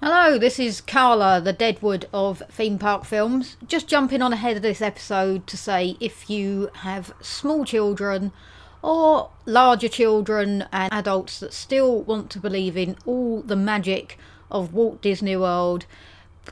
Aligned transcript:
Hello, 0.00 0.38
this 0.38 0.60
is 0.60 0.80
Carla, 0.80 1.40
the 1.40 1.52
Deadwood 1.52 2.06
of 2.14 2.40
theme 2.48 2.78
park 2.78 3.04
films. 3.04 3.56
Just 3.66 3.88
jumping 3.88 4.22
on 4.22 4.32
ahead 4.32 4.54
of 4.56 4.62
this 4.62 4.80
episode 4.80 5.44
to 5.48 5.56
say 5.56 5.96
if 5.98 6.30
you 6.30 6.70
have 6.72 7.12
small 7.20 7.64
children 7.64 8.30
or 8.80 9.30
larger 9.44 9.88
children 9.88 10.66
and 10.70 10.92
adults 10.92 11.40
that 11.40 11.52
still 11.52 12.00
want 12.02 12.30
to 12.30 12.38
believe 12.38 12.76
in 12.76 12.96
all 13.06 13.42
the 13.42 13.56
magic 13.56 14.16
of 14.52 14.72
Walt 14.72 15.02
Disney 15.02 15.36
World, 15.36 15.84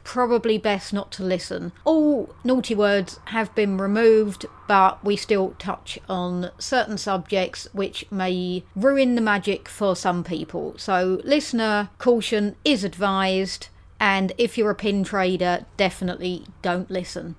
probably 0.04 0.58
best 0.58 0.92
not 0.92 1.10
to 1.12 1.22
listen. 1.22 1.72
All 1.84 2.34
naughty 2.44 2.74
words 2.74 3.20
have 3.26 3.54
been 3.54 3.78
removed, 3.78 4.46
but 4.68 5.04
we 5.04 5.16
still 5.16 5.54
touch 5.58 5.98
on 6.08 6.50
certain 6.58 6.98
subjects 6.98 7.68
which 7.72 8.04
may 8.10 8.64
ruin 8.74 9.14
the 9.14 9.20
magic 9.20 9.68
for 9.68 9.96
some 9.96 10.24
people. 10.24 10.74
So, 10.76 11.20
listener 11.24 11.90
caution 11.98 12.56
is 12.64 12.84
advised, 12.84 13.68
and 14.00 14.32
if 14.38 14.56
you're 14.56 14.70
a 14.70 14.74
pin 14.74 15.04
trader, 15.04 15.66
definitely 15.76 16.46
don't 16.62 16.90
listen. 16.90 17.36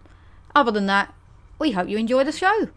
Other 0.55 0.71
than 0.71 0.87
that, 0.87 1.13
we 1.59 1.71
hope 1.71 1.89
you 1.89 1.98
enjoy 1.98 2.23
the 2.23 2.31
show. 2.31 2.70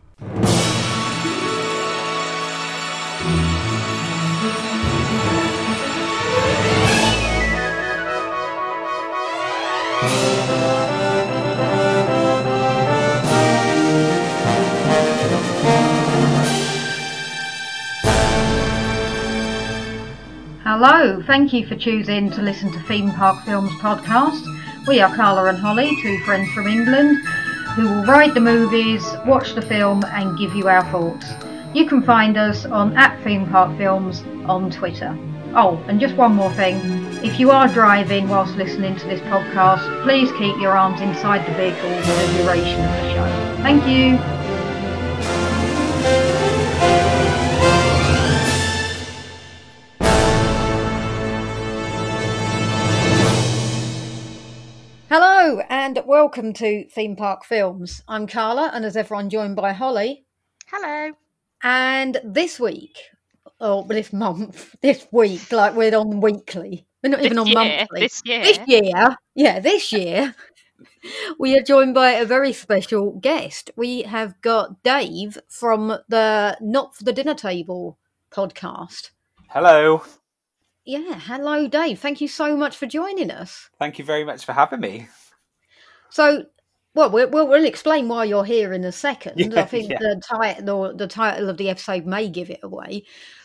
Hello, 20.73 21.20
thank 21.27 21.52
you 21.52 21.66
for 21.66 21.74
choosing 21.74 22.30
to 22.30 22.42
listen 22.42 22.70
to 22.70 22.79
Theme 22.83 23.10
Park 23.10 23.45
Films 23.45 23.73
podcast. 23.80 24.41
We 24.87 25.01
are 25.01 25.12
Carla 25.16 25.46
and 25.46 25.59
Holly, 25.59 26.01
two 26.01 26.21
friends 26.21 26.49
from 26.52 26.68
England, 26.68 27.16
who 27.74 27.88
will 27.88 28.04
ride 28.04 28.35
the 28.35 28.40
movies, 28.40 29.02
watch 29.27 29.57
the 29.57 29.62
film, 29.62 30.04
and 30.04 30.38
give 30.38 30.54
you 30.54 30.68
our 30.68 30.85
thoughts. 30.93 31.27
You 31.74 31.87
can 31.87 32.02
find 32.02 32.37
us 32.37 32.66
on 32.66 32.96
at 32.96 33.21
Theme 33.24 33.49
Park 33.49 33.77
Films 33.79 34.23
on 34.45 34.71
Twitter. 34.71 35.18
Oh, 35.57 35.82
and 35.88 35.99
just 35.99 36.15
one 36.15 36.37
more 36.37 36.52
thing. 36.52 36.77
If 37.24 37.40
you 37.40 37.51
are 37.51 37.66
driving 37.66 38.29
whilst 38.29 38.55
listening 38.55 38.95
to 38.95 39.07
this 39.09 39.21
podcast, 39.23 40.05
please 40.05 40.30
keep 40.38 40.57
your 40.60 40.79
arms 40.79 41.01
inside 41.01 41.45
the 41.49 41.55
vehicle 41.55 41.90
for 42.02 42.12
the 42.12 42.43
duration 42.45 42.79
of 42.79 42.90
the 42.93 43.12
show. 43.12 43.62
Thank 43.65 43.88
you. 43.88 44.40
Hello 55.61 55.69
and 55.69 56.03
welcome 56.07 56.55
to 56.55 56.89
Theme 56.89 57.16
Park 57.16 57.45
Films. 57.45 58.03
I'm 58.09 58.27
Carla, 58.27 58.71
and 58.73 58.83
as 58.83 58.97
ever, 58.97 59.15
I'm 59.15 59.29
joined 59.29 59.57
by 59.57 59.75
Holly. 59.75 60.25
Hello. 60.69 61.13
And 61.63 62.19
this 62.25 62.59
week, 62.59 62.97
oh, 63.61 63.83
or 63.83 63.85
this 63.85 64.11
month, 64.11 64.75
this 64.81 65.06
week, 65.12 65.53
like 65.53 65.75
we're 65.75 65.94
on 65.94 66.22
weekly, 66.22 66.87
we're 67.03 67.11
not 67.11 67.21
even 67.22 67.37
This 67.37 67.41
on 67.41 67.47
year, 67.47 67.77
monthly. 67.78 68.00
This 68.00 68.22
year. 68.25 68.43
This 68.43 68.61
year, 68.67 69.17
yeah, 69.34 69.61
this 69.61 69.93
year, 69.93 70.34
we 71.39 71.59
are 71.59 71.62
joined 71.62 71.93
by 71.93 72.12
a 72.12 72.25
very 72.25 72.55
special 72.55 73.12
guest. 73.21 73.71
We 73.77 74.03
have 74.03 74.41
got 74.41 74.83
Dave 74.83 75.37
from 75.49 75.89
the 76.09 76.56
Not 76.62 76.97
for 76.97 77.05
the 77.05 77.12
Dinner 77.12 77.34
Table 77.34 77.99
podcast. 78.31 79.11
Hello. 79.50 80.05
Yeah, 80.87 81.21
hello, 81.21 81.69
Dave. 81.69 81.99
Thank 81.99 82.22
you 82.22 82.28
so 82.28 82.56
much 82.56 82.78
for 82.78 82.87
joining 82.87 83.31
us. 83.31 83.69
Thank 83.78 83.99
you 83.99 84.06
very 84.06 84.25
much 84.25 84.47
for 84.47 84.55
having 84.55 84.81
me. 84.81 85.09
So, 86.11 86.44
well, 86.94 87.11
we'll, 87.11 87.31
we'll, 87.31 87.49
we'll 87.49 87.65
explain 87.65 88.09
why 88.09 88.25
you're 88.25 88.44
here 88.44 88.72
in 88.72 88.84
a 88.84 88.93
second. 88.93 89.39
Yeah, 89.39 89.61
I 89.61 89.65
think 89.65 89.91
yeah. 89.91 89.99
the 89.99 90.23
title, 90.25 90.97
the 90.97 91.07
title 91.07 91.49
of 91.49 91.57
the 91.57 91.71
episode 91.71 92.07
may 92.07 92.29
give 92.29 92.51
it 92.51 92.61
away. 92.62 93.05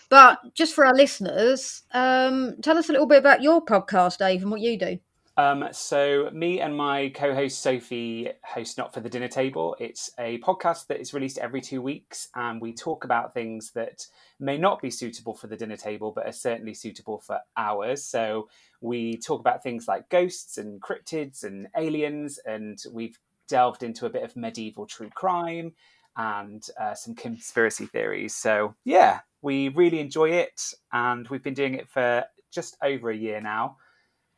But 0.09 0.53
just 0.53 0.73
for 0.73 0.85
our 0.85 0.93
listeners, 0.93 1.83
um, 1.91 2.55
tell 2.61 2.77
us 2.77 2.89
a 2.89 2.91
little 2.91 3.07
bit 3.07 3.17
about 3.17 3.41
your 3.41 3.63
podcast, 3.63 4.19
Dave, 4.19 4.41
and 4.41 4.51
what 4.51 4.61
you 4.61 4.77
do. 4.77 4.99
Um, 5.37 5.67
so, 5.73 6.29
me 6.31 6.61
and 6.61 6.75
my 6.77 7.09
co 7.09 7.33
host 7.33 7.61
Sophie 7.61 8.29
host 8.45 8.77
Not 8.77 8.93
for 8.93 9.01
the 9.01 9.09
Dinner 9.09 9.27
Table. 9.27 9.75
It's 9.79 10.09
a 10.17 10.37
podcast 10.39 10.87
that 10.87 11.01
is 11.01 11.13
released 11.13 11.39
every 11.39 11.59
two 11.59 11.81
weeks, 11.81 12.29
and 12.35 12.61
we 12.61 12.73
talk 12.73 13.03
about 13.03 13.33
things 13.33 13.71
that 13.71 14.05
may 14.39 14.57
not 14.57 14.81
be 14.81 14.89
suitable 14.89 15.33
for 15.33 15.47
the 15.47 15.57
dinner 15.57 15.75
table, 15.75 16.13
but 16.15 16.25
are 16.25 16.31
certainly 16.31 16.73
suitable 16.73 17.19
for 17.19 17.39
ours. 17.57 18.05
So, 18.05 18.47
we 18.85 19.17
talk 19.17 19.39
about 19.39 19.63
things 19.63 19.87
like 19.87 20.09
ghosts 20.09 20.57
and 20.57 20.81
cryptids 20.81 21.43
and 21.43 21.67
aliens, 21.75 22.39
and 22.45 22.77
we've 22.91 23.17
delved 23.47 23.83
into 23.83 24.05
a 24.05 24.09
bit 24.09 24.23
of 24.23 24.35
medieval 24.35 24.85
true 24.85 25.09
crime 25.13 25.73
and 26.17 26.67
uh, 26.79 26.93
some 26.93 27.15
conspiracy 27.15 27.85
theories. 27.85 28.33
So, 28.35 28.75
yeah, 28.85 29.19
we 29.41 29.69
really 29.69 29.99
enjoy 29.99 30.29
it, 30.31 30.73
and 30.91 31.27
we've 31.27 31.43
been 31.43 31.53
doing 31.53 31.75
it 31.75 31.89
for 31.89 32.25
just 32.51 32.77
over 32.81 33.09
a 33.09 33.15
year 33.15 33.41
now. 33.41 33.77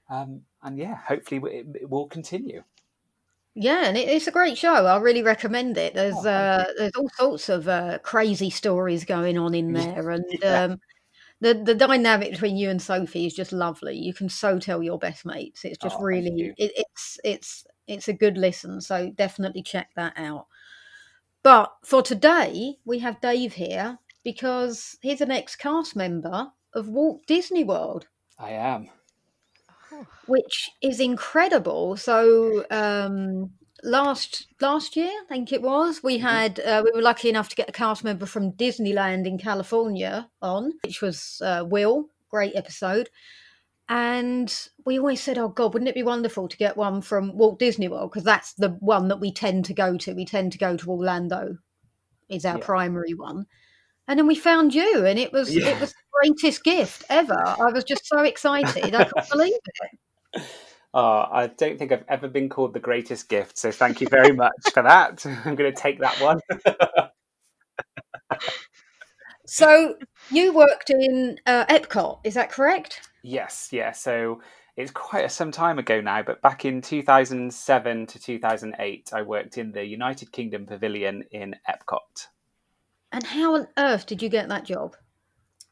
Um, 0.09 0.41
and 0.63 0.77
yeah, 0.77 0.95
hopefully 0.95 1.41
it, 1.53 1.67
it 1.81 1.89
will 1.89 2.07
continue. 2.07 2.63
Yeah, 3.59 3.85
and 3.85 3.97
it, 3.97 4.07
it's 4.07 4.27
a 4.27 4.31
great 4.31 4.57
show. 4.57 4.85
I 4.85 4.97
really 4.99 5.23
recommend 5.23 5.77
it. 5.77 5.93
There's 5.95 6.25
Oh, 6.25 6.29
uh, 6.29 6.65
there's 6.77 6.95
all 6.97 7.09
sorts 7.09 7.49
of 7.49 7.67
uh, 7.67 7.97
crazy 8.03 8.49
stories 8.49 9.03
going 9.03 9.37
on 9.37 9.55
in 9.55 9.73
there, 9.73 10.11
and 10.11 10.25
yeah. 10.41 10.63
um, 10.63 10.79
the 11.39 11.53
the 11.53 11.75
dynamic 11.75 12.31
between 12.31 12.57
you 12.57 12.69
and 12.69 12.81
Sophie 12.81 13.25
is 13.25 13.33
just 13.33 13.51
lovely. 13.51 13.95
You 13.97 14.13
can 14.13 14.29
so 14.29 14.59
tell 14.59 14.81
you're 14.81 14.97
best 14.97 15.25
mates. 15.25 15.65
It's 15.65 15.77
just 15.77 15.97
Oh, 15.99 16.03
really 16.03 16.53
it, 16.57 16.71
it's 16.75 17.19
it's 17.23 17.65
it's 17.87 18.07
a 18.07 18.13
good 18.13 18.37
listen. 18.37 18.81
So 18.81 19.11
definitely 19.11 19.63
check 19.63 19.89
that 19.95 20.13
out. 20.17 20.47
But 21.43 21.71
for 21.83 22.01
today, 22.01 22.77
we 22.85 22.99
have 22.99 23.21
Dave 23.21 23.53
here 23.53 23.99
because 24.23 24.97
he's 25.01 25.21
an 25.21 25.31
ex 25.31 25.55
cast 25.55 25.95
member 25.95 26.51
of 26.73 26.89
Walt 26.89 27.21
Disney 27.27 27.63
World 27.63 28.07
I 28.39 28.51
am. 28.51 28.89
Oh, 29.91 30.05
which 30.27 30.71
is 30.81 30.99
incredible. 30.99 31.97
So 31.97 32.65
um, 32.69 33.51
last 33.83 34.47
last 34.61 34.95
year, 34.95 35.09
I 35.09 35.25
think 35.27 35.51
it 35.51 35.61
was, 35.61 36.01
we 36.03 36.17
Mhm. 36.17 36.21
had 36.21 36.59
uh, 36.59 36.81
we 36.85 36.91
were 36.93 37.01
lucky 37.01 37.29
enough 37.29 37.49
to 37.49 37.55
get 37.55 37.69
a 37.69 37.73
cast 37.73 38.03
member 38.03 38.25
from 38.25 38.51
Disneyland 38.53 39.25
in 39.27 39.37
California 39.37 40.29
on, 40.41 40.73
which 40.83 41.01
was 41.01 41.41
uh, 41.43 41.63
Will. 41.67 42.09
Great 42.29 42.55
episode. 42.55 43.09
And 43.89 44.53
we 44.85 44.99
always 44.99 45.21
said, 45.21 45.37
"Oh 45.37 45.47
God, 45.47 45.73
wouldn't 45.73 45.89
it 45.89 45.95
be 45.95 46.03
wonderful 46.03 46.47
to 46.49 46.57
get 46.57 46.75
one 46.75 47.01
from 47.01 47.37
Walt 47.37 47.57
Disney 47.59 47.87
World? 47.87 48.11
Because 48.11 48.25
that's 48.25 48.53
the 48.53 48.71
one 48.81 49.07
that 49.07 49.19
we 49.21 49.31
tend 49.31 49.63
to 49.65 49.73
go 49.73 49.97
to. 49.97 50.13
We 50.13 50.25
tend 50.25 50.51
to 50.51 50.57
go 50.57 50.75
to 50.75 50.91
Orlando. 50.91 51.57
Is 52.29 52.45
our 52.45 52.57
Yeah. 52.57 52.65
primary 52.65 53.13
one." 53.13 53.45
And 54.09 54.19
then 54.19 54.27
we 54.27 54.35
found 54.35 54.73
you, 54.73 55.05
and 55.05 55.17
it 55.19 55.31
was 55.31 55.49
it 55.55 55.79
was 55.79 55.93
the 55.93 56.03
greatest 56.21 56.63
gift 56.63 57.03
ever. 57.09 57.33
I 57.33 57.71
was 57.71 57.83
just 57.85 58.05
so 58.07 58.19
excited. 58.23 58.93
I 58.95 59.03
couldn't 59.05 59.29
believe 59.31 59.53
it. 60.33 60.43
Oh, 60.93 61.25
I 61.31 61.47
don't 61.47 61.77
think 61.77 61.91
I've 61.91 62.05
ever 62.07 62.27
been 62.27 62.49
called 62.49 62.73
the 62.73 62.79
greatest 62.79 63.29
gift, 63.29 63.57
so 63.57 63.71
thank 63.71 64.01
you 64.01 64.07
very 64.09 64.31
much 64.31 64.71
for 64.73 64.83
that. 64.83 65.25
I'm 65.45 65.55
going 65.55 65.71
to 65.71 65.81
take 65.81 65.99
that 65.99 66.19
one. 66.21 66.39
So 69.47 69.95
you 70.29 70.53
worked 70.53 70.89
in 70.89 71.39
uh, 71.45 71.65
Epcot, 71.67 72.19
is 72.25 72.33
that 72.33 72.51
correct? 72.51 73.09
yes, 73.23 73.69
yeah. 73.71 73.91
So 73.93 74.41
it's 74.75 74.91
quite 74.91 75.25
a, 75.25 75.29
some 75.29 75.51
time 75.51 75.79
ago 75.79 76.01
now, 76.01 76.21
but 76.21 76.41
back 76.41 76.65
in 76.65 76.81
2007 76.81 78.07
to 78.07 78.19
2008, 78.19 79.09
I 79.13 79.21
worked 79.21 79.57
in 79.57 79.71
the 79.71 79.85
United 79.85 80.31
Kingdom 80.31 80.65
Pavilion 80.65 81.23
in 81.31 81.55
Epcot. 81.67 82.27
And 83.11 83.23
how 83.23 83.55
on 83.55 83.67
earth 83.77 84.05
did 84.05 84.21
you 84.21 84.29
get 84.29 84.49
that 84.49 84.65
job? 84.65 84.95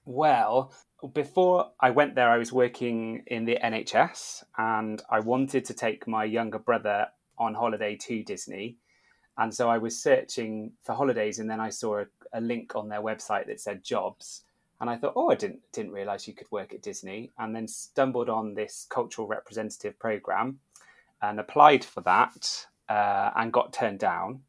Well, 0.05 0.73
before 1.13 1.71
I 1.79 1.89
went 1.91 2.15
there, 2.15 2.29
I 2.29 2.37
was 2.37 2.51
working 2.51 3.23
in 3.27 3.45
the 3.45 3.57
NHS 3.63 4.43
and 4.57 5.01
I 5.09 5.19
wanted 5.19 5.65
to 5.65 5.73
take 5.73 6.07
my 6.07 6.23
younger 6.23 6.59
brother 6.59 7.07
on 7.37 7.53
holiday 7.53 7.95
to 7.95 8.23
Disney. 8.23 8.77
And 9.37 9.53
so 9.53 9.69
I 9.69 9.77
was 9.77 9.97
searching 9.97 10.71
for 10.83 10.93
holidays 10.93 11.39
and 11.39 11.49
then 11.49 11.59
I 11.59 11.69
saw 11.69 11.99
a, 11.99 12.05
a 12.33 12.41
link 12.41 12.75
on 12.75 12.89
their 12.89 13.01
website 13.01 13.47
that 13.47 13.59
said 13.59 13.83
jobs. 13.83 14.43
And 14.79 14.89
I 14.89 14.97
thought, 14.97 15.13
oh, 15.15 15.31
I 15.31 15.35
didn't 15.35 15.59
didn't 15.71 15.93
realize 15.93 16.27
you 16.27 16.33
could 16.33 16.51
work 16.51 16.73
at 16.73 16.81
Disney. 16.81 17.31
And 17.37 17.55
then 17.55 17.67
stumbled 17.67 18.29
on 18.29 18.53
this 18.53 18.87
cultural 18.89 19.27
representative 19.27 19.97
program 19.99 20.59
and 21.21 21.39
applied 21.39 21.83
for 21.83 22.01
that 22.01 22.67
uh, 22.89 23.31
and 23.35 23.51
got 23.51 23.73
turned 23.73 23.99
down. 23.99 24.41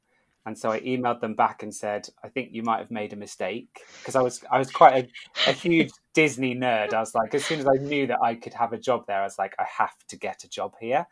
And 0.47 0.57
so 0.57 0.71
I 0.71 0.81
emailed 0.81 1.21
them 1.21 1.35
back 1.35 1.65
and 1.65 1.75
said, 1.75 2.09
I 2.23 2.29
think 2.29 2.53
you 2.53 2.63
might 2.63 2.79
have 2.79 2.91
made 2.91 3.13
a 3.13 3.17
mistake 3.17 3.83
because 3.99 4.15
I 4.15 4.23
was 4.23 4.43
I 4.51 4.59
was 4.59 4.71
quite 4.71 5.11
a, 5.47 5.51
a 5.51 5.53
huge 5.53 5.91
Disney 6.15 6.55
nerd. 6.55 6.95
I 6.95 7.01
was 7.01 7.15
like, 7.17 7.35
as 7.35 7.45
soon 7.45 7.59
as 7.59 7.67
I 7.67 7.83
knew 7.83 8.07
that 8.07 8.23
I 8.23 8.37
could 8.37 8.55
have 8.55 8.73
a 8.73 8.79
job 8.79 9.07
there, 9.07 9.21
I 9.21 9.25
was 9.25 9.39
like, 9.39 9.57
I 9.59 9.67
have 9.79 9.97
to 10.09 10.17
get 10.17 10.45
a 10.45 10.49
job 10.49 10.75
here. 10.81 11.07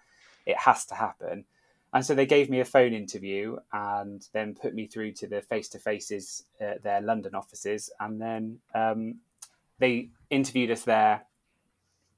It 0.46 0.56
has 0.56 0.86
to 0.86 0.94
happen. 0.94 1.44
And 1.92 2.06
so 2.06 2.14
they 2.14 2.26
gave 2.26 2.48
me 2.48 2.60
a 2.60 2.64
phone 2.64 2.92
interview 2.92 3.56
and 3.72 4.26
then 4.32 4.54
put 4.54 4.74
me 4.74 4.86
through 4.86 5.12
to 5.12 5.26
the 5.26 5.42
face 5.42 5.68
to 5.70 5.78
faces, 5.78 6.44
uh, 6.60 6.74
their 6.82 7.00
London 7.00 7.34
offices. 7.34 7.90
And 8.00 8.20
then 8.20 8.58
um, 8.74 9.16
they 9.78 10.10
interviewed 10.30 10.70
us 10.70 10.82
there 10.82 11.22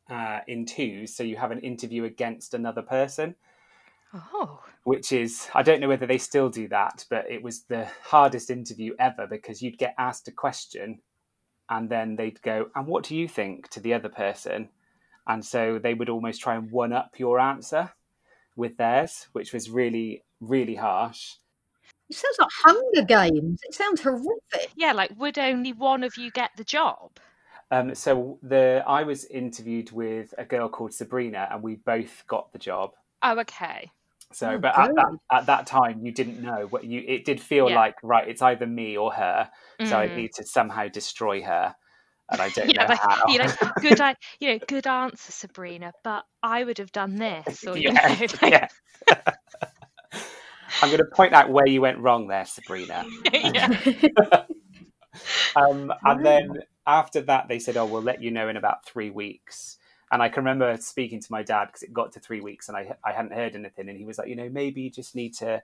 uh, 0.09 0.41
in 0.47 0.65
twos, 0.67 1.15
so 1.15 1.23
you 1.23 1.37
have 1.37 1.51
an 1.51 1.61
interview 1.61 2.05
against 2.05 2.55
another 2.55 2.83
person. 2.83 3.35
Oh. 4.15 4.63
Which 4.85 5.13
is, 5.13 5.49
I 5.55 5.63
don't 5.63 5.81
know 5.81 5.89
whether 5.89 6.07
they 6.07 6.19
still 6.19 6.49
do 6.49 6.69
that, 6.69 7.05
but 7.11 7.31
it 7.31 7.43
was 7.43 7.65
the 7.65 7.89
hardest 8.03 8.51
interview 8.51 8.95
ever 8.99 9.27
because 9.27 9.61
you'd 9.61 9.79
get 9.79 9.95
asked 9.99 10.29
a 10.29 10.33
question 10.33 11.01
and 11.69 11.91
then 11.91 12.17
they'd 12.17 12.41
go, 12.43 12.71
And 12.75 12.87
what 12.87 13.05
do 13.05 13.17
you 13.17 13.27
think 13.27 13.69
to 13.71 13.81
the 13.81 13.95
other 13.95 14.09
person? 14.09 14.69
And 15.27 15.45
so 15.45 15.79
they 15.79 15.95
would 15.95 16.09
almost 16.09 16.41
try 16.41 16.55
and 16.55 16.71
one 16.71 16.93
up 16.93 17.19
your 17.19 17.41
answer 17.41 17.93
with 18.55 18.77
theirs, 18.77 19.27
which 19.33 19.53
was 19.53 19.69
really, 19.69 20.23
really 20.41 20.77
harsh. 20.77 21.35
It 22.09 22.17
sounds 22.17 22.37
like 22.39 22.49
Hunger 22.65 23.03
Games. 23.03 23.61
It 23.65 23.75
sounds 23.75 24.01
horrific. 24.01 24.71
Yeah, 24.77 24.93
like 24.93 25.11
would 25.19 25.39
only 25.39 25.73
one 25.73 26.05
of 26.05 26.17
you 26.17 26.31
get 26.31 26.51
the 26.57 26.65
job? 26.65 27.11
Um, 27.73 27.97
so 27.97 28.39
the 28.43 28.85
I 28.87 29.03
was 29.03 29.25
interviewed 29.25 29.91
with 29.91 30.33
a 30.39 30.45
girl 30.45 30.69
called 30.69 30.95
Sabrina, 30.95 31.49
and 31.51 31.63
we 31.63 31.75
both 31.75 32.25
got 32.29 32.53
the 32.53 32.61
job. 32.61 32.93
Oh, 33.23 33.41
okay. 33.41 33.91
So, 34.33 34.47
Oh, 34.49 34.59
but 34.59 34.77
at 34.77 34.91
that 34.97 35.19
at 35.33 35.47
that 35.47 35.67
time, 35.67 36.05
you 36.05 36.13
didn't 36.13 36.41
know 36.41 36.67
what 36.69 36.85
you. 36.85 37.03
It 37.07 37.25
did 37.25 37.41
feel 37.41 37.67
Yeah. 37.69 37.75
like 37.75 37.95
right. 38.03 38.29
It's 38.29 38.43
either 38.43 38.67
me 38.67 38.97
or 38.97 39.13
her. 39.13 39.51
So 39.85 39.99
I 39.99 40.07
Mm. 40.07 40.15
need 40.15 40.33
to 40.37 40.45
somehow 40.45 40.89
destroy 40.89 41.43
her, 41.43 41.75
and 42.31 42.43
I 42.43 42.51
don't 42.51 42.75
Yeah, 42.75 42.75
know 42.75 42.89
like, 42.89 43.01
how. 43.01 43.17
you 43.27 43.39
know, 43.39 43.49
good, 43.81 44.01
I, 44.01 44.17
you 44.41 44.49
know, 44.53 44.61
good 44.69 44.87
answer, 44.87 45.33
Sabrina. 45.33 45.95
But 46.05 46.25
I 46.43 46.65
would 46.65 46.79
have 46.79 46.93
done 46.93 47.19
this, 47.19 47.67
or 47.67 47.79
you 47.79 47.93
know, 47.93 48.01
yeah, 48.09 48.27
like, 48.43 48.55
yeah. 48.55 48.69
I'm 50.83 50.91
going 50.91 50.99
to 50.99 51.07
point 51.17 51.35
out 51.35 51.51
where 51.51 51.67
you 51.67 51.81
went 51.81 51.99
wrong 51.99 52.29
there, 52.29 52.45
Sabrina. 52.45 53.09
yeah. 53.33 53.69
Um, 55.57 55.91
and 56.05 56.25
then 56.25 56.49
after 56.87 57.23
that, 57.23 57.49
they 57.49 57.59
said, 57.59 57.77
"Oh, 57.77 57.87
we'll 57.87 58.03
let 58.03 58.23
you 58.23 58.31
know 58.31 58.49
in 58.49 58.57
about 58.57 58.85
three 58.87 59.11
weeks." 59.11 59.79
And 60.13 60.23
I 60.23 60.29
can 60.29 60.45
remember 60.45 60.77
speaking 60.79 61.21
to 61.21 61.33
my 61.33 61.43
dad 61.43 61.67
because 61.67 61.83
it 61.83 61.93
got 61.93 62.13
to 62.13 62.21
three 62.21 62.41
weeks 62.41 62.69
and 62.69 62.77
I 62.77 62.95
I 63.05 63.13
hadn't 63.13 63.33
heard 63.35 63.55
anything, 63.57 63.89
and 63.89 63.99
he 63.99 64.05
was 64.05 64.19
like, 64.19 64.29
"You 64.29 64.37
know, 64.37 64.49
maybe 64.49 64.83
you 64.83 64.91
just 64.91 65.15
need 65.15 65.35
to, 65.35 65.63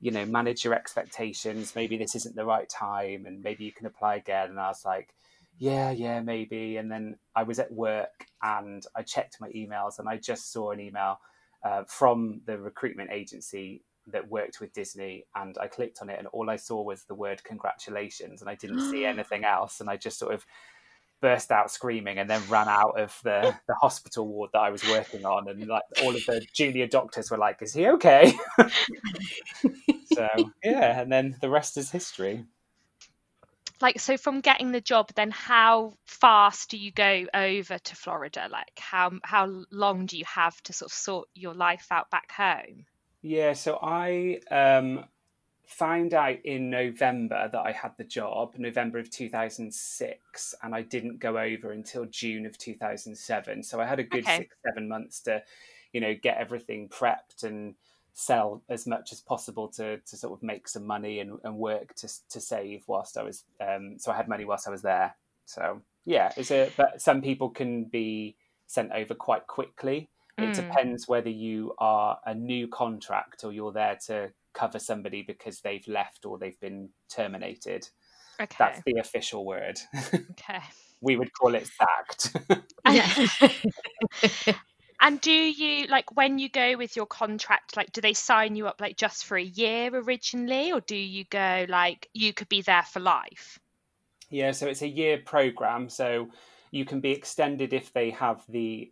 you 0.00 0.10
know, 0.10 0.24
manage 0.24 0.64
your 0.64 0.74
expectations. 0.74 1.74
Maybe 1.74 1.96
this 1.96 2.14
isn't 2.14 2.34
the 2.34 2.44
right 2.44 2.68
time, 2.68 3.26
and 3.26 3.42
maybe 3.42 3.64
you 3.64 3.72
can 3.72 3.86
apply 3.86 4.16
again." 4.16 4.50
And 4.50 4.60
I 4.60 4.68
was 4.68 4.84
like, 4.84 5.14
"Yeah, 5.58 5.90
yeah, 5.90 6.20
maybe." 6.20 6.78
And 6.78 6.90
then 6.90 7.16
I 7.36 7.42
was 7.42 7.58
at 7.58 7.72
work 7.72 8.26
and 8.42 8.84
I 8.96 9.02
checked 9.02 9.40
my 9.40 9.50
emails, 9.50 9.98
and 9.98 10.08
I 10.08 10.16
just 10.16 10.52
saw 10.52 10.70
an 10.70 10.80
email 10.80 11.20
uh, 11.62 11.84
from 11.84 12.40
the 12.46 12.58
recruitment 12.58 13.10
agency 13.10 13.82
that 14.08 14.28
worked 14.28 14.60
with 14.60 14.72
Disney 14.72 15.24
and 15.36 15.56
I 15.60 15.68
clicked 15.68 16.02
on 16.02 16.10
it 16.10 16.18
and 16.18 16.26
all 16.28 16.50
I 16.50 16.56
saw 16.56 16.82
was 16.82 17.04
the 17.04 17.14
word 17.14 17.44
congratulations 17.44 18.40
and 18.40 18.50
I 18.50 18.56
didn't 18.56 18.90
see 18.90 19.04
anything 19.06 19.44
else 19.44 19.80
and 19.80 19.88
I 19.88 19.96
just 19.96 20.18
sort 20.18 20.34
of 20.34 20.44
burst 21.22 21.50
out 21.50 21.70
screaming 21.70 22.18
and 22.18 22.28
then 22.28 22.42
ran 22.50 22.68
out 22.68 23.00
of 23.00 23.18
the, 23.24 23.54
the 23.68 23.74
hospital 23.76 24.26
ward 24.28 24.50
that 24.52 24.58
I 24.58 24.70
was 24.70 24.86
working 24.88 25.24
on. 25.24 25.48
And 25.48 25.66
like 25.66 25.84
all 26.02 26.14
of 26.14 26.26
the 26.26 26.44
junior 26.52 26.86
doctors 26.86 27.30
were 27.30 27.38
like 27.38 27.62
is 27.62 27.72
he 27.72 27.88
okay? 27.88 28.34
So 30.14 30.28
yeah 30.62 31.00
and 31.00 31.10
then 31.10 31.36
the 31.40 31.48
rest 31.48 31.78
is 31.78 31.90
history. 31.90 32.44
Like 33.80 33.98
so 33.98 34.18
from 34.18 34.42
getting 34.42 34.72
the 34.72 34.80
job 34.80 35.10
then 35.14 35.30
how 35.30 35.94
fast 36.04 36.68
do 36.68 36.76
you 36.76 36.92
go 36.92 37.26
over 37.32 37.78
to 37.78 37.96
florida? 37.96 38.48
Like 38.50 38.78
how 38.78 39.12
how 39.22 39.64
long 39.70 40.04
do 40.04 40.18
you 40.18 40.24
have 40.26 40.60
to 40.64 40.74
sort 40.74 40.90
of 40.90 40.94
sort 40.94 41.28
your 41.34 41.54
life 41.54 41.86
out 41.90 42.10
back 42.10 42.30
home? 42.30 42.84
Yeah, 43.22 43.52
so 43.52 43.78
I 43.80 44.40
um, 44.50 45.04
found 45.72 46.14
out 46.14 46.44
in 46.44 46.70
November 46.70 47.48
that 47.50 47.60
I 47.60 47.72
had 47.72 47.92
the 47.96 48.04
job, 48.04 48.54
November 48.56 48.98
of 48.98 49.10
2006, 49.10 50.54
and 50.62 50.74
I 50.74 50.82
didn't 50.82 51.18
go 51.18 51.38
over 51.38 51.72
until 51.72 52.04
June 52.06 52.46
of 52.46 52.58
2007. 52.58 53.62
So 53.62 53.80
I 53.80 53.86
had 53.86 53.98
a 53.98 54.04
good 54.04 54.24
Okay. 54.24 54.36
six, 54.36 54.56
seven 54.66 54.88
months 54.88 55.20
to, 55.22 55.42
you 55.92 56.00
know, 56.00 56.14
get 56.14 56.38
everything 56.38 56.88
prepped 56.88 57.42
and 57.44 57.74
sell 58.12 58.62
as 58.68 58.86
much 58.86 59.12
as 59.12 59.20
possible 59.20 59.68
to, 59.68 59.98
to 59.98 60.16
sort 60.16 60.38
of 60.38 60.42
make 60.42 60.68
some 60.68 60.86
money 60.86 61.20
and, 61.20 61.38
and 61.44 61.56
work 61.56 61.94
to, 61.96 62.08
to 62.28 62.40
save 62.40 62.84
whilst 62.86 63.16
I 63.16 63.22
was, 63.22 63.44
um, 63.60 63.98
so 63.98 64.12
I 64.12 64.16
had 64.16 64.28
money 64.28 64.44
whilst 64.44 64.68
I 64.68 64.70
was 64.70 64.82
there. 64.82 65.16
So 65.46 65.80
yeah, 66.04 66.32
it's 66.36 66.50
a, 66.50 66.70
but 66.76 67.00
some 67.00 67.22
people 67.22 67.48
can 67.50 67.84
be 67.84 68.36
sent 68.66 68.92
over 68.92 69.14
quite 69.14 69.46
quickly. 69.46 70.10
It 70.38 70.52
Mm. 70.52 70.54
depends 70.54 71.08
whether 71.08 71.30
you 71.30 71.74
are 71.78 72.18
a 72.26 72.34
new 72.34 72.68
contract 72.68 73.44
or 73.44 73.52
you're 73.52 73.72
there 73.72 73.98
to 74.06 74.32
cover 74.54 74.78
somebody 74.78 75.22
because 75.22 75.60
they've 75.60 75.86
left 75.86 76.24
or 76.24 76.38
they've 76.38 76.60
been 76.60 76.90
terminated. 77.08 77.88
okay 78.40 78.56
That's 78.58 78.82
the 78.84 78.98
official 79.00 79.44
word. 79.44 79.78
okay 80.14 80.62
we 81.00 81.16
would 81.16 81.32
call 81.32 81.54
it 81.54 81.66
sacked. 81.66 82.36
Yeah. 82.88 83.26
and 85.00 85.20
do 85.20 85.32
you 85.32 85.86
like 85.86 86.14
when 86.16 86.38
you 86.38 86.48
go 86.48 86.76
with 86.76 86.94
your 86.96 87.06
contract 87.06 87.76
like 87.76 87.92
do 87.92 88.00
they 88.00 88.12
sign 88.12 88.56
you 88.56 88.66
up 88.66 88.80
like 88.80 88.96
just 88.96 89.24
for 89.24 89.36
a 89.36 89.42
year 89.42 89.90
originally 89.92 90.72
or 90.72 90.80
do 90.80 90.96
you 90.96 91.24
go 91.24 91.64
like 91.68 92.08
you 92.12 92.32
could 92.32 92.48
be 92.48 92.60
there 92.60 92.82
for 92.82 93.00
life 93.00 93.58
yeah, 94.32 94.52
so 94.52 94.66
it's 94.66 94.80
a 94.80 94.88
year 94.88 95.18
program. 95.18 95.90
So 95.90 96.30
you 96.70 96.86
can 96.86 97.00
be 97.00 97.10
extended 97.10 97.74
if 97.74 97.92
they 97.92 98.10
have 98.10 98.42
the 98.48 98.90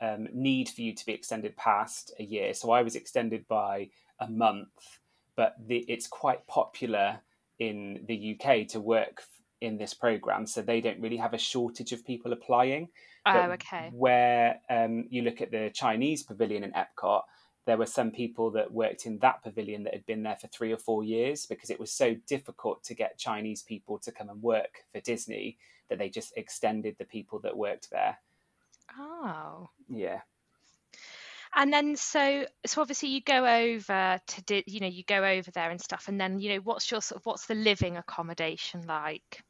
um, 0.00 0.26
need 0.32 0.68
for 0.68 0.80
you 0.82 0.94
to 0.96 1.06
be 1.06 1.12
extended 1.12 1.56
past 1.56 2.12
a 2.18 2.24
year. 2.24 2.52
So 2.54 2.72
I 2.72 2.82
was 2.82 2.96
extended 2.96 3.46
by 3.46 3.90
a 4.18 4.28
month, 4.28 4.98
but 5.40 5.54
the, 5.66 5.78
it's 5.88 6.06
quite 6.06 6.46
popular 6.46 7.18
in 7.58 8.04
the 8.06 8.36
UK 8.38 8.68
to 8.68 8.78
work 8.78 9.22
in 9.62 9.78
this 9.78 9.94
program. 9.94 10.46
So 10.46 10.60
they 10.60 10.82
don't 10.82 11.00
really 11.00 11.16
have 11.16 11.32
a 11.32 11.38
shortage 11.38 11.92
of 11.92 12.04
people 12.04 12.34
applying. 12.34 12.88
oh 13.24 13.32
But 13.32 13.50
okay 13.52 13.88
Where 13.90 14.60
um, 14.68 15.06
you 15.08 15.22
look 15.22 15.40
at 15.40 15.50
the 15.50 15.70
Chinese 15.72 16.22
pavilion 16.24 16.62
in 16.62 16.72
Epcot, 16.72 17.22
there 17.64 17.78
were 17.78 17.86
some 17.86 18.10
people 18.10 18.50
that 18.50 18.70
worked 18.70 19.06
in 19.06 19.18
that 19.20 19.42
pavilion 19.42 19.82
that 19.84 19.94
had 19.94 20.04
been 20.04 20.22
there 20.22 20.36
for 20.36 20.48
three 20.48 20.72
or 20.72 20.76
four 20.76 21.04
years 21.04 21.46
because 21.46 21.70
it 21.70 21.80
was 21.80 21.90
so 21.90 22.14
difficult 22.26 22.84
to 22.84 22.94
get 22.94 23.16
Chinese 23.16 23.62
people 23.62 23.98
to 24.00 24.12
come 24.12 24.28
and 24.28 24.42
work 24.42 24.84
for 24.92 25.00
Disney 25.00 25.56
that 25.88 25.98
they 25.98 26.10
just 26.10 26.36
extended 26.36 26.96
the 26.98 27.06
people 27.06 27.38
that 27.38 27.56
worked 27.56 27.90
there. 27.90 28.18
oh 28.98 29.70
Yeah. 29.88 30.20
And 31.54 31.72
then 31.72 31.96
so 31.96 32.44
so 32.64 32.80
obviously 32.80 33.08
you 33.08 33.20
go 33.22 33.44
over 33.44 34.20
to 34.24 34.42
di- 34.42 34.64
you 34.66 34.80
know 34.80 34.86
you 34.86 35.02
go 35.04 35.24
over 35.24 35.50
there 35.50 35.70
and 35.70 35.80
stuff 35.80 36.06
and 36.08 36.20
then 36.20 36.38
you 36.38 36.54
know 36.54 36.60
what's 36.60 36.90
your 36.90 37.02
sort 37.02 37.20
of 37.20 37.26
what's 37.26 37.46
the 37.46 37.54
living 37.54 37.96
accommodation 37.96 38.86
like? 38.86 39.42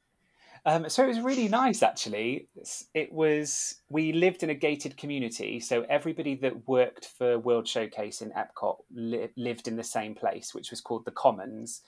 Um, 0.67 0.89
so 0.89 1.05
it 1.05 1.09
was 1.09 1.21
really 1.21 1.49
nice, 1.49 1.83
actually. 1.83 2.49
It 2.95 3.13
was 3.13 3.77
we 3.89 4.13
lived 4.13 4.43
in 4.43 4.51
a 4.51 4.55
gated 4.55 4.97
community, 4.97 5.59
so 5.59 5.87
everybody 5.89 6.35
that 6.37 6.69
worked 6.69 7.07
for 7.07 7.39
World 7.39 7.67
Showcase 7.67 8.21
in 8.21 8.31
Epcot 8.33 8.77
li- 8.93 9.31
lived 9.37 9.69
in 9.69 9.77
the 9.77 9.85
same 9.85 10.15
place, 10.15 10.55
which 10.55 10.71
was 10.71 10.81
called 10.81 11.07
the 11.07 11.13
Commons. 11.13 11.81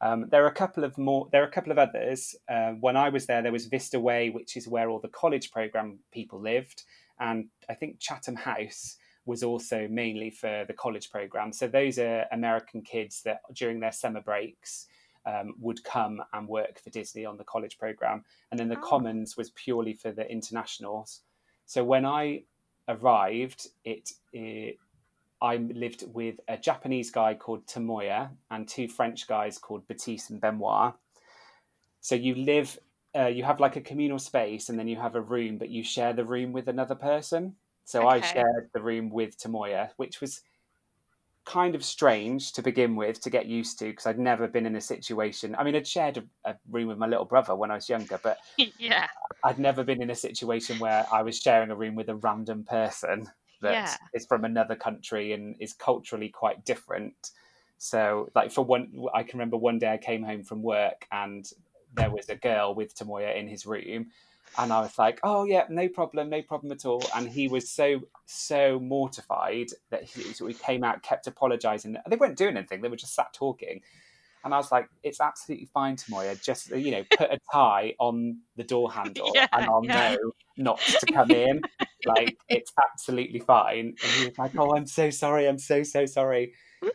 Um, 0.00 0.28
there 0.30 0.44
are 0.44 0.48
a 0.48 0.54
couple 0.54 0.84
of 0.84 0.96
more. 0.96 1.28
There 1.30 1.42
are 1.42 1.46
a 1.46 1.50
couple 1.50 1.72
of 1.72 1.78
others. 1.78 2.34
Uh, 2.48 2.72
when 2.80 2.96
I 2.96 3.10
was 3.10 3.26
there, 3.26 3.42
there 3.42 3.52
was 3.52 3.66
Vista 3.66 4.00
Way, 4.00 4.30
which 4.30 4.56
is 4.56 4.66
where 4.66 4.88
all 4.88 5.00
the 5.00 5.08
college 5.08 5.50
program 5.50 5.98
people 6.10 6.40
lived, 6.40 6.84
and 7.20 7.48
I 7.68 7.74
think 7.74 8.00
Chatham 8.00 8.36
House 8.36 8.96
was 9.26 9.42
also 9.42 9.86
mainly 9.88 10.30
for 10.30 10.64
the 10.66 10.72
college 10.72 11.10
program. 11.10 11.52
So 11.52 11.68
those 11.68 11.98
are 11.98 12.24
American 12.32 12.80
kids 12.80 13.22
that 13.22 13.40
during 13.52 13.80
their 13.80 13.92
summer 13.92 14.20
breaks 14.20 14.86
um, 15.26 15.54
would 15.60 15.82
come 15.84 16.22
and 16.32 16.48
work 16.48 16.80
for 16.80 16.90
Disney 16.90 17.26
on 17.26 17.36
the 17.36 17.44
college 17.44 17.78
program, 17.78 18.24
and 18.50 18.58
then 18.58 18.68
the 18.68 18.78
Oh. 18.78 18.88
Commons 18.88 19.36
was 19.36 19.50
purely 19.50 19.92
for 19.92 20.12
the 20.12 20.30
internationals. 20.30 21.22
So 21.66 21.84
when 21.84 22.06
I 22.06 22.44
arrived, 22.88 23.68
it, 23.84 24.12
it 24.32 24.78
I 25.42 25.56
lived 25.56 26.04
with 26.14 26.40
a 26.48 26.56
Japanese 26.56 27.10
guy 27.10 27.34
called 27.34 27.66
Tomoya 27.66 28.30
and 28.50 28.66
two 28.66 28.88
French 28.88 29.26
guys 29.26 29.58
called 29.58 29.86
Baptiste 29.86 30.30
and 30.30 30.40
Benoit. 30.40 30.94
So 32.00 32.14
you 32.14 32.36
live, 32.36 32.78
uh, 33.14 33.26
you 33.26 33.42
have 33.42 33.60
like 33.60 33.76
a 33.76 33.80
communal 33.80 34.20
space, 34.20 34.68
and 34.68 34.78
then 34.78 34.88
you 34.88 34.96
have 34.96 35.16
a 35.16 35.20
room, 35.20 35.58
but 35.58 35.68
you 35.68 35.82
share 35.82 36.12
the 36.12 36.24
room 36.24 36.52
with 36.52 36.68
another 36.68 36.94
person. 36.94 37.56
So 37.86 38.06
I 38.08 38.20
shared 38.20 38.70
the 38.74 38.82
room 38.82 39.10
with 39.10 39.38
Tomoya, 39.38 39.92
which 39.96 40.20
was 40.20 40.42
kind 41.44 41.76
of 41.76 41.84
strange 41.84 42.52
to 42.52 42.62
begin 42.62 42.96
with 42.96 43.20
to 43.20 43.30
get 43.30 43.46
used 43.46 43.78
to 43.78 43.86
because 43.86 44.06
I'd 44.06 44.18
never 44.18 44.48
been 44.48 44.66
in 44.66 44.74
a 44.76 44.80
situation. 44.80 45.54
I 45.54 45.62
mean, 45.64 45.76
I'd 45.76 45.86
shared 45.86 46.18
a, 46.18 46.50
a 46.50 46.56
room 46.68 46.88
with 46.88 46.98
my 46.98 47.06
little 47.06 47.24
brother 47.24 47.54
when 47.54 47.70
I 47.70 47.76
was 47.76 47.88
younger, 47.88 48.18
but 48.22 48.38
yeah. 48.78 49.08
I'd 49.42 49.58
never 49.58 49.84
been 49.84 50.02
in 50.02 50.10
a 50.10 50.14
situation 50.14 50.78
where 50.78 51.06
I 51.12 51.22
was 51.22 51.38
sharing 51.38 51.70
a 51.70 51.76
room 51.76 51.94
with 51.94 52.08
a 52.08 52.16
random 52.16 52.64
person 52.64 53.30
that 53.60 53.72
Yeah. 53.72 53.96
is 54.12 54.26
from 54.26 54.44
another 54.44 54.76
country 54.76 55.32
and 55.32 55.56
is 55.60 55.72
culturally 55.72 56.28
quite 56.28 56.64
different. 56.64 57.30
So, 57.78 58.30
like 58.34 58.50
for 58.50 58.64
one, 58.64 59.06
I 59.14 59.22
can 59.22 59.38
remember 59.38 59.56
one 59.56 59.78
day 59.78 59.92
I 59.92 59.98
came 59.98 60.22
home 60.22 60.42
from 60.42 60.62
work 60.62 61.06
and 61.12 61.48
there 61.92 62.10
was 62.10 62.28
a 62.28 62.36
girl 62.36 62.74
with 62.74 62.94
Tomoya 62.94 63.36
in 63.36 63.48
his 63.48 63.66
room, 63.66 64.10
and 64.58 64.72
I 64.72 64.80
was 64.80 64.98
like, 64.98 65.20
"Oh 65.22 65.44
yeah, 65.44 65.64
no 65.68 65.88
problem, 65.88 66.30
no 66.30 66.42
problem 66.42 66.72
at 66.72 66.84
all." 66.84 67.02
And 67.14 67.28
he 67.28 67.48
was 67.48 67.68
so 67.68 68.00
so 68.26 68.78
mortified 68.80 69.68
that 69.90 70.04
he, 70.04 70.22
so 70.32 70.46
he 70.46 70.54
came 70.54 70.84
out, 70.84 71.02
kept 71.02 71.26
apologising. 71.26 71.96
They 72.08 72.16
weren't 72.16 72.36
doing 72.36 72.56
anything; 72.56 72.80
they 72.80 72.88
were 72.88 72.96
just 72.96 73.14
sat 73.14 73.32
talking. 73.32 73.82
And 74.44 74.54
I 74.54 74.58
was 74.58 74.70
like, 74.70 74.88
it's 75.02 75.20
absolutely 75.20 75.66
fine, 75.74 75.96
Tomoya. 75.96 76.40
Just, 76.40 76.70
you 76.70 76.92
know, 76.92 77.02
put 77.18 77.32
a 77.32 77.40
tie 77.52 77.94
on 77.98 78.38
the 78.54 78.62
door 78.62 78.92
handle 78.92 79.32
Yeah, 79.34 79.48
and 79.52 79.64
I'll 79.64 79.84
yeah. 79.84 80.10
know 80.14 80.32
not 80.56 80.78
to 80.78 81.06
come 81.12 81.32
in. 81.32 81.60
like, 82.06 82.36
it's 82.48 82.72
absolutely 82.92 83.40
fine. 83.40 83.96
And 84.00 84.12
he 84.12 84.26
was 84.26 84.38
like, 84.38 84.52
oh, 84.56 84.76
I'm 84.76 84.86
so 84.86 85.10
sorry. 85.10 85.48
I'm 85.48 85.58
so, 85.58 85.82
so 85.82 86.06
sorry. 86.06 86.52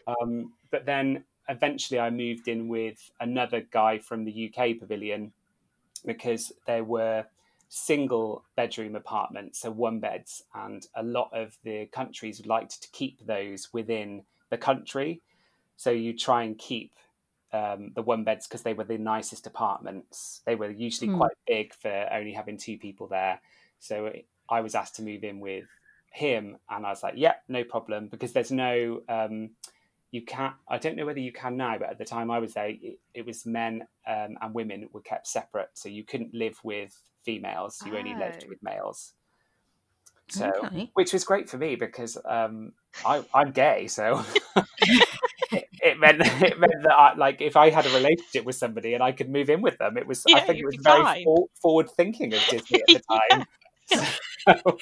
Um, 0.07 0.53
but 0.71 0.85
then 0.85 1.25
eventually 1.49 1.99
I 1.99 2.09
moved 2.09 2.47
in 2.47 2.69
with 2.69 3.11
another 3.19 3.61
guy 3.69 3.99
from 3.99 4.23
the 4.23 4.53
UK 4.55 4.79
pavilion 4.79 5.33
because 6.05 6.53
there 6.67 6.85
were 6.85 7.25
single 7.73 8.45
bedroom 8.57 8.95
apartments, 8.97 9.59
so 9.59 9.71
one 9.71 9.99
beds, 10.01 10.43
and 10.53 10.85
a 10.93 11.03
lot 11.03 11.29
of 11.33 11.57
the 11.63 11.85
countries 11.87 12.45
liked 12.45 12.81
to 12.81 12.89
keep 12.91 13.25
those 13.25 13.71
within 13.73 14.25
the 14.49 14.57
country. 14.57 15.21
So 15.77 15.91
you 15.91 16.17
try 16.17 16.43
and 16.43 16.57
keep 16.57 16.93
um, 17.53 17.93
the 17.93 18.01
one 18.01 18.23
beds 18.23 18.47
because 18.47 18.63
they 18.63 18.73
were 18.73 18.83
the 18.83 18.97
nicest 18.97 19.47
apartments. 19.47 20.41
They 20.45 20.55
were 20.55 20.69
usually 20.69 21.07
Hmm. 21.07 21.11
quite 21.11 21.37
big 21.47 21.73
for 21.73 22.09
only 22.11 22.33
having 22.33 22.57
two 22.57 22.77
people 22.77 23.07
there. 23.07 23.41
So 23.79 24.13
I 24.49 24.61
was 24.61 24.75
asked 24.75 24.95
to 24.97 25.03
move 25.03 25.23
in 25.23 25.39
with 25.39 25.69
him, 26.11 26.57
and 26.69 26.85
I 26.85 26.89
was 26.89 27.03
like, 27.03 27.15
"Yeah, 27.17 27.35
no 27.47 27.63
problem," 27.63 28.07
because 28.09 28.33
there's 28.33 28.51
no. 28.51 29.03
Um, 29.07 29.51
you 30.11 30.23
can't. 30.25 30.55
I 30.69 30.77
don't 30.77 30.95
know 30.97 31.05
whether 31.05 31.19
you 31.19 31.31
can 31.31 31.57
now, 31.57 31.77
but 31.77 31.89
at 31.89 31.97
the 31.97 32.05
time 32.05 32.29
I 32.29 32.39
was 32.39 32.53
there, 32.53 32.69
it, 32.69 32.99
it 33.13 33.25
was 33.25 33.45
men 33.45 33.83
um, 34.07 34.37
and 34.41 34.53
women 34.53 34.89
were 34.91 35.01
kept 35.01 35.27
separate, 35.27 35.69
so 35.73 35.89
you 35.89 36.03
couldn't 36.03 36.33
live 36.33 36.59
with 36.63 36.93
females. 37.23 37.81
You 37.85 37.97
only 37.97 38.15
lived 38.15 38.43
Oh. 38.45 38.49
with 38.49 38.61
males. 38.61 39.13
So, 40.29 40.49
Okay. 40.65 40.89
which 40.93 41.11
was 41.13 41.23
great 41.25 41.49
for 41.49 41.57
me 41.57 41.75
because 41.75 42.17
um, 42.25 42.71
I, 43.05 43.23
I'm 43.33 43.51
gay, 43.51 43.87
so 43.87 44.23
it, 45.51 45.65
it 45.83 45.99
meant 45.99 46.21
it 46.21 46.57
meant 46.59 46.83
that 46.83 46.93
I, 46.93 47.13
like 47.15 47.41
if 47.41 47.57
I 47.57 47.69
had 47.69 47.85
a 47.85 47.89
relationship 47.89 48.45
with 48.45 48.55
somebody 48.55 48.93
and 48.93 49.03
I 49.03 49.11
could 49.11 49.29
move 49.29 49.49
in 49.49 49.61
with 49.61 49.77
them, 49.77 49.97
it 49.97 50.07
was 50.07 50.23
I 50.33 50.39
think 50.41 50.59
it 50.59 50.65
was 50.65 50.77
very 50.81 51.03
fine. 51.03 51.25
forward 51.61 51.89
thinking 51.89 52.33
of 52.33 52.39
Disney 52.49 52.81
at 52.81 52.87
the 52.87 53.01
time. 53.31 53.45
So- 54.47 54.77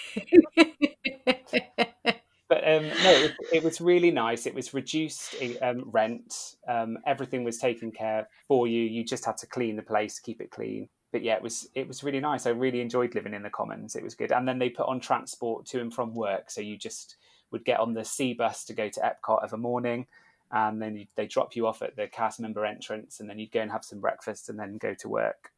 but 2.50 2.68
um, 2.68 2.88
no, 3.03 3.12
it, 3.12 3.36
it 3.53 3.63
was 3.63 3.79
really 3.79 4.12
nice. 4.12 4.48
It 4.48 4.56
was 4.56 4.74
reduced 4.74 5.36
um, 5.62 5.84
rent. 5.86 6.56
Um, 6.68 6.98
everything 7.06 7.44
was 7.44 7.60
taken 7.60 7.91
care 7.91 8.27
for 8.48 8.68
you. 8.68 8.82
You 8.82 9.03
just 9.06 9.24
had 9.24 9.38
to 9.38 9.48
clean 9.48 9.75
the 9.75 9.84
place, 9.84 10.20
keep 10.20 10.41
it 10.41 10.50
clean. 10.50 10.89
But 11.12 11.24
yeah, 11.24 11.36
it 11.36 11.41
was 11.41 11.70
it 11.75 11.88
was 11.88 12.03
really 12.03 12.20
nice. 12.20 12.46
I 12.46 12.50
really 12.50 12.82
enjoyed 12.82 13.15
living 13.15 13.34
in 13.34 13.44
the 13.44 13.50
Commons. 13.50 13.96
It 13.96 14.03
was 14.03 14.15
good. 14.15 14.32
And 14.32 14.48
then 14.48 14.60
they 14.60 14.70
put 14.70 14.88
on 14.88 15.00
transport 15.00 15.65
to 15.68 15.79
and 15.79 15.94
from 15.94 16.13
work, 16.13 16.50
so 16.51 16.62
you 16.62 16.75
just 16.75 17.18
would 17.51 17.65
get 17.65 17.79
on 17.79 17.94
the 17.94 18.06
C 18.06 18.34
bus 18.34 18.65
to 18.65 18.74
go 18.74 18.89
to 18.89 19.00
Epcot 19.00 19.44
of 19.44 19.53
a 19.53 19.58
morning, 19.58 20.08
and 20.51 20.82
then 20.82 20.96
you, 20.96 21.06
they 21.15 21.27
drop 21.27 21.56
you 21.56 21.68
off 21.68 21.82
at 21.82 21.96
the 21.96 22.08
cast 22.08 22.39
member 22.39 22.65
entrance, 22.65 23.20
and 23.20 23.29
then 23.29 23.39
you'd 23.39 23.51
go 23.51 23.62
and 23.62 23.72
have 23.72 23.84
some 23.84 24.00
breakfast, 24.00 24.50
and 24.50 24.60
then 24.60 24.77
go 24.77 24.94
to 24.96 25.10
work. 25.10 25.51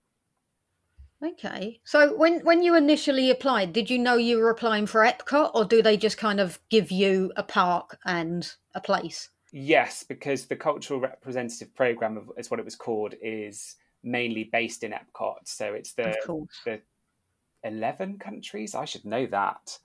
Okay. 1.23 1.79
So 1.83 2.15
when 2.15 2.39
when 2.39 2.63
you 2.63 2.75
initially 2.75 3.29
applied, 3.29 3.73
did 3.73 3.89
you 3.89 3.99
know 3.99 4.15
you 4.15 4.37
were 4.37 4.49
applying 4.49 4.87
for 4.87 5.01
Epcot, 5.01 5.51
or 5.53 5.65
do 5.65 5.81
they 5.81 5.97
just 5.97 6.17
kind 6.17 6.39
of 6.39 6.59
give 6.69 6.91
you 6.91 7.31
a 7.35 7.43
park 7.43 7.99
and 8.05 8.51
a 8.73 8.81
place? 8.81 9.29
Yes, 9.51 10.03
because 10.03 10.45
the 10.45 10.55
cultural 10.55 10.99
representative 10.99 11.75
program 11.75 12.17
of, 12.17 12.31
is 12.37 12.49
what 12.49 12.59
it 12.59 12.65
was 12.65 12.75
called 12.75 13.15
is 13.21 13.75
mainly 14.03 14.49
based 14.51 14.83
in 14.83 14.93
Epcot. 14.93 15.39
So 15.45 15.73
it's 15.73 15.93
the 15.93 16.15
the 16.65 16.81
eleven 17.63 18.17
countries. 18.17 18.73
I 18.73 18.85
should 18.85 19.05
know 19.05 19.27
that. 19.27 19.77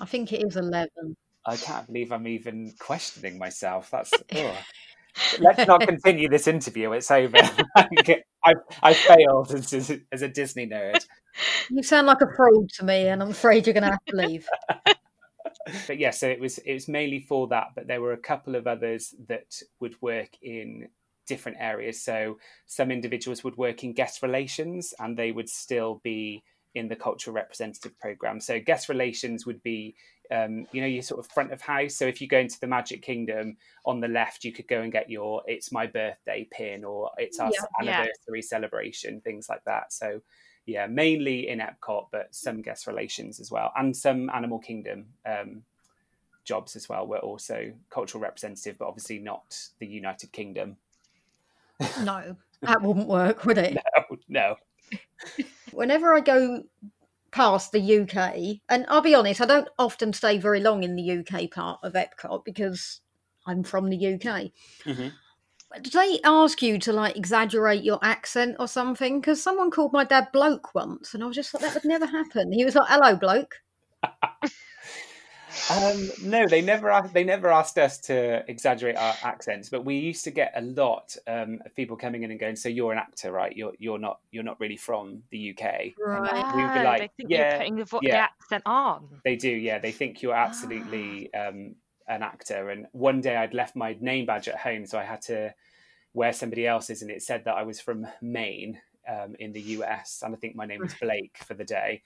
I 0.00 0.06
think 0.06 0.32
it 0.32 0.44
is 0.44 0.56
eleven. 0.56 1.16
I 1.44 1.56
can't 1.56 1.86
believe 1.86 2.12
I'm 2.12 2.26
even 2.26 2.74
questioning 2.78 3.38
myself. 3.38 3.90
That's 3.90 4.12
oh. 4.34 4.58
Let's 5.40 5.66
not 5.66 5.82
continue 5.82 6.28
this 6.28 6.46
interview. 6.46 6.92
It's 6.92 7.10
over. 7.10 7.36
I 7.76 8.54
I 8.82 8.94
failed 8.94 9.52
as, 9.52 9.90
as, 10.12 10.22
a 10.22 10.28
Disney 10.28 10.66
nerd. 10.66 11.06
You 11.70 11.82
sound 11.82 12.06
like 12.06 12.20
a 12.20 12.26
fraud 12.36 12.68
to 12.74 12.84
me, 12.84 13.08
and 13.08 13.22
I'm 13.22 13.30
afraid 13.30 13.66
you're 13.66 13.74
going 13.74 13.84
to 13.84 13.90
have 13.90 14.04
to 14.06 14.16
leave. 14.16 14.48
But 15.86 15.98
yeah, 15.98 16.10
so 16.10 16.28
it 16.28 16.40
was 16.40 16.58
it 16.58 16.72
was 16.72 16.88
mainly 16.88 17.20
for 17.20 17.46
that. 17.48 17.68
But 17.76 17.86
there 17.86 18.00
were 18.00 18.12
a 18.12 18.18
couple 18.18 18.56
of 18.56 18.66
others 18.66 19.14
that 19.28 19.62
would 19.80 19.94
work 20.00 20.30
in 20.42 20.88
different 21.26 21.58
areas. 21.60 22.02
So 22.02 22.38
some 22.66 22.90
individuals 22.90 23.44
would 23.44 23.56
work 23.56 23.84
in 23.84 23.92
guest 23.92 24.22
relations, 24.22 24.92
and 24.98 25.16
they 25.16 25.30
would 25.30 25.48
still 25.48 26.00
be 26.02 26.42
in 26.74 26.88
the 26.88 26.96
cultural 26.96 27.34
representative 27.34 27.98
program. 27.98 28.40
So 28.40 28.58
guest 28.58 28.88
relations 28.88 29.46
would 29.46 29.62
be, 29.62 29.94
um, 30.32 30.66
you 30.72 30.80
know, 30.80 30.86
your 30.86 31.02
sort 31.02 31.20
of 31.20 31.30
front 31.30 31.52
of 31.52 31.60
house. 31.60 31.94
So 31.94 32.06
if 32.06 32.20
you 32.20 32.26
go 32.26 32.38
into 32.38 32.58
the 32.58 32.66
Magic 32.66 33.02
Kingdom 33.02 33.56
on 33.84 34.00
the 34.00 34.08
left, 34.08 34.44
you 34.44 34.52
could 34.52 34.66
go 34.66 34.80
and 34.80 34.90
get 34.90 35.10
your 35.10 35.42
"It's 35.46 35.70
my 35.70 35.86
birthday" 35.86 36.48
pin 36.50 36.84
or 36.84 37.10
"It's 37.18 37.38
our 37.38 37.50
Yeah. 37.52 37.66
Yeah. 37.82 38.00
anniversary 38.00 38.42
celebration," 38.42 39.20
things 39.20 39.48
like 39.48 39.62
that. 39.64 39.92
So 39.92 40.22
yeah, 40.64 40.86
mainly 40.86 41.48
in 41.48 41.58
Epcot, 41.58 42.08
but 42.10 42.34
some 42.34 42.62
guest 42.62 42.86
relations 42.86 43.40
as 43.40 43.50
well, 43.50 43.72
and 43.76 43.94
some 43.96 44.30
Animal 44.30 44.58
Kingdom 44.58 45.06
um, 45.26 45.64
jobs 46.44 46.76
as 46.76 46.88
well 46.88 47.06
We're 47.06 47.18
also 47.18 47.72
cultural 47.90 48.22
representative, 48.22 48.76
but 48.78 48.88
obviously 48.88 49.18
not 49.18 49.56
the 49.80 49.86
United 49.86 50.32
Kingdom. 50.32 50.76
No, 52.00 52.36
that 52.62 52.80
wouldn't 52.80 53.08
work, 53.08 53.44
would 53.44 53.58
it? 53.58 53.74
No, 53.74 54.16
no. 54.28 54.56
Whenever 55.72 56.14
I 56.14 56.20
go 56.20 56.64
past 57.32 57.72
the 57.72 57.80
UK, 57.80 58.62
and 58.68 58.86
I'll 58.88 59.00
be 59.02 59.14
honest, 59.14 59.40
I 59.40 59.46
don't 59.46 59.68
often 59.78 60.12
stay 60.12 60.38
very 60.38 60.60
long 60.60 60.82
in 60.84 60.96
the 60.96 61.02
UK 61.02 61.48
part 61.48 61.80
of 61.82 61.94
Epcot 61.94 62.44
because 62.44 63.00
I'm 63.46 63.64
from 63.64 63.90
the 63.90 63.96
UK. 63.96 64.52
Mhm. 64.84 65.12
Do 65.82 65.90
they 65.90 66.18
ask 66.24 66.62
you 66.62 66.78
to 66.78 66.92
like 66.94 67.16
exaggerate 67.16 67.82
your 67.84 67.98
accent 68.02 68.56
or 68.58 68.66
something? 68.68 69.20
Because 69.20 69.42
someone 69.42 69.70
called 69.70 69.92
my 69.92 70.04
dad 70.04 70.28
bloke 70.32 70.74
once, 70.74 71.12
and 71.14 71.22
I 71.22 71.26
was 71.26 71.36
just 71.36 71.52
like, 71.54 71.62
that 71.62 71.74
would 71.74 71.84
never 71.84 72.06
happen. 72.06 72.52
He 72.52 72.64
was 72.64 72.74
like, 72.74 72.88
"Hello, 72.88 73.16
bloke." 73.16 73.56
Um, 75.70 76.10
no, 76.22 76.46
they 76.46 76.60
never 76.60 76.90
asked, 76.90 77.14
they 77.14 77.24
never 77.24 77.48
asked 77.48 77.78
us 77.78 77.98
to 77.98 78.48
exaggerate 78.50 78.96
our 78.96 79.14
accents, 79.22 79.68
but 79.68 79.84
we 79.84 79.96
used 79.96 80.24
to 80.24 80.30
get 80.30 80.52
a 80.56 80.62
lot 80.62 81.16
um, 81.26 81.60
of 81.64 81.74
people 81.74 81.96
coming 81.96 82.22
in 82.22 82.30
and 82.30 82.40
going, 82.40 82.56
"So 82.56 82.68
you're 82.68 82.92
an 82.92 82.98
actor, 82.98 83.32
right? 83.32 83.56
You're 83.56 83.72
you're 83.78 83.98
not 83.98 84.20
you're 84.30 84.44
not 84.44 84.60
really 84.60 84.76
from 84.76 85.22
the 85.30 85.50
UK." 85.50 85.92
Right. 85.98 86.56
we 86.56 86.62
would 86.62 86.74
be 86.74 86.82
like, 86.82 87.00
they 87.00 87.10
think 87.16 87.30
"Yeah, 87.30 87.50
you're 87.50 87.58
putting 87.58 87.76
the, 87.76 87.84
vo- 87.84 88.00
the 88.02 88.10
accent 88.12 88.62
on. 88.66 89.08
They 89.24 89.36
do, 89.36 89.50
yeah. 89.50 89.78
They 89.78 89.92
think 89.92 90.22
you're 90.22 90.34
absolutely 90.34 91.32
um, 91.34 91.76
an 92.08 92.22
actor. 92.22 92.70
And 92.70 92.86
one 92.92 93.20
day 93.20 93.36
I'd 93.36 93.54
left 93.54 93.76
my 93.76 93.96
name 94.00 94.26
badge 94.26 94.48
at 94.48 94.58
home, 94.58 94.86
so 94.86 94.98
I 94.98 95.04
had 95.04 95.22
to 95.22 95.54
wear 96.14 96.32
somebody 96.32 96.66
else's, 96.66 97.02
and 97.02 97.10
it 97.10 97.22
said 97.22 97.44
that 97.44 97.54
I 97.54 97.62
was 97.62 97.80
from 97.80 98.06
Maine 98.20 98.80
um, 99.08 99.34
in 99.38 99.52
the 99.52 99.60
US, 99.60 100.22
and 100.24 100.34
I 100.34 100.38
think 100.38 100.56
my 100.56 100.66
name 100.66 100.80
was 100.80 100.94
Blake 101.00 101.38
for 101.46 101.54
the 101.54 101.64
day. 101.64 102.02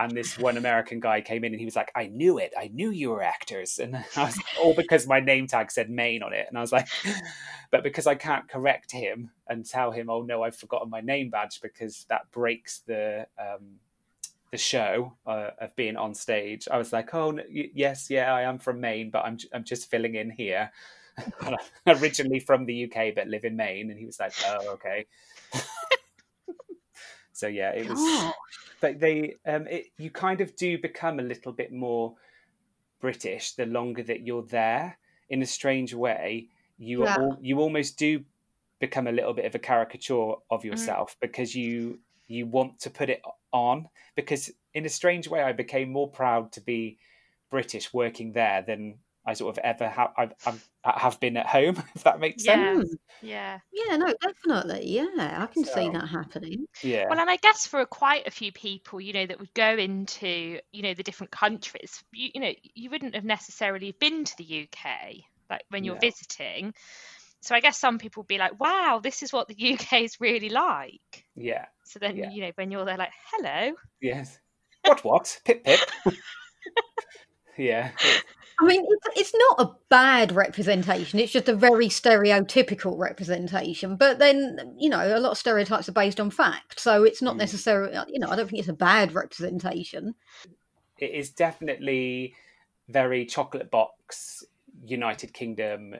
And 0.00 0.12
this 0.16 0.38
one 0.38 0.56
American 0.56 0.98
guy 0.98 1.20
came 1.20 1.44
in, 1.44 1.52
and 1.52 1.60
he 1.60 1.66
was 1.66 1.76
like, 1.76 1.92
"I 1.94 2.06
knew 2.06 2.38
it. 2.38 2.52
I 2.58 2.68
knew 2.72 2.90
you 2.90 3.10
were 3.10 3.22
actors." 3.22 3.78
And 3.78 3.94
I 4.16 4.24
was 4.24 4.36
like, 4.36 4.46
all 4.62 4.74
because 4.74 5.06
my 5.06 5.20
name 5.20 5.46
tag 5.46 5.70
said 5.70 5.90
Maine 5.90 6.22
on 6.22 6.32
it, 6.32 6.46
and 6.48 6.56
I 6.58 6.62
was 6.62 6.72
like, 6.72 6.88
"But 7.70 7.84
because 7.84 8.06
I 8.06 8.14
can't 8.16 8.48
correct 8.48 8.92
him 8.92 9.30
and 9.46 9.64
tell 9.66 9.92
him, 9.92 10.08
oh 10.10 10.22
no, 10.22 10.42
I've 10.42 10.56
forgotten 10.56 10.90
my 10.90 11.02
name 11.02 11.30
badge,' 11.30 11.60
because 11.62 12.06
that 12.08 12.30
breaks 12.32 12.80
the." 12.80 13.26
Um, 13.38 13.78
the 14.50 14.58
show 14.58 15.16
uh, 15.26 15.50
of 15.60 15.76
being 15.76 15.96
on 15.96 16.14
stage, 16.14 16.66
I 16.70 16.78
was 16.78 16.92
like, 16.92 17.14
"Oh 17.14 17.30
n- 17.30 17.44
y- 17.54 17.70
yes, 17.74 18.10
yeah, 18.10 18.34
I 18.34 18.42
am 18.42 18.58
from 18.58 18.80
Maine, 18.80 19.10
but 19.10 19.24
I'm 19.24 19.38
I'm 19.52 19.64
just 19.64 19.90
filling 19.90 20.16
in 20.16 20.30
here. 20.30 20.70
Originally 21.86 22.40
from 22.40 22.66
the 22.66 22.84
UK, 22.84 23.14
but 23.14 23.28
live 23.28 23.44
in 23.44 23.56
Maine." 23.56 23.90
And 23.90 23.98
he 23.98 24.06
was 24.06 24.18
like, 24.18 24.32
"Oh, 24.46 24.70
okay." 24.74 25.06
So 27.40 27.46
yeah, 27.46 27.70
it 27.70 27.88
was. 27.88 27.98
Oh, 27.98 28.32
But 28.80 29.00
they, 29.00 29.36
um, 29.46 29.66
it, 29.66 29.86
you 29.98 30.10
kind 30.10 30.40
of 30.40 30.54
do 30.56 30.78
become 30.78 31.18
a 31.20 31.22
little 31.22 31.52
bit 31.52 31.72
more 31.72 32.14
British 33.00 33.52
the 33.52 33.66
longer 33.66 34.02
that 34.02 34.26
you're 34.26 34.42
there. 34.42 34.98
In 35.30 35.42
a 35.42 35.46
strange 35.46 35.94
way, 35.94 36.48
you 36.78 37.04
Yeah. 37.04 37.16
are 37.16 37.22
al- 37.22 37.38
you 37.40 37.60
almost 37.60 37.98
do 37.98 38.24
become 38.78 39.06
a 39.06 39.12
little 39.12 39.32
bit 39.32 39.44
of 39.44 39.54
a 39.54 39.58
caricature 39.58 40.34
of 40.50 40.64
yourself 40.64 41.16
because 41.20 41.54
you 41.54 41.98
you 42.26 42.46
want 42.46 42.78
to 42.80 42.90
put 42.90 43.08
it 43.10 43.22
on 43.52 43.88
because 44.14 44.50
in 44.74 44.86
a 44.86 44.88
strange 44.88 45.28
way 45.28 45.42
I 45.42 45.52
became 45.52 45.90
more 45.90 46.08
proud 46.10 46.52
to 46.52 46.60
be 46.60 46.98
British 47.50 47.92
working 47.92 48.32
there 48.32 48.62
than 48.62 48.98
I 49.26 49.34
sort 49.34 49.56
of 49.56 49.64
ever 49.64 49.88
have 49.88 50.12
I've, 50.16 50.32
I've, 50.46 50.68
have 50.84 51.20
been 51.20 51.36
at 51.36 51.46
home 51.46 51.76
if 51.94 52.04
that 52.04 52.20
makes 52.20 52.44
Yeah. 52.44 52.74
sense 52.74 52.90
hmm. 52.90 52.94
Yeah. 53.22 53.58
yeah, 53.72 53.96
no, 53.96 54.14
definitely. 54.20 54.88
Yeah, 54.88 55.36
I 55.42 55.46
can 55.52 55.64
see 55.64 55.90
that 55.90 56.08
happening. 56.08 56.66
yeah 56.82 57.08
Well, 57.08 57.20
and 57.20 57.28
I 57.28 57.36
guess 57.36 57.66
for 57.66 57.84
quite 57.84 58.26
a 58.26 58.30
few 58.30 58.50
people, 58.52 59.00
you 59.00 59.12
know, 59.12 59.26
that 59.26 59.38
would 59.38 59.52
go 59.54 59.76
into, 59.76 60.58
you 60.72 60.82
know, 60.82 60.94
the 60.94 61.02
different 61.02 61.30
countries, 61.30 62.02
you, 62.12 62.30
you 62.34 62.40
know, 62.40 62.52
you 62.74 62.88
wouldn't 62.90 63.14
have 63.14 63.24
necessarily 63.24 63.92
been 63.92 64.24
to 64.24 64.36
the 64.38 64.44
UK, 64.62 65.16
like 65.50 65.64
when 65.68 65.84
you're 65.84 65.96
No. 65.96 66.00
visiting. 66.00 66.72
So 67.42 67.54
I 67.54 67.60
guess 67.60 67.78
some 67.78 67.98
people 67.98 68.22
would 68.22 68.28
be 68.28 68.38
like, 68.38 68.58
wow, 68.60 69.00
this 69.02 69.22
is 69.22 69.32
what 69.32 69.48
the 69.48 69.56
UK 69.74 70.02
is 70.02 70.20
really 70.20 70.48
like. 70.50 71.26
yeah 71.34 71.66
So 71.84 71.98
then, 71.98 72.16
Yeah. 72.16 72.30
you 72.30 72.42
know, 72.42 72.52
when 72.54 72.70
you're 72.70 72.84
there, 72.86 72.96
like, 72.96 73.12
hello. 73.32 73.72
yes 74.00 74.38
what 74.84 75.04
what 75.04 75.40
pip 75.44 75.64
pip 75.64 75.78
yeah 77.58 77.90
I 78.60 78.64
mean, 78.66 78.84
it's, 78.86 79.18
it's 79.20 79.34
not 79.34 79.66
a 79.66 79.72
bad 79.88 80.32
representation. 80.32 81.18
It's 81.18 81.32
just 81.32 81.48
a 81.48 81.54
very 81.54 81.88
stereotypical 81.88 82.98
representation. 82.98 83.96
But 83.96 84.18
then, 84.18 84.74
you 84.78 84.90
know, 84.90 85.16
a 85.16 85.18
lot 85.18 85.32
of 85.32 85.38
stereotypes 85.38 85.88
are 85.88 85.92
based 85.92 86.20
on 86.20 86.30
fact. 86.30 86.78
So 86.78 87.04
it's 87.04 87.22
not 87.22 87.36
Mm. 87.36 87.38
necessarily, 87.38 87.96
you 88.08 88.18
know, 88.20 88.28
I 88.28 88.36
don't 88.36 88.48
think 88.48 88.60
it's 88.60 88.68
a 88.68 88.74
bad 88.74 89.12
representation. 89.14 90.14
it 90.98 91.12
is 91.12 91.30
definitely 91.30 92.34
very 92.88 93.24
chocolate 93.24 93.70
box 93.70 94.44
united 94.84 95.32
kingdom 95.32 95.94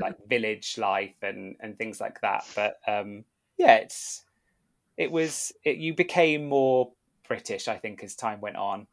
like 0.00 0.16
village 0.28 0.76
life 0.78 1.14
and 1.22 1.54
and 1.60 1.78
things 1.78 2.00
like 2.00 2.20
that 2.20 2.44
but 2.56 2.80
um 2.88 3.24
yeah 3.58 3.76
it's 3.76 4.24
it 4.96 5.10
was 5.12 5.52
it, 5.64 5.76
you 5.76 5.94
became 5.94 6.48
more 6.48 6.90
british 7.28 7.68
i 7.68 7.76
think 7.76 8.02
as 8.02 8.14
time 8.16 8.40
went 8.40 8.56
on 8.56 8.86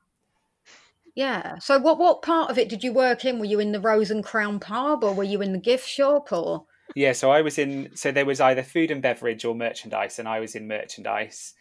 Yeah. 1.18 1.58
So 1.58 1.80
what 1.80 1.98
what 1.98 2.22
part 2.22 2.52
of 2.52 2.60
it 2.60 2.70
did 2.70 2.84
you 2.84 2.94
work 2.94 3.26
in? 3.26 3.40
Were 3.40 3.46
you 3.46 3.60
in 3.60 3.72
the 3.72 3.80
Rose 3.80 4.12
and 4.12 4.24
Crown 4.24 4.60
pub 4.60 5.04
or 5.04 5.16
were 5.16 5.24
you 5.24 5.42
in 5.42 5.52
the 5.52 5.58
gift 5.58 5.90
shop 5.90 6.32
or? 6.32 6.66
Yeah 6.96 7.12
so 7.12 7.32
i 7.32 7.42
was 7.42 7.58
in 7.58 7.90
so 7.96 8.12
there 8.12 8.26
was 8.26 8.40
either 8.40 8.64
food 8.64 8.92
and 8.92 9.02
beverage 9.02 9.44
or 9.44 9.54
merchandise 9.54 10.20
and 10.20 10.28
i 10.28 10.40
was 10.40 10.56
in 10.56 10.68
merchandise. 10.68 11.56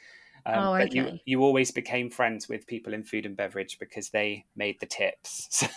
Um, 0.45 0.55
Oh, 0.59 0.79
but 0.79 0.95
you, 0.95 1.05
okay. 1.05 1.23
you 1.25 1.43
always 1.43 1.73
became 1.73 2.11
friends 2.11 2.49
with 2.49 2.69
people 2.69 2.95
in 2.95 3.03
food 3.03 3.27
and 3.27 3.37
beverage 3.37 3.79
because 3.81 4.11
they 4.11 4.45
made 4.55 4.79
the 4.79 4.87
tips. 4.87 5.67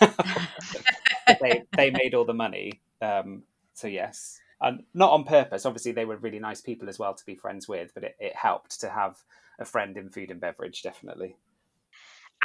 So 1.30 1.36
they, 1.40 1.62
they 1.76 1.90
made 1.90 2.14
all 2.14 2.24
the 2.24 2.34
money. 2.34 2.80
Um, 3.00 3.44
so 3.74 3.86
yes. 3.86 4.40
And 4.60 4.82
not 4.94 5.12
on 5.12 5.24
purpose. 5.24 5.64
Obviously 5.64 5.92
they 5.92 6.04
were 6.04 6.16
really 6.16 6.40
nice 6.40 6.60
people 6.60 6.88
as 6.88 6.98
well 6.98 7.14
to 7.14 7.26
be 7.26 7.34
friends 7.34 7.68
with 7.68 7.92
but 7.94 8.04
it, 8.04 8.16
it 8.20 8.36
helped 8.36 8.80
to 8.80 8.90
have 8.90 9.16
a 9.58 9.64
friend 9.64 9.96
in 9.96 10.10
food 10.10 10.30
and 10.30 10.40
beverage 10.40 10.82
definitely 10.82 11.36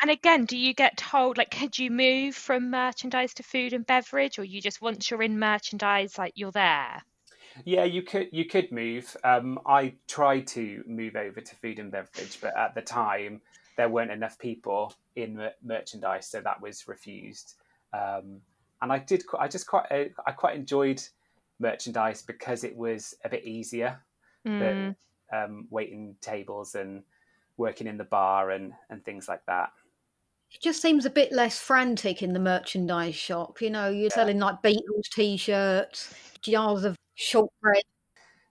And 0.01 0.11
again, 0.11 0.45
do 0.45 0.57
you 0.57 0.73
get 0.73 0.97
told 0.97 1.37
like 1.37 1.51
could 1.51 1.77
you 1.77 1.89
move 1.89 2.35
from 2.35 2.69
merchandise 2.69 3.33
to 3.35 3.43
food 3.43 3.73
and 3.73 3.85
beverage, 3.85 4.37
or 4.39 4.43
you 4.43 4.61
just 4.61 4.81
once 4.81 5.09
you're 5.09 5.23
in 5.23 5.39
merchandise, 5.39 6.17
like 6.17 6.33
you're 6.35 6.51
there? 6.51 7.01
Yeah, 7.63 7.85
you 7.85 8.01
could 8.01 8.29
you 8.31 8.45
could 8.45 8.71
move. 8.71 9.15
Um, 9.23 9.59
I 9.65 9.93
tried 10.07 10.47
to 10.47 10.83
move 10.85 11.15
over 11.15 11.39
to 11.39 11.55
food 11.55 11.79
and 11.79 11.91
beverage, 11.91 12.39
but 12.41 12.55
at 12.57 12.75
the 12.75 12.81
time 12.81 13.41
there 13.77 13.89
weren't 13.89 14.11
enough 14.11 14.37
people 14.37 14.93
in 15.15 15.35
mer- 15.37 15.53
merchandise, 15.63 16.27
so 16.27 16.41
that 16.41 16.61
was 16.61 16.87
refused. 16.87 17.55
Um, 17.93 18.41
and 18.81 18.91
I 18.91 18.99
did. 18.99 19.23
I 19.39 19.47
just 19.47 19.67
quite. 19.67 19.89
uh, 19.91 20.05
I 20.25 20.31
quite 20.31 20.55
enjoyed 20.55 21.01
merchandise 21.59 22.21
because 22.21 22.63
it 22.65 22.75
was 22.75 23.15
a 23.23 23.29
bit 23.29 23.45
easier. 23.45 23.99
Mm. 24.45 24.59
than 24.59 24.95
um, 25.33 25.67
waiting 25.71 26.15
tables 26.21 26.75
and 26.75 27.01
working 27.57 27.87
in 27.87 27.97
the 27.97 28.03
bar 28.03 28.51
and 28.51 28.73
and 28.89 29.03
things 29.03 29.27
like 29.27 29.43
that. 29.47 29.71
It 30.55 30.61
just 30.61 30.81
seems 30.81 31.05
a 31.05 31.09
bit 31.09 31.31
less 31.31 31.59
frantic 31.59 32.23
in 32.23 32.33
the 32.33 32.39
merchandise 32.39 33.15
shop? 33.15 33.61
You 33.61 33.69
know, 33.69 33.89
you're 33.89 34.09
selling 34.09 34.39
like 34.39 34.61
Beatles 34.63 35.09
t-shirts, 35.13 36.13
jars 36.41 36.83
of 36.85 36.95
shortbread. 37.15 37.83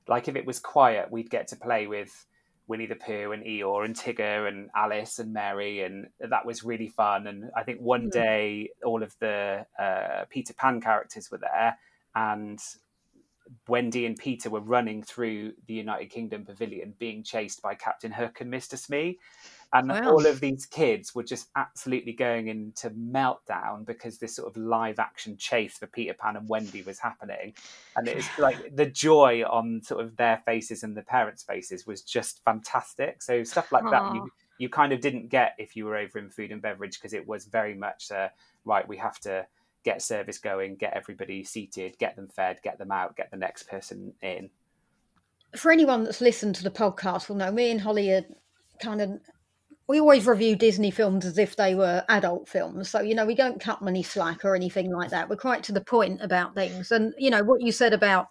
like 0.08 0.28
if 0.28 0.36
it 0.36 0.46
was 0.46 0.60
quiet, 0.60 1.10
we'd 1.10 1.30
get 1.30 1.48
to 1.48 1.56
play 1.56 1.86
with 1.86 2.26
Winnie 2.66 2.86
the 2.86 2.94
Pooh 2.94 3.32
and 3.32 3.44
Eeyore 3.44 3.84
and 3.84 3.96
Tigger 3.96 4.48
and 4.48 4.70
Alice 4.74 5.18
and 5.18 5.32
Mary, 5.32 5.82
and 5.82 6.06
that 6.20 6.46
was 6.46 6.64
really 6.64 6.88
fun. 6.88 7.26
And 7.26 7.50
I 7.56 7.62
think 7.62 7.80
one 7.80 8.08
Mm. 8.08 8.12
day 8.12 8.70
all 8.84 9.02
of 9.02 9.14
the 9.18 9.66
uh, 9.78 10.24
Peter 10.30 10.54
Pan 10.54 10.80
characters 10.80 11.30
were 11.30 11.38
there, 11.38 11.78
and 12.14 12.58
Wendy 13.68 14.06
and 14.06 14.16
Peter 14.16 14.48
were 14.48 14.60
running 14.60 15.02
through 15.02 15.52
the 15.66 15.74
United 15.74 16.10
Kingdom 16.10 16.44
pavilion, 16.44 16.94
being 16.98 17.22
chased 17.22 17.60
by 17.62 17.74
Captain 17.74 18.12
Hook 18.12 18.40
and 18.40 18.50
Mister 18.50 18.76
Smee. 18.76 19.18
And 19.74 19.90
Wow. 19.90 20.12
all 20.12 20.26
of 20.26 20.40
these 20.40 20.66
kids 20.66 21.14
were 21.14 21.24
just 21.24 21.48
absolutely 21.56 22.12
going 22.12 22.46
into 22.46 22.90
meltdown 22.90 23.84
because 23.84 24.18
this 24.18 24.36
sort 24.36 24.48
of 24.48 24.56
live 24.56 25.00
action 25.00 25.36
chase 25.36 25.76
for 25.76 25.88
Peter 25.88 26.14
Pan 26.14 26.36
and 26.36 26.48
Wendy 26.48 26.82
was 26.82 27.00
happening 27.00 27.54
and 27.96 28.08
it's 28.08 28.28
like 28.38 28.74
the 28.74 28.86
joy 28.86 29.42
on 29.44 29.82
sort 29.82 30.04
of 30.04 30.16
their 30.16 30.42
faces 30.44 30.82
and 30.82 30.96
the 30.96 31.02
parents' 31.02 31.42
faces 31.42 31.86
was 31.86 32.02
just 32.02 32.42
fantastic. 32.44 33.22
So 33.22 33.42
stuff 33.44 33.70
like 33.72 33.84
that 33.90 34.14
you 34.14 34.30
you 34.58 34.68
kind 34.68 34.92
of 34.92 35.00
didn't 35.00 35.28
get 35.28 35.54
if 35.58 35.74
you 35.74 35.84
were 35.84 35.96
over 35.96 36.18
in 36.18 36.30
food 36.30 36.52
and 36.52 36.62
beverage 36.62 36.98
because 36.98 37.12
it 37.12 37.26
was 37.26 37.46
very 37.46 37.74
much 37.74 38.10
uh, 38.12 38.28
right. 38.64 38.86
We 38.86 38.96
have 38.98 39.18
to 39.20 39.46
get 39.84 40.00
service 40.00 40.38
going, 40.38 40.76
get 40.76 40.94
everybody 40.94 41.42
seated, 41.44 41.98
get 41.98 42.16
them 42.16 42.28
fed, 42.28 42.60
get 42.62 42.78
them 42.78 42.92
out, 42.92 43.16
get 43.16 43.30
the 43.30 43.36
next 43.36 43.64
person 43.64 44.14
in. 44.22 44.50
For 45.56 45.70
anyone 45.70 46.04
that's 46.04 46.20
listened 46.20 46.54
to 46.56 46.64
the 46.64 46.70
podcast 46.70 47.28
will 47.28 47.36
know 47.36 47.50
me 47.50 47.70
and 47.70 47.80
Holly 47.80 48.10
are 48.12 48.24
kind 48.80 49.00
of 49.00 49.10
we 49.86 50.00
always 50.00 50.26
review 50.26 50.56
Disney 50.56 50.90
films 50.90 51.26
as 51.26 51.36
if 51.36 51.56
they 51.56 51.74
were 51.74 52.04
adult 52.08 52.48
films. 52.48 52.88
So, 52.88 53.00
you 53.00 53.14
know, 53.14 53.26
we 53.26 53.34
don't 53.34 53.60
cut 53.60 53.82
money 53.82 54.02
slack 54.02 54.44
or 54.44 54.54
anything 54.54 54.90
like 54.90 55.10
that. 55.10 55.28
We're 55.28 55.36
quite 55.36 55.62
to 55.64 55.72
the 55.72 55.80
point 55.82 56.20
about 56.22 56.54
things. 56.54 56.90
And, 56.90 57.14
you 57.18 57.30
know, 57.30 57.42
what 57.44 57.60
you 57.60 57.70
said 57.70 57.92
about 57.92 58.28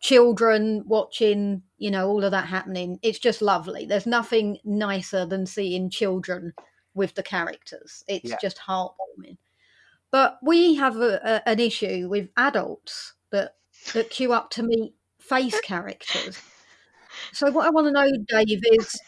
children 0.00 0.82
watching, 0.86 1.62
you 1.78 1.90
know, 1.90 2.08
all 2.08 2.24
of 2.24 2.32
that 2.32 2.46
happening, 2.46 2.98
it's 3.02 3.18
just 3.18 3.40
lovely. 3.40 3.86
There's 3.86 4.06
nothing 4.06 4.58
nicer 4.64 5.24
than 5.24 5.46
seeing 5.46 5.88
children 5.88 6.52
with 6.94 7.14
the 7.14 7.22
characters. 7.22 8.04
It's 8.06 8.30
Yeah. 8.30 8.36
just 8.40 8.58
heartwarming. 8.58 9.38
But 10.10 10.38
we 10.42 10.74
have 10.74 10.96
a, 10.96 11.20
a, 11.24 11.48
an 11.48 11.58
issue 11.58 12.08
with 12.10 12.28
adults 12.36 13.14
that 13.30 13.56
that 13.94 14.10
queue 14.10 14.32
up 14.32 14.50
to 14.50 14.62
meet 14.62 14.94
face 15.18 15.58
characters. 15.60 16.38
So 17.32 17.50
what 17.50 17.66
I 17.66 17.70
want 17.70 17.86
to 17.86 17.92
know, 17.92 18.10
Dave, 18.28 18.60
is 18.72 19.00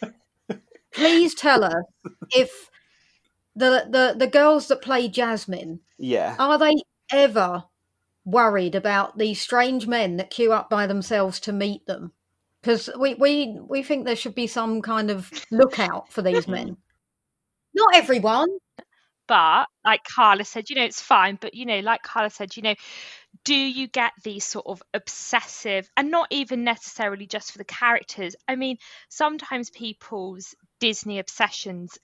please 0.94 1.34
tell 1.34 1.64
us 1.64 1.84
if 2.34 2.70
the 3.56 3.86
the 3.88 4.14
the 4.18 4.26
girls 4.26 4.68
that 4.68 4.82
play 4.82 5.08
Jasmine 5.08 5.80
Yeah. 5.98 6.36
are 6.38 6.58
they 6.58 6.74
ever 7.12 7.64
worried 8.24 8.74
about 8.74 9.18
these 9.18 9.40
strange 9.40 9.86
men 9.86 10.16
that 10.16 10.30
queue 10.30 10.52
up 10.52 10.70
by 10.70 10.86
themselves 10.86 11.40
to 11.40 11.52
meet 11.52 11.86
them? 11.86 12.12
Because 12.62 12.88
we, 12.98 13.14
we 13.14 13.58
we 13.60 13.82
think 13.82 14.04
there 14.04 14.16
should 14.16 14.34
be 14.34 14.46
some 14.46 14.80
kind 14.80 15.10
of 15.10 15.30
lookout 15.50 16.10
for 16.10 16.22
these 16.22 16.48
men. 16.48 16.76
Not 17.74 17.94
everyone. 17.94 18.48
But 19.26 19.66
like 19.84 20.04
Carla 20.04 20.44
said, 20.44 20.68
you 20.68 20.76
know, 20.76 20.84
it's 20.84 21.00
fine. 21.00 21.38
But 21.40 21.54
you 21.54 21.66
know, 21.66 21.80
like 21.80 22.02
Carla 22.02 22.30
said, 22.30 22.56
you 22.56 22.62
know, 22.62 22.74
do 23.44 23.54
you 23.54 23.88
get 23.88 24.12
these 24.22 24.44
sort 24.44 24.66
of 24.66 24.82
obsessive 24.92 25.88
and 25.96 26.10
not 26.10 26.28
even 26.30 26.64
necessarily 26.64 27.26
just 27.26 27.52
for 27.52 27.58
the 27.58 27.64
characters? 27.64 28.36
I 28.48 28.56
mean, 28.56 28.78
sometimes 29.08 29.70
people's 29.70 30.54
Disney 30.84 31.18
obsessions 31.18 31.98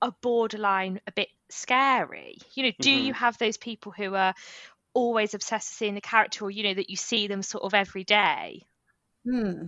are 0.00 0.12
borderline 0.22 1.00
a 1.06 1.12
bit 1.12 1.28
scary. 1.50 2.36
You 2.52 2.64
know, 2.64 2.72
do 2.80 2.90
you 2.90 3.14
have 3.14 3.38
those 3.38 3.56
people 3.56 3.92
who 3.92 4.16
are 4.16 4.34
always 4.92 5.34
obsessed 5.34 5.70
with 5.70 5.76
seeing 5.76 5.94
the 5.94 6.00
character 6.00 6.44
or 6.44 6.50
you 6.50 6.64
know 6.64 6.74
that 6.74 6.90
you 6.90 6.96
see 6.96 7.28
them 7.28 7.42
sort 7.42 7.62
of 7.62 7.74
every 7.74 8.02
day? 8.02 8.66
Hmm. 9.24 9.66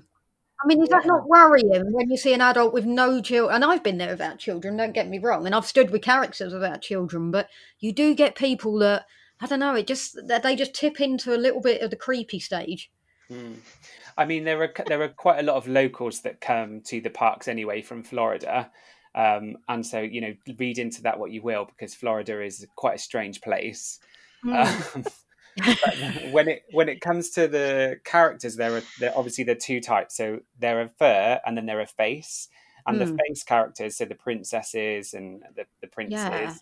I 0.61 0.67
mean, 0.67 0.83
is 0.83 0.89
that 0.89 1.07
not 1.07 1.29
worrying 1.29 1.93
when 1.93 2.11
you 2.11 2.17
see 2.17 2.35
an 2.35 2.41
adult 2.41 2.75
with 2.75 2.85
no 2.85 3.23
children? 3.23 3.55
And 3.55 3.65
I've 3.65 3.85
been 3.85 3.99
there 3.99 4.11
without 4.11 4.41
children, 4.41 4.79
don't 4.79 4.93
get 4.93 5.09
me 5.09 5.21
wrong. 5.21 5.47
And 5.47 5.55
I've 5.55 5.65
stood 5.65 5.91
with 5.91 6.03
characters 6.03 6.53
without 6.53 6.83
children, 6.83 7.31
but 7.31 7.49
you 7.79 7.93
do 7.93 8.17
get 8.17 8.35
people 8.35 8.77
that, 8.81 9.07
I 9.41 9.47
don't 9.47 9.61
know, 9.61 9.77
it 9.77 9.87
just, 9.87 10.27
that 10.27 10.43
they 10.43 10.57
just 10.57 10.75
tip 10.75 11.01
into 11.01 11.37
a 11.37 11.39
little 11.39 11.61
bit 11.61 11.83
of 11.83 11.91
the 11.91 11.97
creepy 11.97 12.41
stage. 12.41 12.91
Mm. 13.31 13.59
I 14.17 14.25
mean, 14.27 14.45
there 14.45 14.63
are 14.63 14.73
there 14.87 15.03
are 15.03 15.09
quite 15.09 15.41
a 15.41 15.43
lot 15.43 15.57
of 15.57 15.69
locals 15.69 16.21
that 16.23 16.41
come 16.41 16.81
to 16.83 17.01
the 17.01 17.11
parks 17.11 17.49
anyway 17.49 17.83
from 17.83 18.03
Florida, 18.05 18.71
um, 19.15 19.57
and 19.69 19.85
so 19.87 20.01
you 20.01 20.21
know, 20.21 20.35
read 20.59 20.79
into 20.79 21.03
that 21.03 21.19
what 21.19 21.31
you 21.33 21.43
will, 21.43 21.65
because 21.67 21.95
Florida 21.95 22.43
is 22.43 22.67
quite 22.77 22.97
a 22.97 22.99
strange 22.99 23.41
place. 23.41 23.99
Um, 24.53 24.85
when 26.23 26.49
it 26.49 26.63
when 26.71 26.89
it 26.89 27.01
comes 27.01 27.31
to 27.31 27.49
the 27.49 28.01
characters, 28.05 28.57
there 28.57 28.77
are 28.77 28.89
there 28.99 29.17
obviously 29.17 29.45
there 29.45 29.57
are 29.57 29.59
two 29.59 29.81
types. 29.81 30.17
So 30.17 30.41
there 30.59 30.81
are 30.81 30.89
fur, 30.99 31.41
and 31.47 31.57
then 31.57 31.67
there 31.67 31.81
are 31.81 31.87
face. 31.87 32.49
And 32.87 33.01
Mm. 33.01 33.01
the 33.01 33.07
face 33.07 33.43
characters, 33.45 33.97
so 33.97 34.05
the 34.05 34.15
princesses 34.15 35.15
and 35.15 35.43
the, 35.57 35.65
the 35.81 35.87
princes, 35.87 36.21
Yeah. 36.29 36.59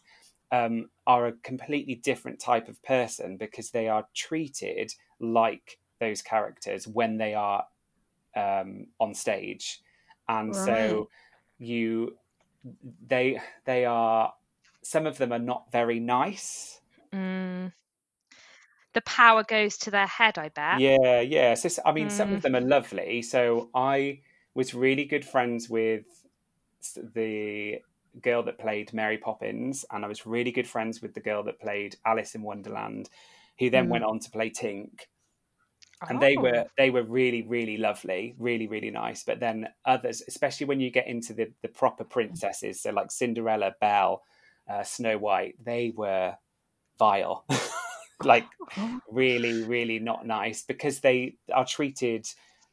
um, 0.53 0.91
are 1.07 1.27
a 1.27 1.33
completely 1.33 1.97
different 1.97 2.39
type 2.41 2.69
of 2.69 2.81
person 2.85 3.37
because 3.37 3.71
they 3.71 3.89
are 3.89 4.07
treated 4.15 4.95
like 5.19 5.79
those 6.03 6.23
characters 6.23 6.87
when 6.87 7.17
they 7.17 7.35
are 7.35 7.65
um, 8.37 8.87
on 8.99 9.15
stage, 9.15 9.81
and 10.29 10.55
Right. 10.55 10.67
so 10.67 11.09
you 11.59 12.19
they 13.07 13.41
they 13.65 13.85
are 13.85 14.33
some 14.83 15.07
of 15.07 15.19
them 15.19 15.33
are 15.33 15.39
not 15.39 15.71
very 15.73 16.01
nice. 16.01 16.81
Mm. 17.15 17.73
The 18.95 19.01
power 19.03 19.43
goes 19.43 19.79
to 19.79 19.91
their 19.91 20.07
head, 20.07 20.39
I 20.39 20.49
bet. 20.51 20.81
Yeah, 20.81 21.21
yeah. 21.21 21.55
So, 21.55 21.83
I 21.85 21.93
mean, 21.93 22.11
some 22.11 22.29
Mm. 22.29 22.37
of 22.37 22.43
them 22.43 22.55
are 22.57 22.61
lovely. 22.61 23.23
So 23.23 23.71
I 23.75 24.21
was 24.55 24.75
really 24.75 25.05
good 25.05 25.25
friends 25.25 25.69
with 25.69 26.05
the 27.15 27.79
girl 28.21 28.43
that 28.43 28.59
played 28.59 28.93
Mary 28.93 29.19
Poppins, 29.19 29.85
and 29.91 30.05
I 30.05 30.09
was 30.09 30.27
really 30.27 30.53
good 30.53 30.67
friends 30.67 31.01
with 31.01 31.15
the 31.15 31.21
girl 31.21 31.43
that 31.45 31.61
played 31.61 31.97
Alice 32.05 32.35
in 32.35 32.43
Wonderland, 32.43 33.09
who 33.59 33.71
then 33.71 33.89
Mm. 33.89 33.89
went 33.89 34.05
on 34.05 34.19
to 34.21 34.31
play 34.31 34.51
Tink. 34.51 35.07
And 36.09 36.21
they 36.21 36.37
Oh. 36.37 36.43
were 36.43 36.67
they 36.77 36.91
were 36.91 37.03
really 37.05 37.43
really 37.43 37.77
lovely, 37.77 38.35
really 38.39 38.67
really 38.67 38.91
nice. 38.91 39.25
But 39.25 39.41
then 39.41 39.69
others, 39.85 40.23
especially 40.29 40.67
when 40.67 40.81
you 40.81 40.91
get 40.91 41.07
into 41.07 41.33
the 41.35 41.53
the 41.63 41.69
proper 41.69 42.05
princesses, 42.05 42.83
so 42.83 42.91
like 42.91 43.11
Cinderella, 43.11 43.75
Belle, 43.81 44.23
uh, 44.69 44.83
Snow 44.83 45.19
White, 45.19 45.57
they 45.63 45.91
were 45.95 46.37
vile. 46.99 47.47
like 48.25 48.53
really, 49.07 49.63
really 49.63 49.99
not 49.99 50.27
nice 50.27 50.63
because 50.63 51.01
they 51.01 51.37
are 51.53 51.67
treated 51.67 52.27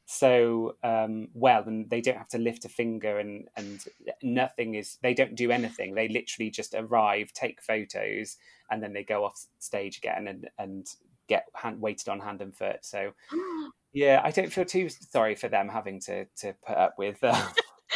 so 0.05 0.75
um, 0.83 1.27
well 1.33 1.63
and 1.67 1.89
they 1.89 2.01
don't 2.01 2.17
have 2.17 2.27
to 2.29 2.39
lift 2.39 2.65
a 2.65 2.69
finger 2.69 3.19
and 3.19 3.47
and 3.55 3.85
nothing 4.23 4.73
is 4.73 4.97
they 5.03 5.13
don't 5.13 5.35
do 5.35 5.51
anything 5.51 5.93
they 5.93 6.07
literally 6.07 6.49
just 6.49 6.73
arrive 6.73 7.31
take 7.31 7.61
photos 7.61 8.35
and 8.71 8.81
then 8.81 8.93
they 8.93 9.03
go 9.03 9.23
off 9.23 9.45
stage 9.59 9.99
again 9.99 10.27
and 10.27 10.49
and 10.57 10.87
get 11.29 11.45
hand, 11.53 11.79
waited 11.79 12.09
on 12.09 12.19
hand 12.19 12.41
and 12.41 12.55
foot 12.55 12.79
so 12.81 13.11
yeah 13.93 14.21
i 14.23 14.31
don't 14.31 14.51
feel 14.51 14.65
too 14.65 14.89
sorry 14.89 15.35
for 15.35 15.47
them 15.47 15.69
having 15.69 15.99
to 15.99 16.25
to 16.35 16.53
put 16.65 16.77
up 16.77 16.95
with 16.97 17.17
uh, 17.23 17.47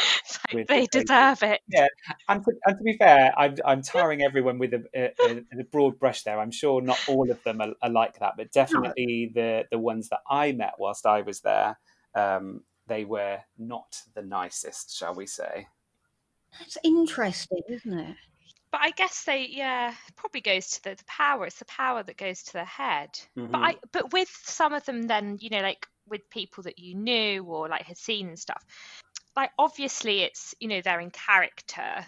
with 0.54 0.66
they 0.68 0.86
the 0.92 1.04
deserve 1.04 1.42
it. 1.42 1.60
Yeah, 1.68 1.86
and 2.28 2.44
to, 2.44 2.52
and 2.66 2.78
to 2.78 2.84
be 2.84 2.96
fair, 2.96 3.32
I'm 3.36 3.54
I'm 3.64 3.82
tarring 3.82 4.22
everyone 4.22 4.58
with 4.58 4.74
a, 4.74 4.84
a, 4.94 5.42
a, 5.58 5.64
broad 5.64 5.98
brush 5.98 6.22
there. 6.22 6.40
I'm 6.40 6.50
sure 6.50 6.80
not 6.80 6.98
all 7.08 7.30
of 7.30 7.42
them 7.44 7.60
are, 7.60 7.74
are 7.80 7.90
like 7.90 8.18
that, 8.18 8.34
but 8.36 8.50
definitely 8.50 9.32
no. 9.34 9.40
the 9.40 9.64
the 9.70 9.78
ones 9.78 10.08
that 10.08 10.20
I 10.28 10.52
met 10.52 10.74
whilst 10.78 11.06
I 11.06 11.22
was 11.22 11.40
there 11.40 11.76
um, 12.14 12.62
they 12.86 13.04
were 13.04 13.38
not 13.58 14.02
the 14.14 14.22
nicest, 14.22 14.96
shall 14.96 15.14
we 15.14 15.26
say. 15.26 15.68
That's 16.58 16.78
interesting, 16.84 17.62
isn't 17.68 17.98
it? 17.98 18.16
But 18.74 18.80
I 18.82 18.90
guess 18.90 19.22
they, 19.22 19.46
yeah, 19.52 19.94
probably 20.16 20.40
goes 20.40 20.68
to 20.70 20.82
the, 20.82 20.94
the 20.96 21.04
power. 21.06 21.46
It's 21.46 21.60
the 21.60 21.64
power 21.66 22.02
that 22.02 22.16
goes 22.16 22.42
to 22.42 22.54
the 22.54 22.64
head. 22.64 23.10
Mm-hmm. 23.38 23.52
But 23.52 23.58
I, 23.58 23.76
but 23.92 24.12
with 24.12 24.28
some 24.42 24.72
of 24.72 24.84
them, 24.84 25.02
then 25.02 25.38
you 25.40 25.48
know, 25.48 25.60
like 25.60 25.86
with 26.08 26.28
people 26.28 26.64
that 26.64 26.80
you 26.80 26.96
knew 26.96 27.44
or 27.44 27.68
like 27.68 27.82
had 27.82 27.96
seen 27.96 28.26
and 28.26 28.36
stuff, 28.36 28.64
like 29.36 29.50
obviously 29.60 30.22
it's 30.22 30.56
you 30.58 30.66
know 30.66 30.80
they're 30.80 30.98
in 30.98 31.12
character. 31.12 32.04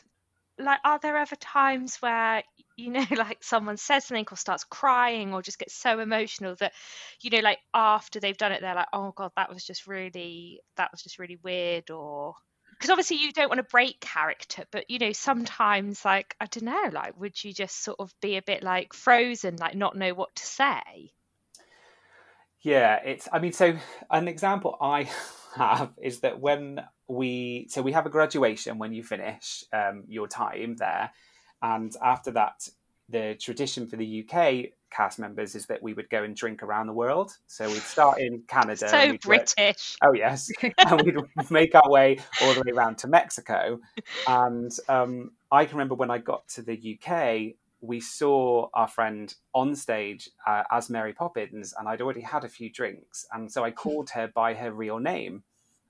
Like, 0.58 0.80
are 0.84 0.98
there 1.00 1.16
ever 1.16 1.36
times 1.36 1.98
where 1.98 2.42
you 2.76 2.90
know, 2.90 3.06
like 3.16 3.44
someone 3.44 3.76
says 3.76 4.06
something 4.06 4.26
or 4.28 4.36
starts 4.36 4.64
crying 4.64 5.34
or 5.34 5.42
just 5.42 5.60
gets 5.60 5.72
so 5.72 6.00
emotional 6.00 6.56
that, 6.56 6.72
you 7.20 7.30
know, 7.30 7.44
like 7.44 7.60
after 7.74 8.18
they've 8.18 8.36
done 8.36 8.50
it, 8.50 8.60
they're 8.60 8.74
like, 8.74 8.88
oh 8.92 9.12
God, 9.14 9.30
that 9.36 9.54
was 9.54 9.62
just 9.62 9.86
really, 9.86 10.62
that 10.78 10.90
was 10.90 11.00
just 11.00 11.20
really 11.20 11.38
weird. 11.44 11.92
Or, 11.92 12.34
because 12.76 12.90
obviously 12.90 13.16
you 13.16 13.32
don't 13.32 13.48
want 13.48 13.58
to 13.58 13.70
break 13.70 14.00
character, 14.00 14.64
but, 14.70 14.90
you 14.90 14.98
know, 14.98 15.12
sometimes, 15.12 16.04
like, 16.04 16.36
I 16.40 16.46
don't 16.46 16.64
know, 16.64 16.90
like, 16.92 17.18
would 17.18 17.42
you 17.42 17.52
just 17.52 17.82
sort 17.82 17.98
of 18.00 18.12
be 18.20 18.36
a 18.36 18.42
bit 18.42 18.62
like 18.62 18.92
frozen, 18.92 19.56
like 19.56 19.74
not 19.74 19.96
know 19.96 20.12
what 20.12 20.34
to 20.36 20.46
say? 20.46 21.12
Yeah, 22.62 22.96
it's, 23.04 23.28
I 23.32 23.38
mean, 23.38 23.52
so 23.52 23.76
an 24.10 24.28
example 24.28 24.76
I 24.80 25.08
have 25.56 25.92
is 26.02 26.20
that 26.20 26.40
when 26.40 26.82
we, 27.08 27.68
so 27.70 27.80
we 27.80 27.92
have 27.92 28.06
a 28.06 28.10
graduation 28.10 28.78
when 28.78 28.92
you 28.92 29.02
finish 29.02 29.64
um, 29.72 30.04
your 30.08 30.28
time 30.28 30.76
there 30.76 31.10
and 31.62 31.94
after 32.02 32.32
that, 32.32 32.68
the 33.08 33.36
tradition 33.40 33.86
for 33.86 33.96
the 33.96 34.26
UK 34.28 34.72
cast 34.90 35.18
members 35.18 35.54
is 35.54 35.66
that 35.66 35.82
we 35.82 35.92
would 35.92 36.08
go 36.10 36.22
and 36.22 36.34
drink 36.34 36.62
around 36.62 36.86
the 36.86 36.92
world. 36.92 37.32
So 37.46 37.68
we'd 37.68 37.82
start 37.82 38.18
in 38.18 38.42
Canada. 38.48 38.88
So 38.88 39.16
British. 39.22 39.96
oh 40.02 40.12
yes, 40.12 40.50
and 40.62 41.02
we'd 41.02 41.16
make 41.50 41.74
our 41.74 41.90
way 41.90 42.18
all 42.42 42.54
the 42.54 42.62
way 42.66 42.72
around 42.72 42.98
to 42.98 43.08
Mexico. 43.08 43.78
And 44.26 44.70
um, 44.88 45.32
I 45.50 45.64
can 45.64 45.76
remember 45.76 45.94
when 45.94 46.10
I 46.10 46.18
got 46.18 46.48
to 46.48 46.62
the 46.62 46.98
UK, 46.98 47.56
we 47.80 48.00
saw 48.00 48.68
our 48.74 48.88
friend 48.88 49.34
on 49.54 49.74
stage 49.74 50.30
uh, 50.46 50.62
as 50.70 50.90
Mary 50.90 51.12
Poppins, 51.12 51.74
and 51.78 51.88
I'd 51.88 52.00
already 52.00 52.22
had 52.22 52.44
a 52.44 52.48
few 52.48 52.70
drinks, 52.70 53.26
and 53.32 53.50
so 53.50 53.64
I 53.64 53.70
called 53.82 54.10
her 54.10 54.28
by 54.28 54.54
her 54.54 54.72
real 54.72 54.98
name 54.98 55.42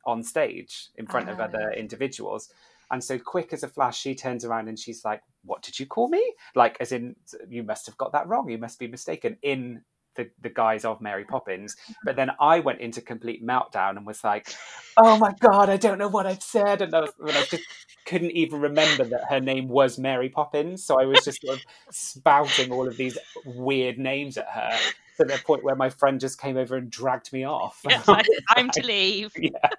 on 0.05 0.23
stage 0.23 0.89
in 0.97 1.07
front 1.07 1.29
of 1.29 1.41
other 1.41 1.73
ah. 1.73 1.77
individuals. 1.77 2.51
And 2.91 3.03
so, 3.03 3.19
quick 3.19 3.53
as 3.53 3.65
a 3.65 3.69
flash, 3.69 3.99
she 3.99 4.15
turns 4.15 4.45
around 4.45 4.69
and 4.69 4.79
she's 4.79 5.05
like, 5.05 5.23
What 5.47 5.63
did 5.63 5.79
you 5.79 5.87
call 5.87 6.09
me? 6.09 6.35
Like, 6.55 6.77
as 6.81 6.93
in, 6.93 7.17
you 7.49 7.63
must 7.63 7.87
have 7.87 7.97
got 7.97 8.13
that 8.13 8.29
wrong. 8.29 8.49
You 8.49 8.59
must 8.59 8.79
be 8.79 8.87
mistaken 8.87 9.37
in 9.43 9.83
the, 10.17 10.31
the 10.41 10.49
guise 10.49 10.85
of 10.85 11.01
Mary 11.01 11.25
Poppins. 11.25 11.77
But 12.05 12.17
then 12.17 12.31
I 12.41 12.61
went 12.61 12.81
into 12.81 13.01
complete 13.01 13.47
meltdown 13.47 13.97
and 13.97 14.07
was 14.07 14.25
like, 14.25 14.55
Oh 14.97 15.19
my 15.19 15.33
God, 15.41 15.69
I 15.69 15.77
don't 15.77 15.99
know 15.99 16.09
what 16.09 16.27
I've 16.27 16.43
said. 16.43 16.83
And 16.83 16.95
I, 16.95 17.01
was, 17.03 17.13
and 17.21 17.31
I 17.31 17.43
just 17.45 17.65
couldn't 18.07 18.33
even 18.33 18.61
remember 18.61 19.05
that 19.05 19.25
her 19.29 19.41
name 19.41 19.69
was 19.69 19.99
Mary 19.99 20.29
Poppins. 20.29 20.85
So 20.85 21.01
I 21.01 21.05
was 21.05 21.25
just 21.25 21.43
sort 21.43 21.59
of 21.59 21.65
spouting 21.91 22.73
all 22.73 22.89
of 22.89 22.97
these 22.97 23.19
weird 23.45 23.99
names 23.99 24.37
at 24.39 24.49
her 24.49 24.77
to 25.19 25.25
the 25.25 25.41
point 25.45 25.65
where 25.65 25.77
my 25.77 25.91
friend 25.91 26.21
just 26.21 26.41
came 26.41 26.57
over 26.57 26.77
and 26.77 26.91
dragged 26.91 27.33
me 27.33 27.45
off. 27.45 27.81
Yeah, 27.89 28.03
time 28.55 28.71
to 28.71 28.87
leave. 28.87 29.33
yeah. 29.39 29.71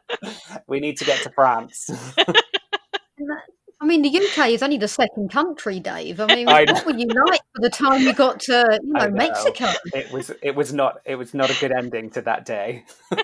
We 0.67 0.79
need 0.79 0.97
to 0.97 1.05
get 1.05 1.21
to 1.23 1.29
France. 1.31 1.89
I 3.79 3.85
mean, 3.85 4.01
the 4.01 4.09
UK 4.09 4.49
is 4.49 4.63
only 4.63 4.77
the 4.77 4.87
second 4.87 5.31
country, 5.31 5.79
Dave. 5.79 6.19
I 6.19 6.25
mean, 6.33 6.49
I 6.49 6.65
what 6.65 6.85
were 6.85 6.97
you 6.97 7.07
like 7.07 7.41
by 7.55 7.61
the 7.61 7.69
time 7.69 8.01
you 8.01 8.13
got 8.13 8.39
to, 8.41 8.79
you 8.81 8.93
know, 8.93 9.05
know, 9.05 9.11
Mexico? 9.11 9.71
It 9.93 10.11
was, 10.11 10.31
it 10.41 10.55
was 10.55 10.73
not, 10.73 11.01
it 11.05 11.15
was 11.15 11.33
not 11.35 11.51
a 11.51 11.59
good 11.59 11.71
ending 11.71 12.09
to 12.11 12.21
that 12.21 12.45
day. 12.45 12.85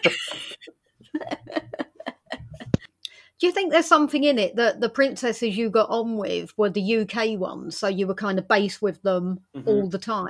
Do 3.40 3.48
you 3.48 3.52
think 3.52 3.72
there's 3.72 3.88
something 3.88 4.24
in 4.24 4.40
it 4.40 4.56
that 4.56 4.80
the 4.80 4.90
princesses 4.90 5.58
you 5.58 5.70
got 5.70 5.90
on 5.90 6.18
with 6.18 6.58
were 6.58 6.70
the 6.70 7.00
UK 7.00 7.38
ones, 7.38 7.78
so 7.78 7.88
you 7.88 8.08
were 8.08 8.14
kind 8.14 8.40
of 8.40 8.48
based 8.48 8.82
with 8.82 9.02
them 9.02 9.42
mm-hmm. 9.56 9.68
all 9.68 9.90
the 9.90 9.98
time? 9.98 10.30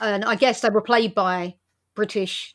And 0.00 0.24
I 0.24 0.36
guess 0.36 0.60
they 0.60 0.70
were 0.70 0.82
played 0.82 1.14
by 1.14 1.56
British 1.94 2.54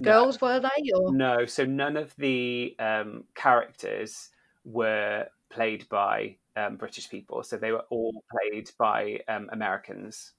girls, 0.00 0.40
no. 0.40 0.46
were 0.46 0.60
they? 0.60 0.90
Or 0.94 1.12
no? 1.12 1.46
So 1.46 1.64
none 1.64 1.96
of 1.96 2.14
the 2.16 2.76
um, 2.78 3.24
characters 3.34 4.30
were 4.64 5.26
played 5.48 5.88
by 5.88 6.36
um, 6.58 6.76
British 6.76 7.08
people, 7.08 7.42
so 7.42 7.56
they 7.56 7.72
were 7.72 7.84
all 7.90 8.24
played 8.30 8.70
by 8.78 9.20
um, 9.28 9.48
Americans. 9.52 10.32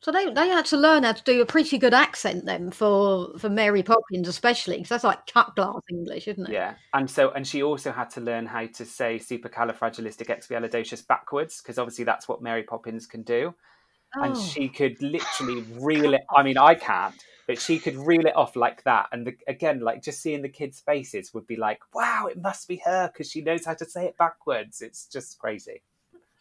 So 0.00 0.12
they 0.12 0.30
they 0.30 0.48
had 0.48 0.66
to 0.66 0.76
learn 0.76 1.04
how 1.04 1.12
to 1.12 1.22
do 1.24 1.40
a 1.40 1.46
pretty 1.46 1.78
good 1.78 1.94
accent 1.94 2.44
then 2.44 2.70
for 2.70 3.36
for 3.38 3.48
Mary 3.48 3.82
Poppins 3.82 4.28
especially 4.28 4.76
because 4.76 4.90
that's 4.90 5.04
like 5.04 5.26
cut 5.26 5.56
glass 5.56 5.80
English, 5.90 6.28
isn't 6.28 6.46
it? 6.48 6.52
Yeah, 6.52 6.74
and 6.92 7.10
so 7.10 7.30
and 7.30 7.46
she 7.46 7.62
also 7.62 7.92
had 7.92 8.10
to 8.10 8.20
learn 8.20 8.46
how 8.46 8.66
to 8.66 8.84
say 8.84 9.18
supercalifragilisticexpialidocious 9.18 11.06
backwards 11.06 11.62
because 11.62 11.78
obviously 11.78 12.04
that's 12.04 12.28
what 12.28 12.42
Mary 12.42 12.62
Poppins 12.62 13.06
can 13.06 13.22
do, 13.22 13.54
oh. 14.16 14.22
and 14.22 14.36
she 14.36 14.68
could 14.68 15.00
literally 15.00 15.62
reel 15.80 16.14
it. 16.14 16.22
I 16.34 16.42
mean, 16.42 16.58
I 16.58 16.74
can't, 16.74 17.14
but 17.46 17.60
she 17.60 17.78
could 17.78 17.96
reel 17.96 18.26
it 18.26 18.36
off 18.36 18.56
like 18.56 18.82
that. 18.84 19.06
And 19.12 19.26
the, 19.26 19.36
again, 19.46 19.80
like 19.80 20.02
just 20.02 20.20
seeing 20.20 20.42
the 20.42 20.48
kids' 20.48 20.80
faces 20.80 21.32
would 21.32 21.46
be 21.46 21.56
like, 21.56 21.80
wow, 21.94 22.28
it 22.30 22.40
must 22.40 22.66
be 22.68 22.82
her 22.84 23.08
because 23.12 23.30
she 23.30 23.40
knows 23.40 23.64
how 23.64 23.74
to 23.74 23.84
say 23.84 24.06
it 24.06 24.18
backwards. 24.18 24.82
It's 24.82 25.06
just 25.06 25.38
crazy. 25.38 25.82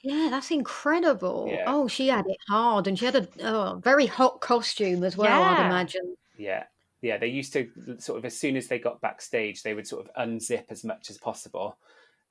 Yeah, 0.01 0.27
that's 0.29 0.51
incredible. 0.51 1.47
Yeah. 1.51 1.63
Oh, 1.67 1.87
she 1.87 2.07
had 2.07 2.25
it 2.27 2.37
hard 2.47 2.87
and 2.87 2.97
she 2.97 3.05
had 3.05 3.15
a 3.15 3.27
oh, 3.43 3.81
very 3.83 4.05
hot 4.05 4.41
costume 4.41 5.03
as 5.03 5.15
well, 5.17 5.29
yeah. 5.29 5.51
I'd 5.51 5.65
imagine. 5.65 6.15
Yeah. 6.37 6.63
Yeah, 7.01 7.17
they 7.17 7.27
used 7.27 7.53
to 7.53 7.69
sort 7.99 8.17
of, 8.17 8.25
as 8.25 8.37
soon 8.37 8.55
as 8.55 8.67
they 8.67 8.79
got 8.79 9.01
backstage, 9.01 9.61
they 9.61 9.75
would 9.75 9.87
sort 9.87 10.07
of 10.07 10.27
unzip 10.27 10.65
as 10.69 10.83
much 10.83 11.11
as 11.11 11.17
possible 11.19 11.77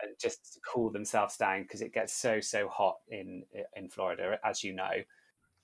and 0.02 0.10
just 0.20 0.58
cool 0.66 0.90
themselves 0.90 1.36
down 1.36 1.62
because 1.62 1.80
it 1.80 1.94
gets 1.94 2.12
so, 2.12 2.40
so 2.40 2.66
hot 2.66 2.96
in 3.08 3.44
in 3.76 3.88
Florida, 3.88 4.38
as 4.44 4.64
you 4.64 4.72
know. 4.72 4.90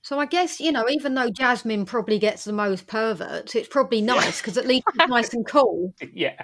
So 0.03 0.19
I 0.19 0.27
guess 0.27 0.61
you 0.61 0.73
know, 0.73 0.89
even 0.89 1.15
though 1.15 1.31
Jasmine 1.31 1.85
probably 1.85 2.19
gets 2.19 2.45
the 2.45 2.53
most 2.53 2.87
perverts, 2.87 3.55
it's 3.55 3.69
probably 3.69 4.01
nice 4.01 4.41
because 4.41 4.57
at 4.57 4.67
least 4.67 4.85
it's 4.95 5.09
nice 5.09 5.35
and 5.35 5.47
cool. 5.47 5.95
Yeah, 6.13 6.43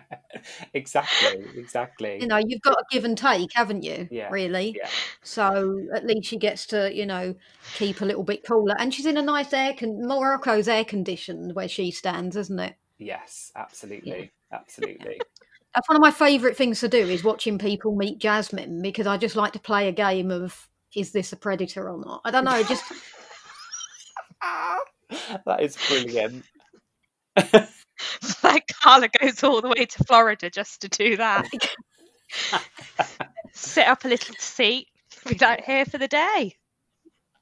exactly, 0.74 1.44
exactly. 1.56 2.18
You 2.20 2.26
know, 2.26 2.36
you've 2.36 2.60
got 2.60 2.74
a 2.74 2.84
give 2.90 3.04
and 3.04 3.16
take, 3.16 3.50
haven't 3.54 3.82
you? 3.82 4.08
Yeah, 4.10 4.28
really. 4.30 4.76
Yeah. 4.78 4.88
So 5.22 5.80
at 5.94 6.06
least 6.06 6.28
she 6.28 6.36
gets 6.36 6.66
to, 6.66 6.94
you 6.94 7.04
know, 7.04 7.34
keep 7.74 8.00
a 8.00 8.04
little 8.04 8.22
bit 8.22 8.46
cooler, 8.46 8.76
and 8.78 8.92
she's 8.92 9.06
in 9.06 9.16
a 9.16 9.22
nice 9.22 9.52
air. 9.52 9.74
Con- 9.74 10.06
Morocco's 10.06 10.68
air 10.68 10.84
conditioned 10.84 11.54
where 11.54 11.68
she 11.68 11.90
stands, 11.90 12.36
isn't 12.36 12.58
it? 12.58 12.76
Yes, 12.98 13.52
absolutely, 13.56 14.32
yeah. 14.52 14.58
absolutely. 14.58 15.20
That's 15.74 15.88
one 15.88 15.96
of 15.96 16.02
my 16.02 16.10
favourite 16.10 16.56
things 16.56 16.80
to 16.80 16.88
do 16.88 16.98
is 16.98 17.22
watching 17.22 17.58
people 17.58 17.94
meet 17.94 18.18
Jasmine 18.18 18.80
because 18.80 19.06
I 19.06 19.18
just 19.18 19.36
like 19.36 19.52
to 19.52 19.58
play 19.58 19.88
a 19.88 19.92
game 19.92 20.30
of 20.30 20.68
is 20.94 21.12
this 21.12 21.32
a 21.32 21.36
predator 21.36 21.90
or 21.90 22.02
not? 22.02 22.22
I 22.24 22.30
don't 22.30 22.44
know, 22.44 22.62
just 22.62 22.84
that 25.46 25.62
is 25.62 25.76
brilliant. 25.88 26.44
like 28.42 28.66
Carla 28.82 29.08
goes 29.08 29.42
all 29.44 29.60
the 29.60 29.68
way 29.68 29.86
to 29.86 30.04
Florida 30.04 30.50
just 30.50 30.80
to 30.82 30.88
do 30.88 31.16
that. 31.16 31.48
Sit 33.52 33.86
up 33.86 34.04
a 34.04 34.08
little 34.08 34.34
seat, 34.38 34.88
be 35.26 35.36
like 35.38 35.64
here 35.64 35.84
for 35.84 35.98
the 35.98 36.08
day. 36.08 36.56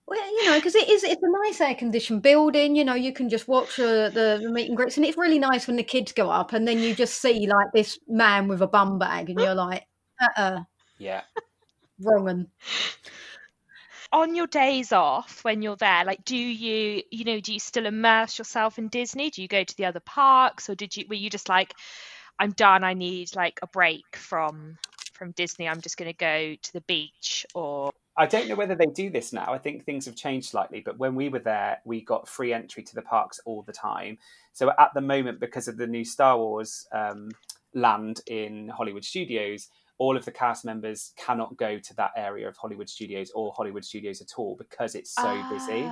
Well, 0.07 0.27
you 0.27 0.47
know, 0.47 0.57
because 0.57 0.75
it 0.75 0.89
is 0.89 1.03
it's 1.03 1.23
a 1.23 1.47
nice 1.47 1.61
air 1.61 1.75
conditioned 1.75 2.23
building. 2.23 2.77
You 2.77 2.85
know, 2.85 2.95
you 2.95 3.13
can 3.13 3.31
just 3.31 3.49
watch 3.49 3.79
uh, 3.79 4.11
the, 4.11 4.39
the 4.43 4.51
meet 4.51 4.69
and 4.69 4.77
greets, 4.77 4.97
and 4.97 5.07
it's 5.07 5.17
really 5.17 5.39
nice 5.39 5.67
when 5.67 5.77
the 5.77 5.83
kids 5.83 6.13
go 6.13 6.31
up, 6.31 6.53
and 6.53 6.69
then 6.69 6.79
you 6.79 6.95
just 6.95 7.23
see 7.23 7.47
like 7.47 7.69
this 7.73 7.99
man 8.07 8.47
with 8.47 8.61
a 8.61 8.67
bum 8.67 8.99
bag, 8.99 9.31
and 9.31 9.41
you're 9.41 9.55
like, 9.55 9.85
uh, 10.21 10.41
uh 10.41 10.61
yeah, 10.99 11.23
wrong. 12.01 12.29
And 12.29 12.47
on 14.15 14.37
your 14.37 14.47
days 14.47 14.93
off 14.93 15.43
when 15.43 15.61
you're 15.61 15.75
there 15.75 16.05
like 16.05 16.25
do 16.25 16.37
you 16.37 17.03
you 17.11 17.25
know 17.25 17.41
do 17.41 17.53
you 17.53 17.59
still 17.59 17.85
immerse 17.85 18.39
yourself 18.39 18.79
in 18.79 18.87
disney 18.87 19.29
do 19.29 19.43
you 19.43 19.49
go 19.49 19.65
to 19.65 19.77
the 19.77 19.85
other 19.85 19.99
parks 19.99 20.71
or 20.71 20.77
did 20.77 20.97
you 20.97 21.05
were 21.09 21.17
you 21.17 21.29
just 21.29 21.49
like 21.49 21.75
i'm 22.39 22.53
done 22.53 22.85
i 22.85 22.95
need 22.95 23.35
like 23.35 23.59
a 23.61 23.67
break 23.67 24.15
from 24.15 24.79
from 25.15 25.33
disney 25.33 25.69
i'm 25.69 25.81
just 25.81 25.97
going 25.97 26.09
to 26.09 26.17
go 26.17 26.55
to 26.63 26.73
the 26.73 26.81
beach 26.83 27.45
or 27.55 27.91
I 28.17 28.27
don't 28.27 28.47
know 28.47 28.55
whether 28.55 28.77
they 28.77 28.87
do 28.87 29.11
this 29.11 29.33
now. 29.33 29.53
I 29.53 29.59
think 29.59 29.85
things 29.85 30.07
have 30.07 30.15
changed 30.15 30.49
slightly, 30.49 30.81
but 30.81 30.99
when 30.99 31.17
we 31.17 31.29
were 31.29 31.41
there, 31.41 31.79
we 31.85 32.01
got 32.01 32.29
free 32.29 32.53
entry 32.53 32.85
to 32.85 32.95
the 32.95 33.03
parks 33.03 33.41
all 33.45 33.63
the 33.63 33.73
time. 33.73 34.19
So 34.53 34.71
at 34.79 34.93
the 34.95 35.01
moment, 35.01 35.41
because 35.41 35.67
of 35.67 35.77
the 35.77 35.89
new 35.89 36.05
Star 36.05 36.39
Wars 36.39 36.87
um, 36.93 37.31
land 37.75 38.21
in 38.29 38.69
Hollywood 38.69 39.05
Studios, 39.05 39.69
all 39.99 40.17
of 40.17 40.25
the 40.25 40.33
cast 40.33 40.65
members 40.65 41.13
cannot 41.17 41.57
go 41.57 41.79
to 41.79 41.95
that 41.97 42.11
area 42.17 42.49
of 42.49 42.57
Hollywood 42.57 42.89
Studios 42.89 43.31
or 43.35 43.53
Hollywood 43.57 43.85
Studios 43.85 44.21
at 44.21 44.33
all 44.37 44.57
because 44.57 44.95
it's 44.95 45.15
so 45.15 45.29
oh. 45.29 45.47
busy. 45.51 45.83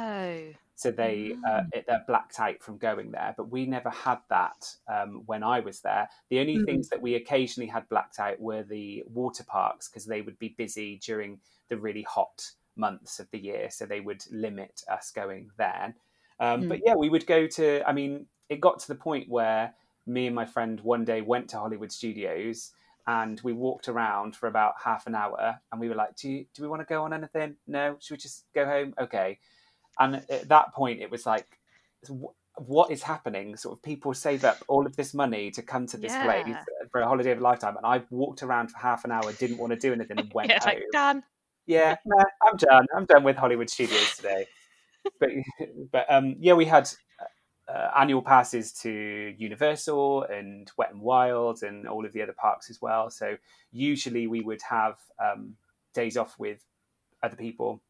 So 0.74 0.90
they 0.90 1.36
uh, 1.46 1.60
Mm. 1.60 1.68
it, 1.74 1.84
they're 1.86 2.04
blacked 2.06 2.40
out 2.40 2.60
from 2.60 2.78
going 2.78 3.12
there. 3.12 3.34
But 3.36 3.50
we 3.50 3.66
never 3.66 3.90
had 3.90 4.18
that 4.30 4.74
um, 4.88 5.22
when 5.26 5.44
I 5.44 5.60
was 5.60 5.80
there. 5.80 6.08
The 6.30 6.40
only 6.40 6.56
Mm. 6.56 6.64
things 6.64 6.88
that 6.88 7.00
we 7.00 7.14
occasionally 7.14 7.68
had 7.68 7.88
blacked 7.88 8.18
out 8.18 8.40
were 8.40 8.64
the 8.64 9.04
water 9.06 9.44
parks 9.44 9.88
because 9.88 10.06
they 10.06 10.22
would 10.22 10.38
be 10.38 10.48
busy 10.48 10.98
during 10.98 11.40
the 11.68 11.76
really 11.76 12.02
hot 12.02 12.50
months 12.74 13.20
of 13.20 13.30
the 13.30 13.38
year, 13.38 13.70
so 13.70 13.86
they 13.86 14.00
would 14.00 14.24
limit 14.32 14.82
us 14.88 15.12
going 15.12 15.50
there. 15.58 15.94
Um, 16.40 16.62
Mm. 16.62 16.68
But 16.68 16.80
yeah, 16.84 16.94
we 16.96 17.08
would 17.08 17.26
go 17.26 17.46
to. 17.46 17.88
I 17.88 17.92
mean, 17.92 18.26
it 18.48 18.60
got 18.60 18.80
to 18.80 18.88
the 18.88 18.96
point 18.96 19.28
where 19.28 19.74
me 20.06 20.26
and 20.26 20.34
my 20.34 20.46
friend 20.46 20.80
one 20.80 21.04
day 21.04 21.20
went 21.20 21.50
to 21.50 21.58
Hollywood 21.58 21.92
Studios 21.92 22.72
and 23.06 23.40
we 23.42 23.52
walked 23.52 23.88
around 23.88 24.36
for 24.36 24.46
about 24.46 24.74
half 24.82 25.06
an 25.06 25.14
hour 25.14 25.58
and 25.70 25.80
we 25.80 25.88
were 25.88 25.94
like 25.94 26.14
do 26.16 26.28
you, 26.30 26.46
do 26.54 26.62
we 26.62 26.68
want 26.68 26.80
to 26.80 26.86
go 26.86 27.02
on 27.04 27.12
anything? 27.12 27.56
No? 27.66 27.96
Should 28.00 28.14
we 28.14 28.18
just 28.18 28.44
go 28.54 28.64
home? 28.64 28.94
Okay. 29.00 29.38
And 29.98 30.16
at 30.30 30.48
that 30.48 30.72
point 30.72 31.00
it 31.00 31.10
was 31.10 31.26
like 31.26 31.58
what 32.56 32.90
is 32.90 33.02
happening? 33.02 33.56
Sort 33.56 33.78
of 33.78 33.82
people 33.82 34.12
save 34.14 34.44
up 34.44 34.58
all 34.68 34.86
of 34.86 34.94
this 34.96 35.14
money 35.14 35.50
to 35.52 35.62
come 35.62 35.86
to 35.86 35.96
this 35.96 36.12
place 36.12 36.56
for 36.90 37.00
a 37.00 37.08
holiday 37.08 37.30
of 37.30 37.38
a 37.38 37.42
lifetime 37.42 37.76
and 37.76 37.86
i 37.86 38.02
walked 38.10 38.42
around 38.42 38.70
for 38.70 38.78
half 38.78 39.04
an 39.04 39.10
hour 39.10 39.32
didn't 39.32 39.56
want 39.58 39.72
to 39.72 39.78
do 39.78 39.92
anything 39.92 40.18
and 40.18 40.30
went 40.34 40.50
Yeah, 40.50 40.60
home 40.60 40.74
like 40.74 40.82
done. 40.92 41.22
yeah 41.66 41.96
nah, 42.04 42.22
i'm 42.46 42.56
done. 42.56 42.86
I'm 42.94 43.04
done 43.06 43.24
with 43.24 43.36
hollywood 43.36 43.70
studios 43.70 44.16
today. 44.16 44.46
But 45.18 45.30
but 45.92 46.06
um 46.12 46.36
yeah 46.38 46.52
we 46.52 46.66
had 46.66 46.88
uh, 47.72 47.90
annual 47.98 48.22
passes 48.22 48.72
to 48.72 49.34
Universal 49.38 50.24
and 50.24 50.70
Wet 50.76 50.92
and 50.92 51.00
Wild 51.00 51.62
and 51.62 51.86
all 51.88 52.04
of 52.04 52.12
the 52.12 52.22
other 52.22 52.34
parks 52.34 52.68
as 52.70 52.82
well. 52.82 53.10
So 53.10 53.36
usually 53.70 54.26
we 54.26 54.40
would 54.40 54.62
have 54.62 54.98
um, 55.18 55.54
days 55.94 56.16
off 56.16 56.38
with 56.38 56.64
other 57.22 57.36
people 57.36 57.80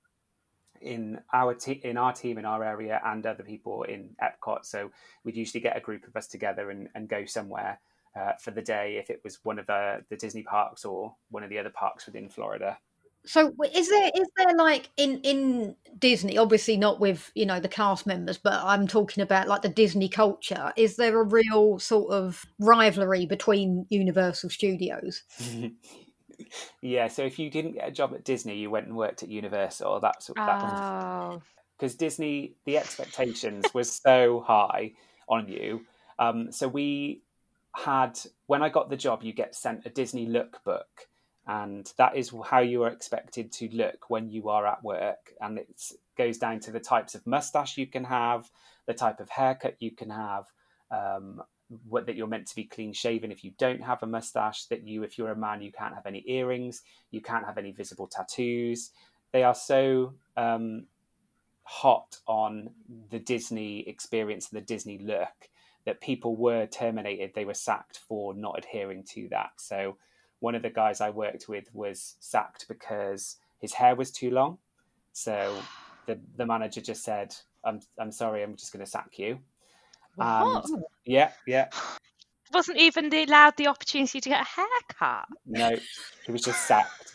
in 0.81 1.21
our 1.33 1.55
te- 1.55 1.81
in 1.85 1.97
our 1.97 2.13
team 2.13 2.39
in 2.39 2.45
our 2.45 2.63
area 2.65 3.01
and 3.05 3.25
other 3.25 3.45
people 3.45 3.85
in 3.85 4.11
Epcot. 4.23 4.65
So 4.65 4.91
we'd 5.25 5.37
usually 5.37 5.61
get 5.61 5.77
a 5.77 5.81
group 5.81 6.07
of 6.07 6.17
us 6.17 6.27
together 6.27 6.71
and, 6.71 6.89
and 6.95 7.09
go 7.09 7.25
somewhere 7.25 7.81
uh, 8.15 8.33
for 8.39 8.51
the 8.51 8.63
day 8.63 8.97
if 8.99 9.09
it 9.11 9.21
was 9.25 9.39
one 9.45 9.59
of 9.59 9.67
the 9.67 10.05
the 10.11 10.17
Disney 10.17 10.43
parks 10.43 10.85
or 10.85 11.15
one 11.31 11.43
of 11.43 11.51
the 11.51 11.59
other 11.59 11.71
parks 11.71 12.07
within 12.07 12.29
Florida. 12.29 12.79
So 13.25 13.53
is 13.75 13.89
there 13.89 14.11
is 14.17 14.29
there 14.37 14.57
like 14.57 14.91
in 14.97 15.21
in 15.23 15.77
Disney, 15.99 16.39
obviously 16.39 16.77
not 16.77 16.99
with 16.99 17.31
you 17.35 17.47
know 17.47 17.61
the 17.61 17.69
cast 17.69 18.07
members, 18.07 18.39
but 18.39 18.55
I'm 18.65 18.89
talking 18.89 19.23
about 19.23 19.47
like 19.49 19.63
the 19.63 19.69
Disney 19.69 20.09
culture. 20.09 20.73
Is 20.77 20.97
there 20.97 21.21
a 21.21 21.25
real 21.25 21.79
sort 21.79 22.13
of 22.13 22.45
rivalry 22.59 23.27
between 23.27 23.87
Universal 23.91 24.51
Studios? 24.51 25.23
yeah. 26.81 27.09
So 27.09 27.23
if 27.23 27.39
you 27.39 27.51
didn't 27.51 27.73
get 27.73 27.89
a 27.89 27.93
job 27.93 28.13
at 28.15 28.25
Disney, 28.25 28.57
you 28.57 28.71
went 28.71 28.87
and 28.87 28.97
worked 28.97 29.23
at 29.23 29.29
Universal. 29.29 30.01
That's 30.01 30.27
that 30.27 30.37
was 30.63 30.81
Oh. 30.81 31.43
because 31.79 31.95
Disney, 31.95 32.55
the 32.65 32.77
expectations 32.79 33.67
was 33.75 33.91
so 33.93 34.41
high 34.41 34.93
on 35.29 35.49
you. 35.49 35.83
Um, 36.19 36.51
so 36.53 36.69
we 36.69 37.23
had 37.75 38.19
when 38.47 38.63
I 38.63 38.69
got 38.69 38.91
the 38.91 38.97
job, 38.97 39.23
you 39.23 39.33
get 39.33 39.55
sent 39.55 39.87
a 39.87 39.91
Disney 39.91 40.27
lookbook, 40.27 41.07
and 41.47 41.93
that 41.99 42.17
is 42.17 42.33
how 42.45 42.61
you 42.61 42.83
are 42.85 42.91
expected 42.91 43.51
to 43.53 43.69
look 43.73 44.09
when 44.09 44.31
you 44.31 44.49
are 44.49 44.67
at 44.67 44.85
work. 44.85 45.33
And 45.41 45.59
it 45.59 45.83
goes 46.17 46.39
down 46.39 46.61
to 46.61 46.71
the 46.71 46.81
types 46.81 47.15
of 47.15 47.27
mustache 47.27 47.77
you 47.77 47.87
can 47.87 48.05
have, 48.05 48.51
the 48.87 48.95
type 48.95 49.21
of 49.21 49.29
haircut 49.29 49.77
you 49.81 49.91
can 49.91 50.11
have. 50.11 50.45
Um, 50.91 51.43
what, 51.89 52.05
that 52.07 52.17
you're 52.17 52.27
meant 52.27 52.49
to 52.49 52.55
be 52.55 52.65
clean 52.65 52.93
shaven 52.93 53.33
if 53.33 53.45
you 53.45 53.53
don't 53.57 53.83
have 53.83 54.03
a 54.03 54.07
mustache 54.07 54.67
that 54.67 54.87
you 54.87 55.05
if 55.05 55.17
you're 55.17 55.31
a 55.31 55.37
man 55.37 55.63
you 55.63 55.73
can't 55.73 55.95
have 55.95 56.05
any 56.05 56.23
earrings 56.27 56.83
you 57.11 57.23
can't 57.23 57.47
have 57.47 57.57
any 57.57 57.73
visible 57.73 58.07
tattoos 58.07 58.91
they 59.33 59.43
are 59.43 59.55
so 59.55 60.13
um, 60.37 60.85
hot 61.63 62.19
on 62.27 62.71
the 63.11 63.19
Disney 63.19 63.89
experience 63.89 64.49
the 64.49 64.61
Disney 64.61 64.99
look 64.99 65.49
that 65.85 66.01
people 66.01 66.37
were 66.37 66.67
terminated. 66.67 67.33
They 67.35 67.45
were 67.45 67.55
sacked 67.55 67.99
for 68.09 68.35
not 68.35 68.59
adhering 68.59 69.05
to 69.15 69.29
that. 69.31 69.53
So 69.57 69.97
one 70.43 70.57
of 70.57 70.63
the 70.63 70.71
guys 70.71 71.01
I 71.01 71.11
worked 71.11 71.49
with 71.49 71.73
was 71.73 72.17
sacked 72.19 72.67
because 72.69 73.37
his 73.61 73.75
hair 73.75 73.95
was 73.95 74.11
too 74.11 74.31
long. 74.31 74.59
So 75.13 75.53
the 76.07 76.19
the 76.37 76.47
manager 76.47 76.81
just 76.81 77.05
said, 77.05 77.35
"I'm 77.65 77.81
I'm 77.99 78.11
sorry, 78.11 78.43
I'm 78.43 78.57
just 78.57 78.73
going 78.73 78.85
to 78.85 78.91
sack 78.91 79.19
you." 79.19 79.39
What? 80.17 80.65
And 80.67 80.85
yeah, 81.05 81.31
yeah, 81.47 81.69
Wasn't 82.53 82.79
even 82.79 83.15
allowed 83.15 83.57
the 83.57 83.69
opportunity 83.69 84.21
to 84.21 84.29
get 84.29 84.43
a 84.43 84.45
haircut. 84.45 85.29
no, 85.47 85.71
he 86.27 86.33
was 86.33 86.43
just 86.43 86.67
sacked. 86.67 86.91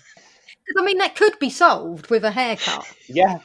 'Cause, 0.67 0.81
I 0.81 0.85
mean, 0.85 0.97
that 0.97 1.15
could 1.15 1.37
be 1.39 1.49
solved 1.49 2.09
with 2.09 2.23
a 2.23 2.31
haircut. 2.31 2.87
Yeah, 3.09 3.39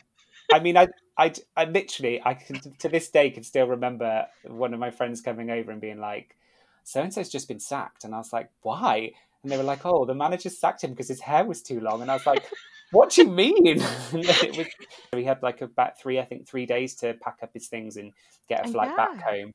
I 0.53 0.61
mean, 0.61 0.77
I, 0.77 0.89
I, 1.19 1.33
I 1.57 1.65
literally, 1.65 2.21
I 2.25 2.35
can 2.35 2.61
to 2.79 2.89
this 2.89 3.09
day 3.11 3.31
can 3.31 3.43
still 3.43 3.67
remember 3.67 4.27
one 4.45 4.75
of 4.75 4.81
my 4.81 4.91
friends 4.91 5.21
coming 5.21 5.51
over 5.51 5.71
and 5.71 5.81
being 5.81 6.01
like, 6.01 6.37
"So 6.85 7.01
and 7.03 7.13
so's 7.13 7.29
just 7.29 7.49
been 7.49 7.61
sacked," 7.61 8.05
and 8.05 8.15
I 8.15 8.19
was 8.19 8.33
like, 8.33 8.51
"Why?" 8.63 9.13
And 9.43 9.51
they 9.51 9.57
were 9.57 9.63
like, 9.63 9.85
"Oh, 9.85 10.05
the 10.05 10.15
manager 10.15 10.51
sacked 10.51 10.85
him 10.85 10.91
because 10.91 11.09
his 11.09 11.21
hair 11.21 11.45
was 11.45 11.63
too 11.63 11.81
long," 11.81 12.03
and 12.03 12.11
I 12.11 12.15
was 12.15 12.27
like. 12.27 12.45
What 12.93 13.09
do 13.09 13.23
you 13.23 13.31
mean? 13.31 13.79
Was, 14.13 14.67
we 15.15 15.25
had 15.25 15.43
like 15.43 15.63
about 15.63 15.99
three, 15.99 16.21
I 16.21 16.27
think, 16.27 16.47
three 16.47 16.67
days 16.67 16.95
to 16.97 17.15
pack 17.15 17.39
up 17.43 17.49
his 17.55 17.69
things 17.69 17.97
and 17.97 18.13
get 18.51 18.67
a 18.67 18.69
Oh, 18.69 18.73
flight 18.73 18.95
back 18.95 19.19
home. 19.23 19.53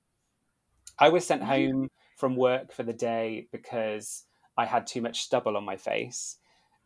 I 0.97 1.10
was 1.10 1.26
sent 1.26 1.43
home 1.43 1.89
from 2.17 2.36
work 2.36 2.73
for 2.73 2.82
the 2.82 2.93
day 2.93 3.47
because 3.52 4.23
I 4.58 4.65
had 4.65 4.88
too 4.88 5.02
much 5.02 5.21
stubble 5.21 5.56
on 5.56 5.63
my 5.63 5.78
face. 5.78 6.38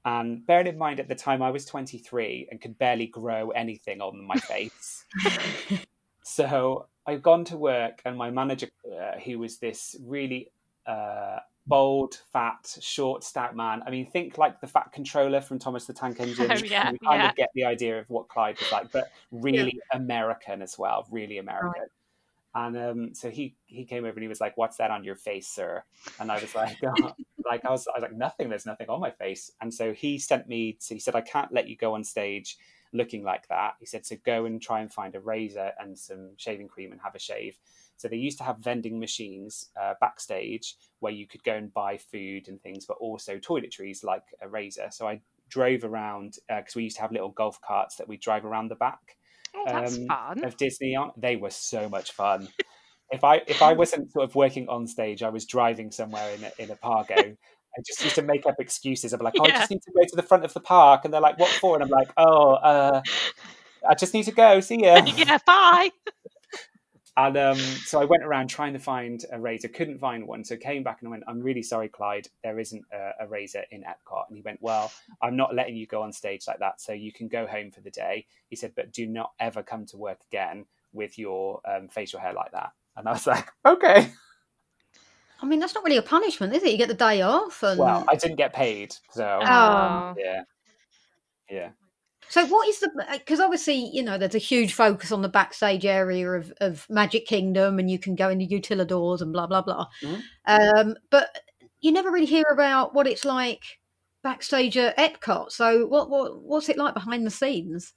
And 0.04 0.46
bearing 0.46 0.68
in 0.68 0.78
mind, 0.78 1.00
at 1.00 1.08
the 1.08 1.16
time 1.16 1.42
I 1.42 1.52
was 1.52 1.66
23 1.66 2.50
and 2.52 2.60
could 2.60 2.78
barely 2.78 3.08
grow 3.08 3.52
anything 3.52 4.02
on 4.02 4.22
my 4.26 4.36
face. 4.40 5.06
so 6.24 6.88
I've 7.08 7.22
gone 7.22 7.46
to 7.46 7.58
work, 7.58 8.02
and 8.04 8.18
my 8.18 8.30
manager, 8.30 8.68
uh, 8.86 9.20
who 9.20 9.40
was 9.40 9.58
this 9.60 9.96
really 10.04 10.52
uh, 10.86 11.40
bold, 11.68 12.22
fat, 12.34 12.78
short, 12.82 13.24
stout 13.24 13.56
man. 13.56 13.84
I 13.86 13.90
mean, 13.90 14.10
think 14.10 14.38
like 14.38 14.60
the 14.62 14.68
fat 14.68 14.92
controller 14.92 15.42
from 15.42 15.60
Thomas 15.60 15.86
the 15.86 15.94
Tank 15.94 16.20
Engine. 16.20 16.52
Oh, 16.52 16.56
yeah, 16.64 16.92
you 16.92 17.00
kind 17.00 17.22
yeah. 17.22 17.30
of 17.30 17.36
get 17.36 17.50
the 17.54 17.66
idea 17.66 18.00
of 18.00 18.10
what 18.10 18.28
Clyde 18.28 18.60
was 18.60 18.72
like, 18.72 18.92
but 18.92 19.12
really 19.32 19.80
American 19.94 20.62
as 20.62 20.78
well, 20.78 21.08
really 21.12 21.38
American. 21.38 21.86
And 22.54 22.78
um, 22.78 23.16
so 23.16 23.30
he 23.30 23.56
he 23.66 23.86
came 23.86 24.04
over 24.04 24.14
and 24.14 24.22
he 24.22 24.28
was 24.28 24.42
like, 24.42 24.58
"What's 24.58 24.78
that 24.78 24.92
on 24.92 25.06
your 25.06 25.16
face, 25.16 25.48
sir?" 25.48 25.84
And 26.20 26.30
I 26.32 26.42
was 26.42 26.54
like, 26.54 26.78
oh, 26.86 27.14
"Like 27.50 27.64
I 27.64 27.70
was, 27.70 27.88
I 27.88 27.98
was 27.98 28.02
like, 28.02 28.14
nothing. 28.14 28.50
There's 28.50 28.66
nothing 28.66 28.90
on 28.90 29.00
my 29.00 29.12
face." 29.12 29.52
And 29.62 29.74
so 29.74 29.94
he 29.94 30.20
sent 30.20 30.50
me. 30.50 30.78
To, 30.88 30.94
he 30.96 31.00
said, 31.00 31.16
"I 31.16 31.22
can't 31.22 31.54
let 31.54 31.70
you 31.70 31.78
go 31.78 31.96
on 31.96 32.04
stage 32.04 32.58
looking 32.92 33.24
like 33.24 33.48
that." 33.48 33.76
He 33.80 33.86
said, 33.86 34.06
"So 34.06 34.18
go 34.26 34.44
and 34.44 34.62
try 34.62 34.82
and 34.82 34.92
find 34.92 35.16
a 35.16 35.22
razor 35.22 35.72
and 35.80 35.98
some 35.98 36.32
shaving 36.36 36.68
cream 36.68 36.92
and 36.92 37.00
have 37.02 37.16
a 37.16 37.20
shave." 37.20 37.58
So 38.02 38.08
they 38.08 38.18
used 38.18 38.38
to 38.40 38.44
have 38.44 38.58
vending 38.58 39.00
machines 39.00 39.70
uh, 39.82 39.94
backstage 40.02 40.76
where 41.00 41.14
you 41.14 41.28
could 41.28 41.44
go 41.44 41.54
and 41.54 41.74
buy 41.74 41.98
food 41.98 42.48
and 42.48 42.62
things, 42.62 42.86
but 42.86 42.98
also 43.00 43.38
toiletries 43.38 44.04
like 44.04 44.24
a 44.42 44.48
razor. 44.48 44.88
So 44.92 45.08
I 45.08 45.22
drove 45.50 45.84
around 45.84 46.38
because 46.48 46.76
we 46.76 46.84
used 46.84 46.96
to 46.98 47.02
have 47.02 47.12
little 47.12 47.30
golf 47.30 47.60
carts 47.62 47.96
that 47.96 48.08
we 48.08 48.18
drive 48.18 48.46
around 48.46 48.70
the 48.70 48.76
back 48.76 49.18
Oh, 49.56 49.64
that's 49.68 49.98
um, 49.98 50.08
fun. 50.08 50.44
of 50.44 50.58
Disney 50.58 50.96
on. 50.96 51.12
They 51.18 51.36
were 51.36 51.50
so 51.50 51.90
much 51.90 52.12
fun. 52.12 52.48
if 53.12 53.24
I 53.24 53.42
if 53.48 53.62
I 53.62 53.74
wasn't 53.74 54.12
sort 54.12 54.30
of 54.30 54.36
working 54.36 54.70
on 54.70 54.88
stage, 54.88 55.24
I 55.24 55.30
was 55.30 55.46
driving 55.46 55.92
somewhere 55.92 56.34
in 56.34 56.44
a, 56.44 56.52
in 56.58 56.72
a 56.72 56.76
Pargo. 56.76 57.38
I 57.78 57.82
just 57.86 58.04
used 58.04 58.16
to 58.16 58.22
make 58.22 58.46
up 58.46 58.56
excuses. 58.60 59.14
I'm 59.14 59.22
like, 59.22 59.36
oh, 59.40 59.46
I 59.46 59.52
just 59.52 59.72
need 59.72 59.82
to 59.82 59.92
go 59.96 60.06
to 60.06 60.16
the 60.16 60.24
front 60.24 60.44
of 60.44 60.54
the 60.54 60.60
park, 60.60 61.06
and 61.06 61.14
they're 61.14 61.22
like, 61.22 61.40
what 61.40 61.50
for? 61.50 61.76
And 61.76 61.84
I'm 61.84 61.90
like, 61.90 62.10
oh, 62.18 62.52
uh, 62.54 63.02
I 63.90 63.96
just 63.96 64.14
need 64.14 64.24
to 64.24 64.32
go. 64.32 64.60
See 64.60 64.84
ya. 64.84 65.04
yeah, 65.16 65.38
bye. 65.46 65.92
And 67.18 67.36
um, 67.38 67.58
so 67.58 68.02
I 68.02 68.06
went 68.06 68.24
around 68.24 68.48
trying 68.48 68.72
to 68.72 68.80
find 68.80 69.26
a 69.34 69.40
razor, 69.40 69.68
couldn't 69.68 70.00
find 70.00 70.26
one. 70.26 70.46
So 70.46 70.56
came 70.56 70.82
back 70.82 71.00
and 71.02 71.10
I 71.10 71.12
went, 71.12 71.24
I'm 71.28 71.42
really 71.42 71.62
sorry, 71.62 71.90
Clyde, 71.90 72.28
there 72.42 72.58
isn't 72.58 72.84
a, 72.94 73.26
a 73.26 73.28
razor 73.28 73.64
in 73.70 73.82
Epcot. 73.82 74.28
And 74.30 74.38
he 74.38 74.42
went, 74.42 74.60
Well, 74.62 74.92
I'm 75.22 75.36
not 75.36 75.54
letting 75.54 75.76
you 75.76 75.86
go 75.88 76.02
on 76.04 76.14
stage 76.14 76.48
like 76.48 76.60
that. 76.60 76.80
So 76.80 76.94
you 76.94 77.12
can 77.12 77.28
go 77.28 77.46
home 77.46 77.70
for 77.70 77.82
the 77.82 77.92
day. 77.92 78.26
He 78.50 78.56
said, 78.56 78.72
But 78.76 78.94
do 78.94 79.06
not 79.06 79.32
ever 79.40 79.62
come 79.62 79.86
to 79.88 79.98
work 79.98 80.20
again 80.32 80.66
with 80.94 81.20
your 81.20 81.60
um, 81.70 81.90
facial 81.90 82.20
hair 82.20 82.34
like 82.34 82.54
that. 82.54 82.72
And 82.96 83.08
I 83.08 83.12
was 83.12 83.28
like, 83.28 83.50
Okay. 83.66 84.12
I 85.42 85.46
mean, 85.46 85.60
that's 85.60 85.76
not 85.76 85.84
really 85.84 85.98
a 85.98 86.04
punishment, 86.04 86.54
is 86.54 86.64
it? 86.64 86.72
You 86.72 86.78
get 86.78 86.88
the 86.88 86.94
day 86.94 87.22
off, 87.24 87.64
and 87.64 87.80
Well, 87.80 88.06
I 88.08 88.16
didn't 88.16 88.38
get 88.38 88.54
paid. 88.54 88.96
So 89.12 89.26
Oh. 89.44 90.14
yeah. 90.18 90.44
Yeah. 91.50 91.70
So 92.32 92.46
what 92.46 92.66
is 92.70 92.80
the 92.80 92.90
because 93.12 93.42
obviously 93.42 93.90
you 93.94 94.02
know 94.02 94.18
there's 94.18 94.36
a 94.36 94.40
huge 94.40 94.74
focus 94.74 95.12
on 95.12 95.22
the 95.22 95.28
backstage 95.28 95.86
area 95.86 96.32
of, 96.32 96.54
of 96.62 96.88
Magic 96.90 97.26
Kingdom 97.26 97.78
and 97.78 97.92
you 97.92 98.00
can 98.00 98.16
go 98.16 98.30
into 98.30 98.46
Utilidors 98.46 99.22
and 99.22 99.34
blah 99.34 99.48
blah 99.48 99.62
blah. 99.62 99.88
Mhm. 100.02 100.22
Um, 100.46 100.96
but 101.10 101.38
you 101.82 101.92
never 101.92 102.10
really 102.10 102.26
hear 102.26 102.46
about 102.50 102.96
what 102.96 103.06
it's 103.06 103.26
like 103.26 103.80
backstage 104.24 104.78
at 104.78 104.98
Epcot. 104.98 105.52
So, 105.52 105.86
what, 105.88 106.10
what 106.10 106.42
what's 106.42 106.70
it 106.70 106.78
like 106.78 106.94
behind 106.94 107.26
the 107.26 107.32
scenes? 107.32 107.94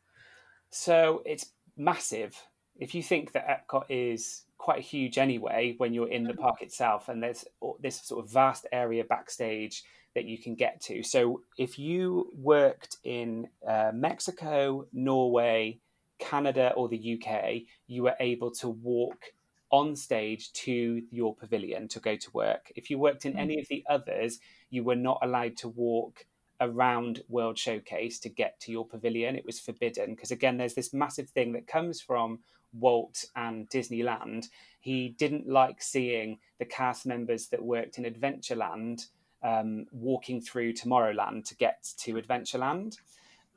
So 0.70 1.22
it's 1.24 1.52
massive. 1.76 2.36
If 2.76 2.92
you 2.92 3.04
think 3.04 3.30
that 3.32 3.68
Epcot 3.68 3.84
is 3.88 4.46
quite 4.58 4.80
huge 4.80 5.16
anyway, 5.16 5.74
when 5.78 5.94
you're 5.94 6.10
in 6.10 6.24
the 6.24 6.34
park 6.34 6.60
itself, 6.60 7.08
and 7.08 7.22
there's 7.22 7.44
this 7.78 8.02
sort 8.02 8.24
of 8.24 8.32
vast 8.32 8.66
area 8.72 9.04
backstage 9.04 9.84
that 10.14 10.24
you 10.24 10.38
can 10.38 10.54
get 10.54 10.80
to. 10.82 11.02
So 11.02 11.42
if 11.58 11.78
you 11.78 12.30
worked 12.36 12.98
in 13.04 13.48
uh, 13.66 13.90
Mexico, 13.92 14.86
Norway, 14.92 15.78
Canada, 16.18 16.72
or 16.76 16.88
the 16.88 17.20
UK, 17.20 17.62
you 17.86 18.04
were 18.04 18.16
able 18.20 18.50
to 18.52 18.68
walk 18.68 19.32
on 19.70 19.96
stage 19.96 20.52
to 20.52 21.02
your 21.10 21.34
pavilion 21.34 21.88
to 21.88 21.98
go 21.98 22.14
to 22.16 22.30
work. 22.32 22.70
If 22.76 22.90
you 22.90 22.98
worked 22.98 23.26
in 23.26 23.34
mm. 23.34 23.40
any 23.40 23.60
of 23.60 23.66
the 23.68 23.84
others, 23.88 24.38
you 24.70 24.84
were 24.84 24.96
not 24.96 25.18
allowed 25.22 25.56
to 25.58 25.68
walk 25.68 26.26
around 26.60 27.22
World 27.28 27.58
Showcase 27.58 28.20
to 28.20 28.28
get 28.28 28.60
to 28.60 28.72
your 28.72 28.86
pavilion. 28.86 29.34
It 29.34 29.44
was 29.44 29.58
forbidden 29.58 30.14
because, 30.14 30.30
again, 30.30 30.56
there's 30.56 30.74
this 30.74 30.94
massive 30.94 31.28
thing 31.28 31.52
that 31.52 31.66
comes 31.66 32.00
from 32.00 32.38
Walt 32.72 33.24
and 33.34 33.68
Disneyland. 33.68 34.46
He 34.80 35.08
didn't 35.08 35.48
like 35.48 35.82
seeing 35.82 36.38
the 36.58 36.64
cast 36.64 37.06
members 37.06 37.48
that 37.48 37.64
worked 37.64 37.98
in 37.98 38.04
Adventureland 38.04 39.08
um, 39.44 39.86
walking 39.92 40.40
through 40.40 40.72
Tomorrowland 40.72 41.44
to 41.46 41.56
get 41.56 41.86
to 41.98 42.14
Adventureland. 42.14 42.96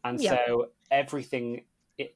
And 0.03 0.21
yeah. 0.21 0.37
so 0.45 0.67
everything 0.91 1.63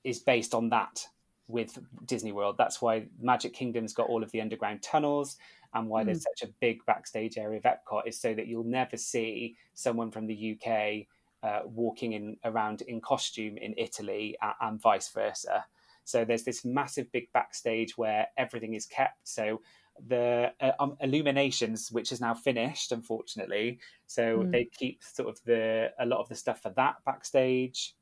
is 0.04 0.20
based 0.20 0.54
on 0.54 0.70
that 0.70 1.08
with 1.48 1.80
Disney 2.06 2.32
World. 2.32 2.56
That's 2.58 2.82
why 2.82 3.08
Magic 3.20 3.54
Kingdom's 3.54 3.94
got 3.94 4.08
all 4.08 4.22
of 4.22 4.32
the 4.32 4.42
underground 4.42 4.82
tunnels 4.82 5.38
and 5.74 5.88
why 5.88 6.04
mm. 6.04 6.08
there's 6.08 6.24
such 6.24 6.48
a 6.48 6.54
big 6.60 6.86
backstage 6.86 7.38
area 7.38 7.60
of 7.60 7.64
Epcot 7.64 8.08
is 8.08 8.20
so 8.20 8.34
that 8.34 8.48
you'll 8.48 8.64
never 8.64 8.98
see 8.98 9.56
someone 9.74 10.12
from 10.12 10.28
the 10.28 10.58
UK 10.58 11.08
uh, 11.44 11.66
walking 11.66 12.14
in 12.14 12.38
around 12.44 12.82
in 12.84 13.02
costume 13.02 13.58
in 13.58 13.74
Italy 13.78 14.38
and, 14.42 14.54
and 14.62 14.82
vice 14.82 15.10
versa. 15.10 15.66
So 16.04 16.26
there's 16.26 16.44
this 16.44 16.66
massive 16.66 17.12
big 17.12 17.32
backstage 17.34 17.98
where 17.98 18.28
everything 18.38 18.74
is 18.74 18.86
kept. 18.86 19.28
So 19.28 19.62
the 20.08 20.52
uh, 20.60 20.72
um, 20.80 20.98
illuminations, 21.02 21.92
which 21.92 22.12
is 22.12 22.22
now 22.22 22.34
finished, 22.34 22.92
unfortunately. 22.92 23.80
So 24.08 24.40
mm. 24.40 24.52
they 24.52 24.66
keep 24.66 25.04
sort 25.04 25.30
of 25.30 25.44
the 25.46 25.92
a 26.00 26.06
lot 26.06 26.20
of 26.20 26.30
the 26.30 26.36
stuff 26.36 26.62
for 26.62 26.70
that 26.72 26.96
backstage. 27.06 27.96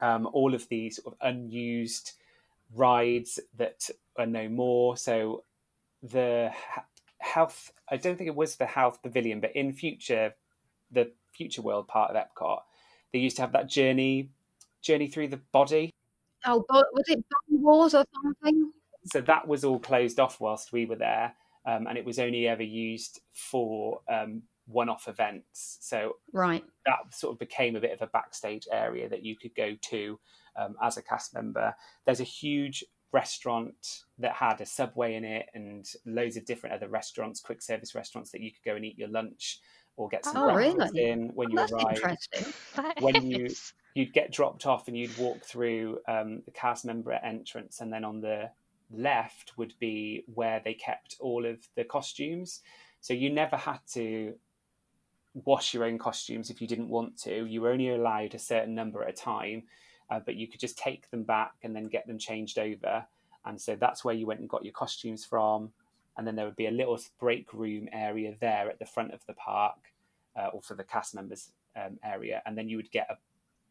Um, 0.00 0.28
all 0.32 0.54
of 0.54 0.68
the 0.68 0.90
sort 0.90 1.14
of 1.14 1.14
unused 1.20 2.12
rides 2.74 3.40
that 3.56 3.90
are 4.16 4.26
no 4.26 4.48
more. 4.48 4.96
So 4.96 5.44
the 6.02 6.52
health, 7.18 7.72
I 7.90 7.96
don't 7.96 8.16
think 8.16 8.28
it 8.28 8.36
was 8.36 8.56
the 8.56 8.66
health 8.66 9.02
pavilion, 9.02 9.40
but 9.40 9.56
in 9.56 9.72
future, 9.72 10.34
the 10.90 11.10
future 11.32 11.62
world 11.62 11.88
part 11.88 12.14
of 12.14 12.16
Epcot, 12.16 12.60
they 13.12 13.18
used 13.18 13.36
to 13.36 13.42
have 13.42 13.52
that 13.52 13.68
journey, 13.68 14.30
journey 14.82 15.08
through 15.08 15.28
the 15.28 15.40
body. 15.52 15.92
Oh, 16.46 16.64
was 16.68 17.04
it 17.08 17.24
Body 17.28 17.62
Wars 17.62 17.94
or 17.94 18.04
something? 18.22 18.72
So 19.08 19.20
that 19.22 19.46
was 19.46 19.64
all 19.64 19.78
closed 19.78 20.20
off 20.20 20.40
whilst 20.40 20.72
we 20.72 20.86
were 20.86 20.96
there, 20.96 21.34
um, 21.66 21.86
and 21.86 21.98
it 21.98 22.04
was 22.04 22.18
only 22.18 22.48
ever 22.48 22.62
used 22.62 23.20
for 23.32 24.00
um, 24.10 24.42
one-off 24.66 25.08
events. 25.08 25.78
So 25.80 26.16
right, 26.32 26.64
that 26.86 27.14
sort 27.14 27.34
of 27.34 27.38
became 27.38 27.76
a 27.76 27.80
bit 27.80 27.92
of 27.92 28.02
a 28.02 28.06
backstage 28.06 28.66
area 28.72 29.08
that 29.08 29.24
you 29.24 29.36
could 29.36 29.54
go 29.54 29.76
to 29.90 30.18
um, 30.56 30.76
as 30.82 30.96
a 30.96 31.02
cast 31.02 31.34
member. 31.34 31.74
There's 32.04 32.20
a 32.20 32.24
huge 32.24 32.84
restaurant 33.12 34.02
that 34.18 34.32
had 34.32 34.60
a 34.60 34.66
subway 34.66 35.14
in 35.14 35.24
it 35.24 35.46
and 35.54 35.86
loads 36.04 36.36
of 36.36 36.44
different 36.44 36.76
other 36.76 36.88
restaurants, 36.88 37.40
quick 37.40 37.62
service 37.62 37.94
restaurants 37.94 38.30
that 38.32 38.42
you 38.42 38.50
could 38.50 38.70
go 38.70 38.76
and 38.76 38.84
eat 38.84 38.98
your 38.98 39.08
lunch 39.08 39.60
or 39.96 40.08
get 40.08 40.24
some 40.24 40.36
oh, 40.36 40.52
breakfast 40.52 40.92
really? 40.94 41.10
in 41.10 41.28
when 41.34 41.50
you 41.50 41.58
arrive. 41.58 42.00
When 43.00 43.26
you 43.26 43.48
you'd 43.94 44.12
get 44.12 44.30
dropped 44.30 44.66
off 44.66 44.86
and 44.86 44.96
you'd 44.96 45.16
walk 45.18 45.42
through 45.42 45.98
um, 46.06 46.42
the 46.44 46.52
cast 46.52 46.84
member 46.84 47.12
entrance, 47.12 47.80
and 47.80 47.92
then 47.92 48.04
on 48.04 48.20
the 48.20 48.50
left 48.90 49.56
would 49.56 49.74
be 49.78 50.24
where 50.34 50.60
they 50.64 50.74
kept 50.74 51.16
all 51.20 51.44
of 51.46 51.58
the 51.76 51.84
costumes. 51.84 52.60
So 53.00 53.14
you 53.14 53.30
never 53.30 53.56
had 53.56 53.80
to 53.94 54.34
wash 55.44 55.74
your 55.74 55.84
own 55.84 55.98
costumes 55.98 56.50
if 56.50 56.60
you 56.60 56.66
didn't 56.66 56.88
want 56.88 57.16
to. 57.22 57.44
You 57.46 57.60
were 57.60 57.70
only 57.70 57.90
allowed 57.90 58.34
a 58.34 58.38
certain 58.38 58.74
number 58.74 59.02
at 59.02 59.10
a 59.10 59.12
time, 59.12 59.64
uh, 60.10 60.20
but 60.24 60.36
you 60.36 60.48
could 60.48 60.60
just 60.60 60.78
take 60.78 61.10
them 61.10 61.22
back 61.22 61.52
and 61.62 61.74
then 61.76 61.86
get 61.88 62.06
them 62.06 62.18
changed 62.18 62.58
over. 62.58 63.04
And 63.44 63.60
so 63.60 63.76
that's 63.76 64.04
where 64.04 64.14
you 64.14 64.26
went 64.26 64.40
and 64.40 64.48
got 64.48 64.64
your 64.64 64.72
costumes 64.72 65.24
from. 65.24 65.72
And 66.16 66.26
then 66.26 66.34
there 66.34 66.44
would 66.44 66.56
be 66.56 66.66
a 66.66 66.72
little 66.72 66.98
break 67.20 67.54
room 67.54 67.88
area 67.92 68.34
there 68.40 68.68
at 68.68 68.78
the 68.78 68.86
front 68.86 69.12
of 69.12 69.24
the 69.26 69.34
park, 69.34 69.78
uh, 70.36 70.48
or 70.48 70.60
for 70.60 70.74
the 70.74 70.84
cast 70.84 71.14
members 71.14 71.50
um, 71.76 71.98
area. 72.04 72.42
And 72.44 72.58
then 72.58 72.68
you 72.68 72.76
would 72.76 72.90
get 72.90 73.08
a 73.10 73.18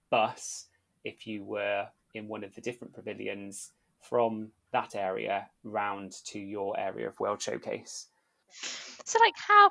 bus 0.09 0.67
if 1.03 1.27
you 1.27 1.43
were 1.43 1.87
in 2.13 2.27
one 2.27 2.43
of 2.43 2.55
the 2.55 2.61
different 2.61 2.93
pavilions 2.93 3.71
from 3.99 4.49
that 4.77 4.95
area 4.95 5.49
round 5.63 6.13
to 6.25 6.39
your 6.39 6.79
area 6.79 7.07
of 7.07 7.19
World 7.19 7.41
Showcase. 7.41 8.07
So, 9.05 9.19
like, 9.19 9.35
how 9.35 9.69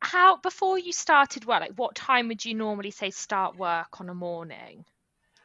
how 0.00 0.36
before 0.38 0.78
you 0.78 0.92
started 0.92 1.46
work, 1.46 1.60
like, 1.60 1.78
what 1.78 1.94
time 1.94 2.28
would 2.28 2.44
you 2.44 2.54
normally 2.54 2.90
say 2.90 3.10
start 3.10 3.56
work 3.56 4.00
on 4.00 4.08
a 4.08 4.14
morning? 4.14 4.84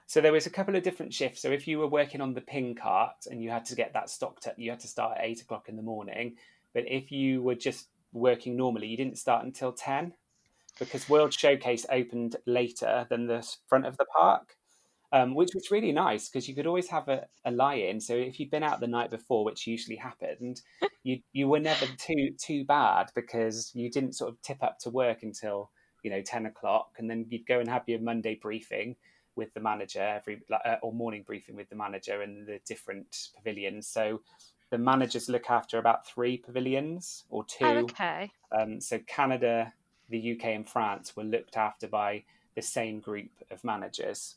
So 0.08 0.20
there 0.20 0.34
was 0.34 0.46
a 0.46 0.50
couple 0.50 0.76
of 0.76 0.84
different 0.84 1.14
shifts. 1.14 1.42
So 1.42 1.52
if 1.52 1.68
you 1.68 1.80
were 1.80 1.88
working 1.88 2.20
on 2.20 2.34
the 2.34 2.42
pin 2.42 2.76
cart 2.76 3.16
and 3.30 3.42
you 3.42 3.50
had 3.50 3.66
to 3.66 3.76
get 3.76 3.94
that 3.94 4.10
stocked 4.10 4.46
up, 4.46 4.56
you 4.58 4.70
had 4.70 4.82
to 4.82 4.88
start 4.88 5.18
at 5.18 5.24
eight 5.24 5.42
o'clock 5.42 5.70
in 5.70 5.78
the 5.78 5.82
morning. 5.82 6.36
But 6.74 6.84
if 6.88 7.12
you 7.12 7.42
were 7.42 7.56
just 7.56 7.88
working 8.12 8.58
normally, 8.58 8.88
you 8.88 8.98
didn't 8.98 9.18
start 9.18 9.46
until 9.46 9.72
ten 9.72 10.14
because 10.80 11.10
World 11.10 11.34
Showcase 11.34 11.86
opened 11.90 12.36
later 12.46 13.08
than 13.10 13.28
the 13.28 13.48
front 13.68 13.86
of 13.86 13.98
the 13.98 14.06
park 14.20 14.58
um, 15.14 15.36
which 15.36 15.52
was 15.54 15.72
really 15.72 15.92
nice 15.92 16.30
because 16.30 16.48
you 16.48 16.56
could 16.56 16.68
always 16.68 16.88
have 16.88 17.10
a, 17.10 17.28
a 17.46 17.52
lie-in. 17.52 18.00
So 18.00 18.16
if 18.16 18.40
you'd 18.40 18.52
been 18.52 18.64
out 18.64 18.80
the 18.80 18.88
night 18.88 19.12
before, 19.12 19.44
which 19.44 19.68
usually 19.68 19.98
happened, 19.98 20.62
you 21.04 21.20
you 21.34 21.48
were 21.48 21.60
never 21.60 21.86
too 21.98 22.32
too 22.38 22.66
bad 22.66 23.12
because 23.16 23.72
you 23.74 23.90
didn't 23.90 24.14
sort 24.14 24.32
of 24.32 24.42
tip 24.42 24.64
up 24.64 24.80
to 24.80 24.90
work 24.90 25.24
until 25.24 25.72
you 26.04 26.12
know 26.12 26.22
ten 26.22 26.46
o'clock, 26.46 26.96
and 26.98 27.10
then 27.10 27.26
you'd 27.30 27.48
go 27.48 27.60
and 27.60 27.70
have 27.70 27.84
your 27.88 28.00
Monday 28.00 28.40
briefing 28.42 28.96
with 29.36 29.54
the 29.54 29.60
manager 29.60 30.02
every 30.02 30.42
uh, 30.66 30.76
or 30.82 30.94
morning 30.94 31.24
briefing 31.26 31.56
with 31.56 31.70
the 31.70 31.76
manager 31.76 32.22
and 32.22 32.48
the 32.48 32.60
different 32.66 33.30
pavilions. 33.36 33.88
So 33.88 34.22
the 34.72 34.78
managers 34.78 35.30
look 35.30 35.50
after 35.50 35.78
about 35.78 36.08
three 36.08 36.38
pavilions 36.38 37.26
or 37.30 37.46
two. 37.46 37.66
Oh, 37.66 37.78
okay. 37.80 38.32
Um, 38.58 38.80
so 38.80 39.00
Canada, 39.08 39.74
the 40.10 40.34
UK, 40.34 40.46
and 40.46 40.68
France 40.68 41.16
were 41.16 41.24
looked 41.24 41.58
after 41.58 41.88
by 41.88 42.24
the 42.56 42.62
same 42.62 43.00
group 43.00 43.32
of 43.50 43.64
managers. 43.64 44.36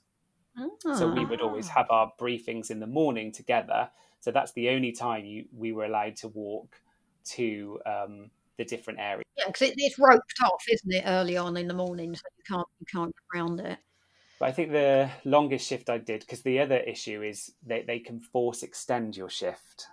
So 0.81 1.11
we 1.11 1.25
would 1.25 1.41
always 1.41 1.69
ah. 1.71 1.75
have 1.79 1.91
our 1.91 2.13
briefings 2.21 2.71
in 2.71 2.81
the 2.81 2.87
morning 2.87 3.33
together. 3.33 3.91
So 4.21 4.31
that's 4.31 4.53
the 4.53 4.71
only 4.71 4.93
time 4.93 5.25
you, 5.25 5.47
we 5.57 5.73
were 5.73 5.85
allowed 5.85 6.17
to 6.17 6.29
walk 6.29 6.81
to 7.25 7.81
um, 7.87 8.31
the 8.57 8.65
different 8.65 9.01
areas. 9.01 9.25
Yeah, 9.37 9.45
because 9.49 9.69
it, 9.69 9.75
it's 9.77 9.99
roped 9.99 10.35
off, 10.45 10.65
isn't 10.71 10.93
it, 10.93 11.05
early 11.07 11.37
on 11.37 11.57
in 11.57 11.67
the 11.67 11.75
morning, 11.75 12.15
so 12.15 12.23
you 12.37 12.45
can't 12.47 12.69
you 12.81 12.87
can't 12.87 13.15
get 13.15 13.39
around 13.39 13.61
it. 13.61 13.79
But 14.39 14.49
I 14.49 14.53
think 14.53 14.73
the 14.73 15.11
longest 15.25 15.67
shift 15.67 15.91
I 15.91 15.99
did, 15.99 16.21
because 16.21 16.43
the 16.43 16.61
other 16.61 16.79
issue 16.79 17.23
is 17.23 17.53
they, 17.65 17.83
they 17.83 17.99
can 17.99 18.21
force 18.21 18.63
extend 18.63 19.17
your 19.17 19.31
shift. 19.31 19.87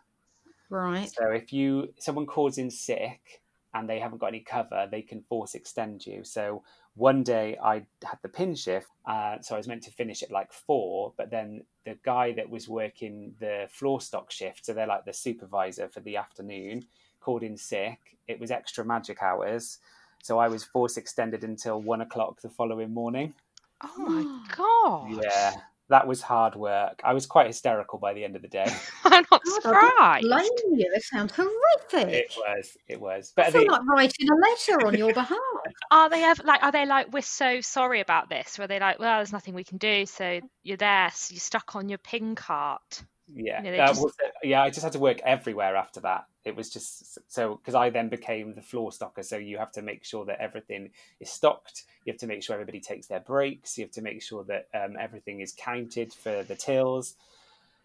Right. 0.69 1.11
So 1.11 1.31
if 1.31 1.51
you 1.51 1.93
someone 1.99 2.25
calls 2.25 2.57
in 2.57 2.71
sick 2.71 3.41
and 3.73 3.89
they 3.89 3.99
haven't 3.99 4.19
got 4.19 4.27
any 4.27 4.39
cover, 4.39 4.87
they 4.89 5.01
can 5.01 5.21
force 5.23 5.55
extend 5.55 6.05
you. 6.05 6.23
So 6.23 6.63
one 6.95 7.23
day 7.23 7.57
I 7.63 7.85
had 8.03 8.19
the 8.21 8.29
pin 8.29 8.55
shift, 8.55 8.87
uh, 9.05 9.39
so 9.41 9.55
I 9.55 9.57
was 9.57 9.67
meant 9.67 9.83
to 9.83 9.91
finish 9.91 10.23
at 10.23 10.31
like 10.31 10.51
four, 10.51 11.13
but 11.17 11.29
then 11.29 11.63
the 11.85 11.97
guy 12.03 12.33
that 12.33 12.49
was 12.49 12.67
working 12.67 13.33
the 13.39 13.67
floor 13.71 14.01
stock 14.01 14.31
shift, 14.31 14.65
so 14.65 14.73
they're 14.73 14.87
like 14.87 15.05
the 15.05 15.13
supervisor 15.13 15.87
for 15.87 16.01
the 16.01 16.17
afternoon, 16.17 16.85
called 17.19 17.43
in 17.43 17.55
sick. 17.57 18.17
It 18.27 18.39
was 18.39 18.51
extra 18.51 18.83
magic 18.83 19.23
hours, 19.23 19.79
so 20.21 20.37
I 20.37 20.49
was 20.49 20.63
force 20.63 20.97
extended 20.97 21.43
until 21.43 21.81
one 21.81 22.01
o'clock 22.01 22.41
the 22.41 22.49
following 22.49 22.93
morning. 22.93 23.33
Oh 23.81 23.97
my 23.97 24.49
god! 24.55 25.23
Yeah, 25.23 25.61
that 25.91 26.07
was 26.07 26.21
hard 26.21 26.55
work. 26.55 27.01
I 27.03 27.13
was 27.13 27.25
quite 27.25 27.47
hysterical 27.47 27.99
by 27.99 28.13
the 28.13 28.23
end 28.23 28.35
of 28.35 28.41
the 28.41 28.47
day. 28.47 28.65
I'm 29.03 29.25
not 29.29 29.41
oh, 29.45 29.59
surprised. 29.61 30.25
Blame 30.25 30.49
you. 30.73 30.89
It 30.95 31.03
sounds 31.03 31.33
horrific. 31.35 32.13
It 32.13 32.33
was. 32.35 32.77
It 32.87 32.99
was. 32.99 33.33
But 33.35 33.47
I 33.47 33.51
feel 33.51 33.71
like 33.71 33.85
writing 33.85 34.27
a 34.29 34.49
letter 34.49 34.87
on 34.87 34.97
your 34.97 35.13
behalf. 35.13 35.37
Are 35.91 36.09
they 36.09 36.23
ever 36.23 36.43
like? 36.43 36.63
Are 36.63 36.71
they 36.71 36.85
like? 36.85 37.11
We're 37.11 37.21
so 37.21 37.59
sorry 37.61 37.99
about 37.99 38.29
this. 38.29 38.57
Or 38.57 38.63
are 38.63 38.67
they 38.67 38.79
like? 38.79 38.99
Well, 38.99 39.17
there's 39.17 39.33
nothing 39.33 39.53
we 39.53 39.65
can 39.65 39.77
do. 39.77 40.05
So 40.05 40.39
you're 40.63 40.77
there. 40.77 41.11
So 41.13 41.33
you're 41.33 41.39
stuck 41.39 41.75
on 41.75 41.89
your 41.89 41.97
pin 41.97 42.35
cart. 42.35 43.03
Yeah, 43.35 43.63
you 43.63 43.71
know, 43.71 43.85
just... 43.85 44.01
was, 44.01 44.13
yeah. 44.43 44.61
I 44.61 44.69
just 44.69 44.83
had 44.83 44.93
to 44.93 44.99
work 44.99 45.19
everywhere 45.23 45.75
after 45.75 45.99
that. 46.01 46.25
It 46.43 46.55
was 46.55 46.69
just 46.69 47.19
so 47.31 47.55
because 47.55 47.75
I 47.75 47.89
then 47.89 48.09
became 48.09 48.55
the 48.55 48.61
floor 48.61 48.91
stocker. 48.91 49.23
So 49.23 49.37
you 49.37 49.57
have 49.57 49.71
to 49.73 49.81
make 49.81 50.03
sure 50.03 50.25
that 50.25 50.39
everything 50.39 50.91
is 51.19 51.29
stocked. 51.29 51.83
You 52.05 52.13
have 52.13 52.19
to 52.19 52.27
make 52.27 52.43
sure 52.43 52.53
everybody 52.53 52.79
takes 52.79 53.07
their 53.07 53.19
breaks. 53.19 53.77
You 53.77 53.85
have 53.85 53.91
to 53.91 54.01
make 54.01 54.21
sure 54.21 54.43
that 54.45 54.67
um, 54.73 54.97
everything 54.99 55.41
is 55.41 55.53
counted 55.53 56.13
for 56.13 56.43
the 56.43 56.55
tills. 56.55 57.15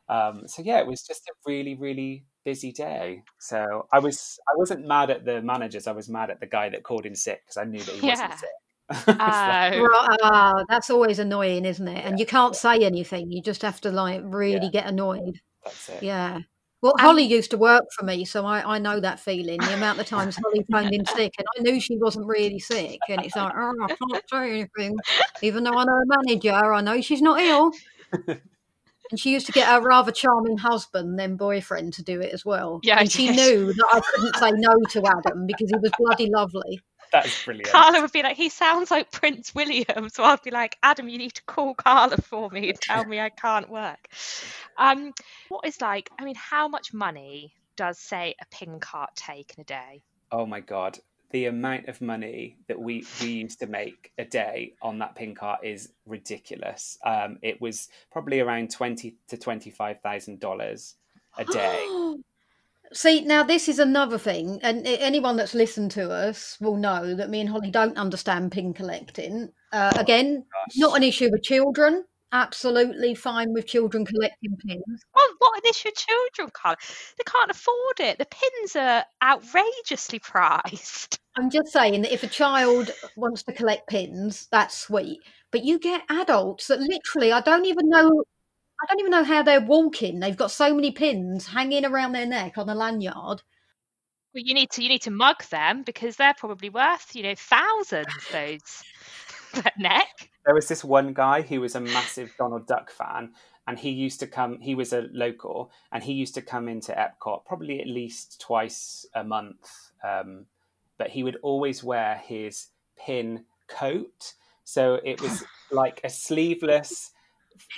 Um, 0.08 0.46
so 0.46 0.62
yeah, 0.62 0.78
it 0.78 0.86
was 0.86 1.02
just 1.02 1.28
a 1.28 1.32
really, 1.46 1.74
really 1.74 2.24
busy 2.44 2.72
day. 2.72 3.22
So 3.38 3.86
I 3.92 3.98
was 3.98 4.38
I 4.48 4.56
wasn't 4.56 4.86
mad 4.86 5.10
at 5.10 5.24
the 5.24 5.42
managers. 5.42 5.86
I 5.86 5.92
was 5.92 6.08
mad 6.08 6.30
at 6.30 6.40
the 6.40 6.46
guy 6.46 6.68
that 6.70 6.82
called 6.82 7.06
in 7.06 7.14
sick 7.14 7.42
because 7.44 7.56
I 7.56 7.64
knew 7.64 7.80
that 7.80 7.94
he 7.94 8.06
yeah. 8.06 8.12
wasn't 8.12 8.40
sick. 8.40 8.48
Oh. 9.08 10.16
uh, 10.22 10.64
that's 10.68 10.90
always 10.90 11.18
annoying, 11.18 11.64
isn't 11.64 11.88
it? 11.88 12.04
And 12.04 12.18
you 12.20 12.26
can't 12.26 12.54
say 12.54 12.78
anything. 12.78 13.30
You 13.32 13.42
just 13.42 13.62
have 13.62 13.80
to 13.82 13.90
like 13.90 14.20
really 14.24 14.66
Yeah. 14.66 14.70
get 14.70 14.86
annoyed. 14.86 15.40
That's 15.64 15.88
it. 15.88 16.02
Yeah. 16.02 16.40
Well, 16.82 16.92
Um, 16.98 17.04
Holly 17.04 17.24
used 17.24 17.50
to 17.52 17.58
work 17.58 17.84
for 17.98 18.04
me, 18.04 18.24
so 18.24 18.44
I, 18.46 18.76
I 18.76 18.78
know 18.78 19.00
that 19.00 19.18
feeling. 19.18 19.58
The 19.58 19.74
amount 19.74 19.98
of 19.98 20.06
times 20.06 20.36
Holly 20.36 20.64
phoned 20.70 20.92
in 20.94 21.04
sick, 21.06 21.32
and 21.38 21.46
I 21.58 21.62
knew 21.62 21.80
she 21.80 21.96
wasn't 21.96 22.26
really 22.26 22.58
sick, 22.60 23.00
and 23.08 23.24
it's 23.24 23.34
like, 23.34 23.52
oh, 23.56 23.74
I 23.82 23.88
can't 23.88 24.22
say 24.30 24.50
anything, 24.50 24.96
even 25.42 25.64
though 25.64 25.72
I 25.76 25.84
know 25.84 25.94
a 25.94 26.22
manager. 26.24 26.52
I 26.52 26.80
know 26.82 27.00
she's 27.00 27.22
not 27.22 27.40
ill. 27.40 27.72
And 29.08 29.20
she 29.20 29.32
used 29.32 29.46
to 29.46 29.52
get 29.52 29.68
her 29.68 29.80
rather 29.80 30.10
charming 30.10 30.58
husband, 30.58 31.16
then 31.16 31.36
boyfriend, 31.36 31.92
to 31.92 32.02
do 32.02 32.20
it 32.20 32.34
as 32.34 32.44
well. 32.44 32.80
Yeah, 32.82 32.98
and 32.98 33.08
she 33.10 33.30
knew 33.30 33.72
that 33.72 33.86
I 33.92 34.00
couldn't 34.00 34.34
say 34.36 34.50
no 34.50 34.74
to 34.90 35.02
Adam 35.06 35.46
because 35.46 35.70
he 35.70 35.76
was 35.76 35.92
bloody 35.96 36.28
lovely. 36.28 36.80
That's 37.22 37.44
brilliant. 37.44 37.70
Carla 37.70 38.00
would 38.00 38.12
be 38.12 38.22
like, 38.22 38.36
he 38.36 38.48
sounds 38.48 38.90
like 38.90 39.10
Prince 39.10 39.54
William. 39.54 40.08
So 40.10 40.24
I'd 40.24 40.42
be 40.42 40.50
like, 40.50 40.76
Adam, 40.82 41.08
you 41.08 41.18
need 41.18 41.34
to 41.34 41.42
call 41.44 41.74
Carla 41.74 42.16
for 42.18 42.50
me 42.50 42.70
and 42.70 42.80
tell 42.80 43.04
me 43.04 43.20
I 43.20 43.30
can't 43.30 43.68
work. 43.68 44.08
Um, 44.76 45.12
what 45.48 45.66
is 45.66 45.80
like, 45.80 46.10
I 46.18 46.24
mean, 46.24 46.34
how 46.34 46.68
much 46.68 46.92
money 46.92 47.54
does, 47.76 47.98
say, 47.98 48.34
a 48.40 48.46
pin 48.54 48.80
cart 48.80 49.10
take 49.14 49.54
in 49.56 49.62
a 49.62 49.64
day? 49.64 50.02
Oh 50.32 50.46
my 50.46 50.60
god, 50.60 50.98
the 51.30 51.46
amount 51.46 51.86
of 51.86 52.00
money 52.00 52.56
that 52.68 52.80
we 52.80 53.04
we 53.20 53.28
used 53.28 53.60
to 53.60 53.66
make 53.66 54.12
a 54.18 54.24
day 54.24 54.74
on 54.82 54.98
that 54.98 55.14
pin 55.14 55.34
cart 55.34 55.60
is 55.64 55.92
ridiculous. 56.04 56.98
Um, 57.04 57.38
it 57.42 57.60
was 57.60 57.88
probably 58.10 58.40
around 58.40 58.70
twenty 58.70 59.16
to 59.28 59.36
twenty 59.36 59.70
five 59.70 60.00
thousand 60.00 60.40
dollars 60.40 60.96
a 61.38 61.44
day. 61.44 61.86
See, 62.92 63.22
now 63.22 63.42
this 63.42 63.68
is 63.68 63.78
another 63.78 64.18
thing, 64.18 64.60
and 64.62 64.86
anyone 64.86 65.36
that's 65.36 65.54
listened 65.54 65.90
to 65.92 66.10
us 66.10 66.56
will 66.60 66.76
know 66.76 67.14
that 67.14 67.30
me 67.30 67.40
and 67.40 67.48
Holly 67.48 67.70
don't 67.70 67.96
understand 67.96 68.52
pin 68.52 68.72
collecting. 68.74 69.50
Uh, 69.72 69.92
again, 69.96 70.44
Gosh. 70.52 70.76
not 70.76 70.96
an 70.96 71.02
issue 71.02 71.28
with 71.30 71.42
children. 71.42 72.04
Absolutely 72.32 73.14
fine 73.14 73.52
with 73.52 73.66
children 73.66 74.04
collecting 74.04 74.56
pins. 74.56 75.04
Well, 75.14 75.28
what 75.38 75.64
an 75.64 75.70
issue 75.70 75.88
with 75.88 75.96
children, 75.96 76.50
Carla. 76.52 76.76
They 77.16 77.24
can't 77.30 77.50
afford 77.50 78.00
it. 78.00 78.18
The 78.18 78.26
pins 78.26 78.76
are 78.76 79.04
outrageously 79.22 80.18
priced. 80.18 81.20
I'm 81.36 81.50
just 81.50 81.68
saying 81.72 82.02
that 82.02 82.12
if 82.12 82.22
a 82.22 82.28
child 82.28 82.90
wants 83.16 83.42
to 83.44 83.52
collect 83.52 83.88
pins, 83.88 84.48
that's 84.50 84.76
sweet. 84.76 85.20
But 85.52 85.64
you 85.64 85.78
get 85.78 86.02
adults 86.08 86.66
that 86.68 86.80
literally, 86.80 87.32
I 87.32 87.40
don't 87.40 87.66
even 87.66 87.88
know, 87.88 88.24
I 88.82 88.86
don't 88.86 89.00
even 89.00 89.10
know 89.10 89.24
how 89.24 89.42
they're 89.42 89.60
walking. 89.60 90.20
They've 90.20 90.36
got 90.36 90.50
so 90.50 90.74
many 90.74 90.90
pins 90.90 91.46
hanging 91.46 91.84
around 91.84 92.12
their 92.12 92.26
neck 92.26 92.58
on 92.58 92.68
a 92.68 92.74
lanyard. 92.74 93.42
Well, 94.34 94.42
you 94.44 94.52
need 94.52 94.70
to 94.72 94.82
you 94.82 94.90
need 94.90 95.02
to 95.02 95.10
mug 95.10 95.42
them 95.44 95.82
because 95.82 96.16
they're 96.16 96.34
probably 96.34 96.68
worth, 96.68 97.16
you 97.16 97.22
know, 97.22 97.34
thousands 97.34 98.06
those 98.30 98.84
that 99.54 99.78
neck. 99.78 100.30
There 100.44 100.54
was 100.54 100.68
this 100.68 100.84
one 100.84 101.14
guy 101.14 101.40
who 101.40 101.60
was 101.62 101.74
a 101.74 101.80
massive 101.80 102.32
Donald 102.38 102.66
Duck 102.66 102.90
fan, 102.90 103.32
and 103.66 103.78
he 103.78 103.90
used 103.90 104.20
to 104.20 104.26
come. 104.26 104.60
He 104.60 104.74
was 104.74 104.92
a 104.92 105.08
local, 105.12 105.70
and 105.90 106.04
he 106.04 106.12
used 106.12 106.34
to 106.34 106.42
come 106.42 106.68
into 106.68 106.92
Epcot 106.92 107.46
probably 107.46 107.80
at 107.80 107.86
least 107.86 108.40
twice 108.40 109.06
a 109.14 109.24
month. 109.24 109.90
Um, 110.04 110.44
but 110.98 111.08
he 111.08 111.22
would 111.22 111.38
always 111.42 111.82
wear 111.82 112.16
his 112.16 112.68
pin 112.98 113.44
coat, 113.68 114.34
so 114.64 115.00
it 115.02 115.22
was 115.22 115.44
like 115.70 116.02
a 116.04 116.10
sleeveless 116.10 117.12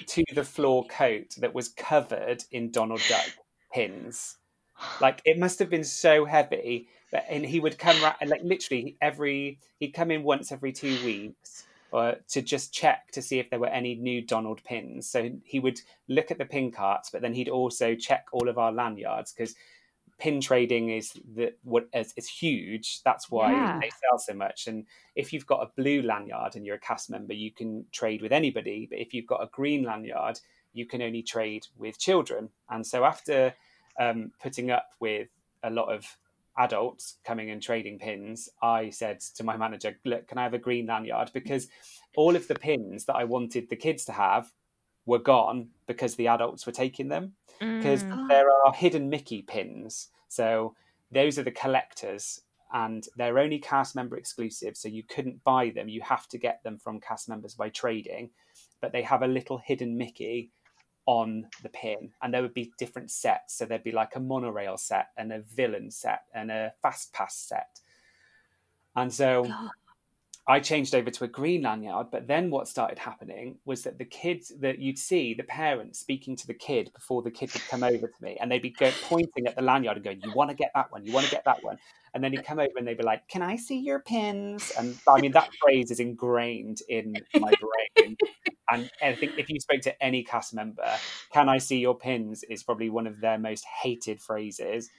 to 0.07 0.25
the 0.35 0.45
floor 0.45 0.87
coat 0.87 1.35
that 1.39 1.55
was 1.55 1.69
covered 1.69 2.45
in 2.51 2.71
Donald 2.71 3.03
Duck 3.09 3.31
pins. 3.73 4.37
Like 5.01 5.21
it 5.25 5.39
must 5.39 5.59
have 5.59 5.71
been 5.71 5.85
so 5.85 6.25
heavy. 6.25 6.89
But, 7.11 7.25
and 7.29 7.45
he 7.45 7.59
would 7.59 7.79
come 7.79 8.01
ra- 8.03 8.17
like 8.25 8.43
literally 8.45 8.97
every 9.01 9.59
he'd 9.81 9.93
come 9.93 10.11
in 10.11 10.23
once 10.23 10.53
every 10.53 10.73
two 10.73 11.03
weeks 11.05 11.65
uh, 11.93 12.15
to 12.29 12.43
just 12.43 12.73
check 12.73 13.11
to 13.13 13.23
see 13.23 13.39
if 13.39 13.49
there 13.49 13.59
were 13.59 13.69
any 13.69 13.95
new 13.95 14.21
Donald 14.21 14.63
pins. 14.65 15.09
So 15.09 15.31
he 15.45 15.59
would 15.59 15.81
look 16.09 16.31
at 16.31 16.39
the 16.39 16.45
pin 16.45 16.71
carts, 16.71 17.11
but 17.11 17.23
then 17.23 17.33
he'd 17.33 17.49
also 17.49 17.95
check 17.95 18.27
all 18.33 18.49
of 18.49 18.59
our 18.59 18.73
lanyards 18.73 19.33
because 19.33 19.55
pin 20.19 20.41
trading 20.41 20.91
is 20.91 21.13
the 21.13 21.55
what 21.63 21.89
is 21.95 22.13
it's 22.17 22.29
huge. 22.29 23.03
That's 23.05 23.31
why 23.31 23.53
Yeah. 23.53 23.81
they 23.81 23.91
sell 23.91 24.19
so 24.19 24.35
much. 24.35 24.67
And 24.67 24.87
if 25.15 25.33
you've 25.33 25.47
got 25.47 25.63
a 25.63 25.73
blue 25.77 26.03
lanyard 26.03 26.57
and 26.57 26.67
you're 26.67 26.77
a 26.77 26.81
cast 26.81 27.11
member, 27.11 27.35
you 27.35 27.53
can 27.53 27.87
trade 27.93 28.23
with 28.23 28.33
anybody. 28.33 28.87
But 28.91 28.99
if 28.99 29.15
you've 29.15 29.27
got 29.27 29.43
a 29.43 29.47
green 29.49 29.85
lanyard, 29.85 30.41
you 30.73 30.87
can 30.87 31.03
only 31.03 31.23
trade 31.23 31.67
with 31.77 31.99
children. 31.99 32.51
And 32.69 32.87
so 32.87 33.05
after 33.05 33.55
um, 33.99 34.33
putting 34.41 34.71
up 34.71 34.91
with 35.01 35.29
a 35.63 35.71
lot 35.71 35.93
of 35.93 36.19
adults 36.57 37.19
coming 37.25 37.51
and 37.51 37.63
trading 37.63 37.99
pins, 37.99 38.49
I 38.63 38.91
said 38.91 39.21
to 39.37 39.45
my 39.45 39.57
manager, 39.57 39.99
"Look, 40.05 40.29
can 40.29 40.39
I 40.39 40.43
have 40.43 40.55
a 40.55 40.59
green 40.59 40.87
lanyard?" 40.87 41.31
Because 41.33 41.69
all 42.17 42.35
of 42.37 42.49
the 42.49 42.55
pins 42.57 43.05
that 43.07 43.17
I 43.17 43.25
wanted 43.25 43.69
the 43.69 43.77
kids 43.77 44.05
to 44.07 44.13
have 44.13 44.53
were 45.09 45.19
gone 45.19 45.71
because 45.87 46.15
the 46.15 46.29
adults 46.29 46.67
were 46.67 46.73
taking 46.85 47.09
them. 47.09 47.35
Because 47.59 48.05
Mm. 48.05 48.29
there 48.29 48.51
are 48.53 48.73
hidden 48.73 49.09
Mickey 49.09 49.43
pins, 49.43 50.11
so 50.29 50.77
those 51.11 51.39
are 51.39 51.43
the 51.45 51.51
collectors, 51.51 52.43
and 52.73 53.09
they're 53.17 53.39
only 53.39 53.59
cast 53.59 53.97
member 53.97 54.17
exclusive. 54.17 54.77
So 54.77 54.89
you 54.89 55.03
couldn't 55.03 55.43
buy 55.45 55.71
them; 55.71 55.89
you 55.89 56.03
have 56.03 56.29
to 56.29 56.39
get 56.39 56.63
them 56.63 56.79
from 56.79 57.01
cast 57.01 57.29
members 57.29 57.55
by 57.57 57.71
trading. 57.71 58.31
But 58.81 58.93
they 58.93 59.03
have 59.03 59.23
a 59.23 59.27
little 59.27 59.59
hidden 59.59 59.97
Mickey 59.97 60.53
on 61.07 61.49
the 61.63 61.71
pin 61.71 62.13
and 62.21 62.35
there 62.35 62.43
would 62.43 62.53
be 62.53 62.71
different 62.79 63.11
sets 63.11 63.55
so 63.57 63.65
there'd 63.65 63.83
be 63.83 63.93
like 63.93 64.15
a 64.17 64.21
monorail 64.21 64.77
set 64.77 65.07
and 65.17 65.33
a 65.33 65.41
villain 65.41 65.91
set 65.91 66.25
and 66.35 66.51
a 66.51 66.71
fast 66.83 67.11
pass 67.15 67.35
set 67.35 67.81
and 68.95 69.11
so 69.13 69.45
God. 69.45 69.71
I 70.49 70.59
changed 70.59 70.95
over 70.95 71.11
to 71.11 71.25
a 71.25 71.29
green 71.29 71.63
lanyard 71.63 72.07
but 72.11 72.27
then 72.27 72.51
what 72.51 72.67
started 72.67 72.99
happening 72.99 73.57
was 73.65 73.83
that 73.83 73.99
the 73.99 74.05
kids 74.05 74.53
that 74.61 74.79
you'd 74.79 74.99
see 74.99 75.35
the 75.35 75.43
parents 75.45 75.99
speaking 75.99 76.35
to 76.35 76.47
the 76.47 76.55
kid 76.55 76.91
before 76.95 77.23
the 77.23 77.31
kid 77.31 77.53
would 77.53 77.67
come 77.69 77.83
over 77.83 78.07
to 78.07 78.23
me 78.23 78.37
and 78.41 78.51
they'd 78.51 78.63
be 78.63 78.71
go, 78.71 78.91
pointing 79.05 79.47
at 79.47 79.55
the 79.55 79.63
lanyard 79.63 79.97
and 79.97 80.05
going 80.05 80.21
you 80.23 80.33
want 80.33 80.51
to 80.51 80.57
get 80.57 80.71
that 80.75 80.91
one 80.91 81.05
you 81.05 81.13
want 81.13 81.27
to 81.27 81.33
get 81.33 81.45
that 81.45 81.63
one 81.63 81.79
and 82.15 82.25
then 82.25 82.33
he'd 82.33 82.45
come 82.45 82.59
over 82.59 82.73
and 82.77 82.89
they'd 82.89 82.99
be 82.99 83.05
like 83.05 83.27
can 83.29 83.43
i 83.43 83.57
see 83.57 83.79
your 83.79 84.01
pins 84.01 84.73
and 84.79 84.97
i 85.09 85.21
mean 85.21 85.33
that 85.33 85.51
phrase 85.63 85.91
is 85.91 86.01
ingrained 86.01 86.79
in 86.89 87.15
my 87.39 87.53
brain 87.61 88.17
and 88.71 88.91
I 89.03 89.15
think 89.15 89.33
if 89.39 89.49
you 89.49 89.61
spoke 89.61 89.81
to 89.83 90.03
any 90.03 90.23
cast 90.23 90.55
member, 90.55 90.87
"Can 91.33 91.49
I 91.49 91.59
see 91.59 91.79
your 91.79 91.97
pins?" 91.97 92.45
is 92.45 92.63
probably 92.63 92.91
one 92.91 93.07
of 93.07 93.21
their 93.21 93.39
most 93.39 93.65
hated 93.65 94.21
phrases. 94.21 94.91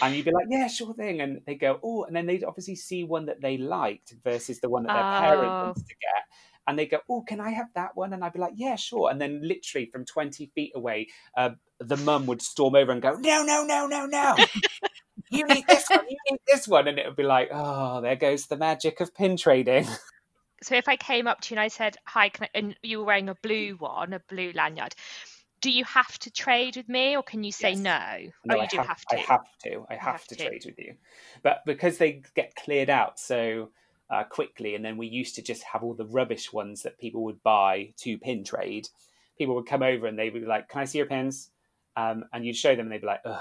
And 0.00 0.16
you'd 0.16 0.24
be 0.24 0.32
like, 0.32 0.46
"Yeah, 0.48 0.66
sure 0.68 0.94
thing," 0.94 1.20
and 1.20 1.40
they 1.46 1.54
go, 1.54 1.78
"Oh," 1.82 2.04
and 2.04 2.14
then 2.16 2.26
they'd 2.26 2.44
obviously 2.44 2.76
see 2.76 3.04
one 3.04 3.26
that 3.26 3.40
they 3.40 3.56
liked 3.56 4.14
versus 4.24 4.60
the 4.60 4.68
one 4.68 4.82
that 4.84 4.92
their 4.92 5.06
parent 5.18 5.54
Oh. 5.54 5.60
wants 5.60 5.82
to 5.84 5.94
get, 6.00 6.24
and 6.66 6.78
they 6.78 6.86
go, 6.86 7.00
"Oh, 7.08 7.22
can 7.22 7.40
I 7.40 7.50
have 7.50 7.68
that 7.74 7.96
one?" 7.96 8.12
And 8.12 8.24
I'd 8.24 8.32
be 8.32 8.38
like, 8.40 8.54
"Yeah, 8.56 8.76
sure." 8.76 9.10
And 9.10 9.20
then 9.20 9.40
literally 9.46 9.86
from 9.86 10.04
twenty 10.04 10.46
feet 10.54 10.72
away, 10.74 11.08
uh, 11.36 11.50
the 11.78 11.96
mum 11.96 12.26
would 12.26 12.42
storm 12.42 12.74
over 12.74 12.90
and 12.92 13.02
go, 13.02 13.14
"No, 13.16 13.42
no, 13.44 13.64
no, 13.64 13.86
no, 13.86 14.06
no." 14.06 14.46
You 15.30 15.46
need 15.46 15.66
this 15.68 15.90
one. 15.90 16.06
You 16.08 16.18
need 16.30 16.40
this 16.46 16.68
one, 16.68 16.88
and 16.88 16.98
it 16.98 17.06
would 17.06 17.16
be 17.16 17.22
like, 17.24 17.48
"Oh, 17.52 18.00
there 18.02 18.16
goes 18.16 18.46
the 18.46 18.56
magic 18.58 19.00
of 19.00 19.14
pin 19.14 19.36
trading." 19.36 19.86
So 20.62 20.74
if 20.76 20.88
I 20.88 20.96
came 20.96 21.26
up 21.26 21.40
to 21.42 21.54
you 21.54 21.58
and 21.58 21.64
I 21.64 21.68
said, 21.68 21.96
"Hi," 22.06 22.28
can 22.28 22.44
I, 22.44 22.50
and 22.54 22.76
you 22.82 22.98
were 22.98 23.04
wearing 23.04 23.28
a 23.28 23.34
blue 23.34 23.76
one, 23.76 24.12
a 24.12 24.20
blue 24.20 24.52
lanyard, 24.52 24.94
do 25.62 25.70
you 25.70 25.84
have 25.84 26.18
to 26.18 26.30
trade 26.30 26.76
with 26.76 26.88
me, 26.88 27.16
or 27.16 27.22
can 27.22 27.42
you 27.44 27.52
say 27.52 27.70
Yes. 27.70 27.78
no? 27.78 28.30
No, 28.44 28.54
oh, 28.54 28.56
you 28.56 28.62
I 28.62 28.66
do 28.66 28.76
have, 28.78 28.86
have 28.88 29.04
to. 29.06 29.16
I 29.16 29.20
have 29.20 29.58
to. 29.64 29.86
I 29.88 29.94
have, 29.94 30.12
have 30.12 30.26
to, 30.26 30.36
to. 30.36 30.44
trade 30.44 30.62
with 30.66 30.78
you, 30.78 30.96
but 31.42 31.64
because 31.64 31.96
they 31.96 32.22
get 32.34 32.54
cleared 32.56 32.90
out 32.90 33.18
so 33.18 33.70
uh, 34.10 34.24
quickly, 34.24 34.74
and 34.74 34.84
then 34.84 34.98
we 34.98 35.06
used 35.06 35.36
to 35.36 35.42
just 35.42 35.62
have 35.62 35.82
all 35.82 35.94
the 35.94 36.04
rubbish 36.04 36.52
ones 36.52 36.82
that 36.82 36.98
people 36.98 37.22
would 37.24 37.42
buy 37.42 37.94
to 37.98 38.18
pin 38.18 38.44
trade. 38.44 38.88
People 39.38 39.54
would 39.54 39.66
come 39.66 39.82
over 39.82 40.06
and 40.06 40.18
they 40.18 40.28
would 40.28 40.42
be 40.42 40.48
like, 40.48 40.68
"Can 40.68 40.82
I 40.82 40.84
see 40.84 40.98
your 40.98 41.06
pins?" 41.06 41.50
Um, 41.96 42.24
and 42.32 42.44
you'd 42.44 42.56
show 42.56 42.74
them, 42.74 42.86
and 42.86 42.92
they'd 42.92 43.00
be 43.00 43.06
like, 43.06 43.22
"Ugh," 43.24 43.40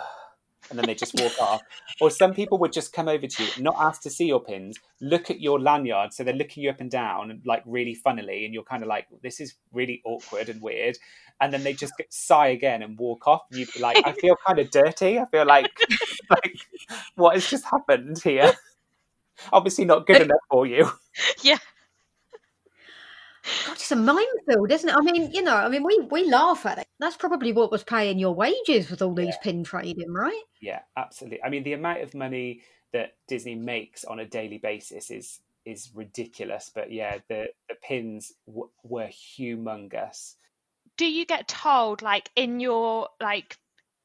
and 0.69 0.77
then 0.77 0.85
they 0.85 0.95
just 0.95 1.19
walk 1.19 1.39
off. 1.41 1.61
Or 1.99 2.09
some 2.09 2.33
people 2.33 2.57
would 2.59 2.71
just 2.71 2.93
come 2.93 3.07
over 3.07 3.27
to 3.27 3.43
you, 3.43 3.49
not 3.63 3.75
ask 3.77 4.01
to 4.03 4.09
see 4.09 4.25
your 4.25 4.43
pins, 4.43 4.77
look 5.01 5.29
at 5.29 5.41
your 5.41 5.59
lanyard, 5.59 6.13
so 6.13 6.23
they're 6.23 6.33
looking 6.33 6.63
you 6.63 6.69
up 6.69 6.79
and 6.79 6.91
down, 6.91 7.41
like 7.45 7.63
really 7.65 7.95
funnily, 7.95 8.45
and 8.45 8.53
you're 8.53 8.63
kind 8.63 8.83
of 8.83 8.89
like, 8.89 9.07
"This 9.21 9.39
is 9.39 9.55
really 9.71 10.01
awkward 10.05 10.49
and 10.49 10.61
weird." 10.61 10.97
and 11.41 11.51
then 11.51 11.63
they 11.63 11.73
just 11.73 11.93
sigh 12.09 12.47
again 12.47 12.83
and 12.83 12.97
walk 12.97 13.27
off. 13.27 13.41
And 13.49 13.59
you'd 13.59 13.73
be 13.73 13.79
like, 13.79 14.05
I 14.05 14.13
feel 14.13 14.35
kind 14.45 14.59
of 14.59 14.69
dirty. 14.69 15.17
I 15.19 15.25
feel 15.25 15.45
like, 15.45 15.71
like 16.29 16.55
what 17.15 17.33
has 17.33 17.49
just 17.49 17.65
happened 17.65 18.21
here? 18.23 18.53
Obviously 19.51 19.85
not 19.85 20.05
good 20.05 20.21
enough 20.21 20.39
for 20.49 20.67
you. 20.67 20.89
Yeah. 21.41 21.57
God, 23.65 23.73
it's 23.73 23.91
a 23.91 23.95
minefield, 23.95 24.71
isn't 24.71 24.89
it? 24.89 24.95
I 24.95 25.01
mean, 25.01 25.31
you 25.31 25.41
know, 25.41 25.55
I 25.55 25.67
mean, 25.67 25.83
we 25.83 25.99
we 26.11 26.29
laugh 26.29 26.65
at 26.65 26.77
it. 26.77 26.87
That's 26.99 27.17
probably 27.17 27.51
what 27.51 27.71
was 27.71 27.83
paying 27.83 28.19
your 28.19 28.35
wages 28.35 28.89
with 28.89 29.01
all 29.01 29.13
these 29.13 29.35
pin 29.41 29.63
trading, 29.63 30.11
right? 30.11 30.43
Yeah, 30.61 30.81
absolutely. 30.95 31.43
I 31.43 31.49
mean, 31.49 31.63
the 31.63 31.73
amount 31.73 32.01
of 32.01 32.13
money 32.13 32.61
that 32.93 33.15
Disney 33.27 33.55
makes 33.55 34.05
on 34.05 34.19
a 34.19 34.25
daily 34.25 34.57
basis 34.57 35.09
is 35.09 35.39
is 35.65 35.89
ridiculous. 35.93 36.71
But 36.73 36.91
yeah, 36.91 37.17
the 37.29 37.47
the 37.69 37.75
pins 37.75 38.33
w- 38.45 38.69
were 38.83 39.07
humongous. 39.07 40.35
Do 40.97 41.05
you 41.05 41.25
get 41.25 41.47
told, 41.47 42.01
like 42.01 42.29
in 42.35 42.59
your 42.59 43.09
like 43.19 43.57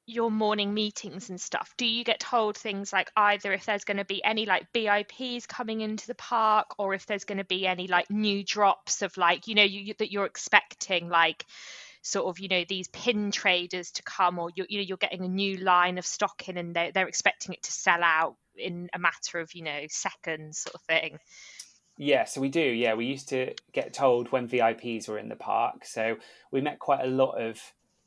your 0.06 0.30
morning 0.30 0.72
meetings 0.72 1.30
and 1.30 1.40
stuff, 1.40 1.74
do 1.76 1.84
you 1.84 2.04
get 2.04 2.20
told 2.20 2.56
things 2.56 2.92
like 2.92 3.10
either 3.16 3.52
if 3.52 3.66
there's 3.66 3.84
going 3.84 3.96
to 3.96 4.04
be 4.04 4.24
any 4.24 4.46
like 4.46 4.72
VIPs 4.72 5.48
coming 5.48 5.80
into 5.80 6.06
the 6.06 6.14
park 6.14 6.74
or 6.78 6.94
if 6.94 7.06
there's 7.06 7.24
going 7.24 7.38
to 7.38 7.44
be 7.44 7.66
any 7.66 7.88
like 7.88 8.08
new 8.08 8.44
drops 8.44 9.02
of 9.02 9.16
like, 9.16 9.48
you 9.48 9.56
know, 9.56 9.64
you, 9.64 9.94
that 9.98 10.12
you're 10.12 10.26
expecting 10.26 11.08
like 11.08 11.44
sort 12.02 12.26
of, 12.26 12.38
you 12.38 12.46
know, 12.46 12.64
these 12.68 12.86
pin 12.88 13.32
traders 13.32 13.90
to 13.90 14.02
come 14.04 14.38
or 14.38 14.48
you're, 14.54 14.66
you 14.70 14.78
know, 14.78 14.84
you're 14.84 14.96
getting 14.96 15.24
a 15.24 15.28
new 15.28 15.56
line 15.56 15.98
of 15.98 16.06
stock 16.06 16.48
in 16.48 16.56
and 16.56 16.74
they're, 16.74 16.92
they're 16.92 17.08
expecting 17.08 17.52
it 17.52 17.64
to 17.64 17.72
sell 17.72 18.02
out 18.02 18.36
in 18.56 18.88
a 18.94 19.00
matter 19.00 19.40
of, 19.40 19.52
you 19.54 19.64
know, 19.64 19.80
seconds 19.88 20.58
sort 20.58 20.76
of 20.76 20.82
thing? 20.82 21.18
Yeah, 21.98 22.24
so 22.26 22.40
we 22.40 22.48
do. 22.48 22.60
Yeah, 22.60 22.94
we 22.94 23.06
used 23.06 23.30
to 23.30 23.54
get 23.72 23.92
told 23.92 24.30
when 24.30 24.48
VIPs 24.48 25.08
were 25.08 25.18
in 25.18 25.28
the 25.28 25.36
park. 25.36 25.84
So 25.84 26.16
we 26.52 26.60
met 26.60 26.78
quite 26.78 27.00
a 27.00 27.08
lot 27.08 27.40
of 27.40 27.60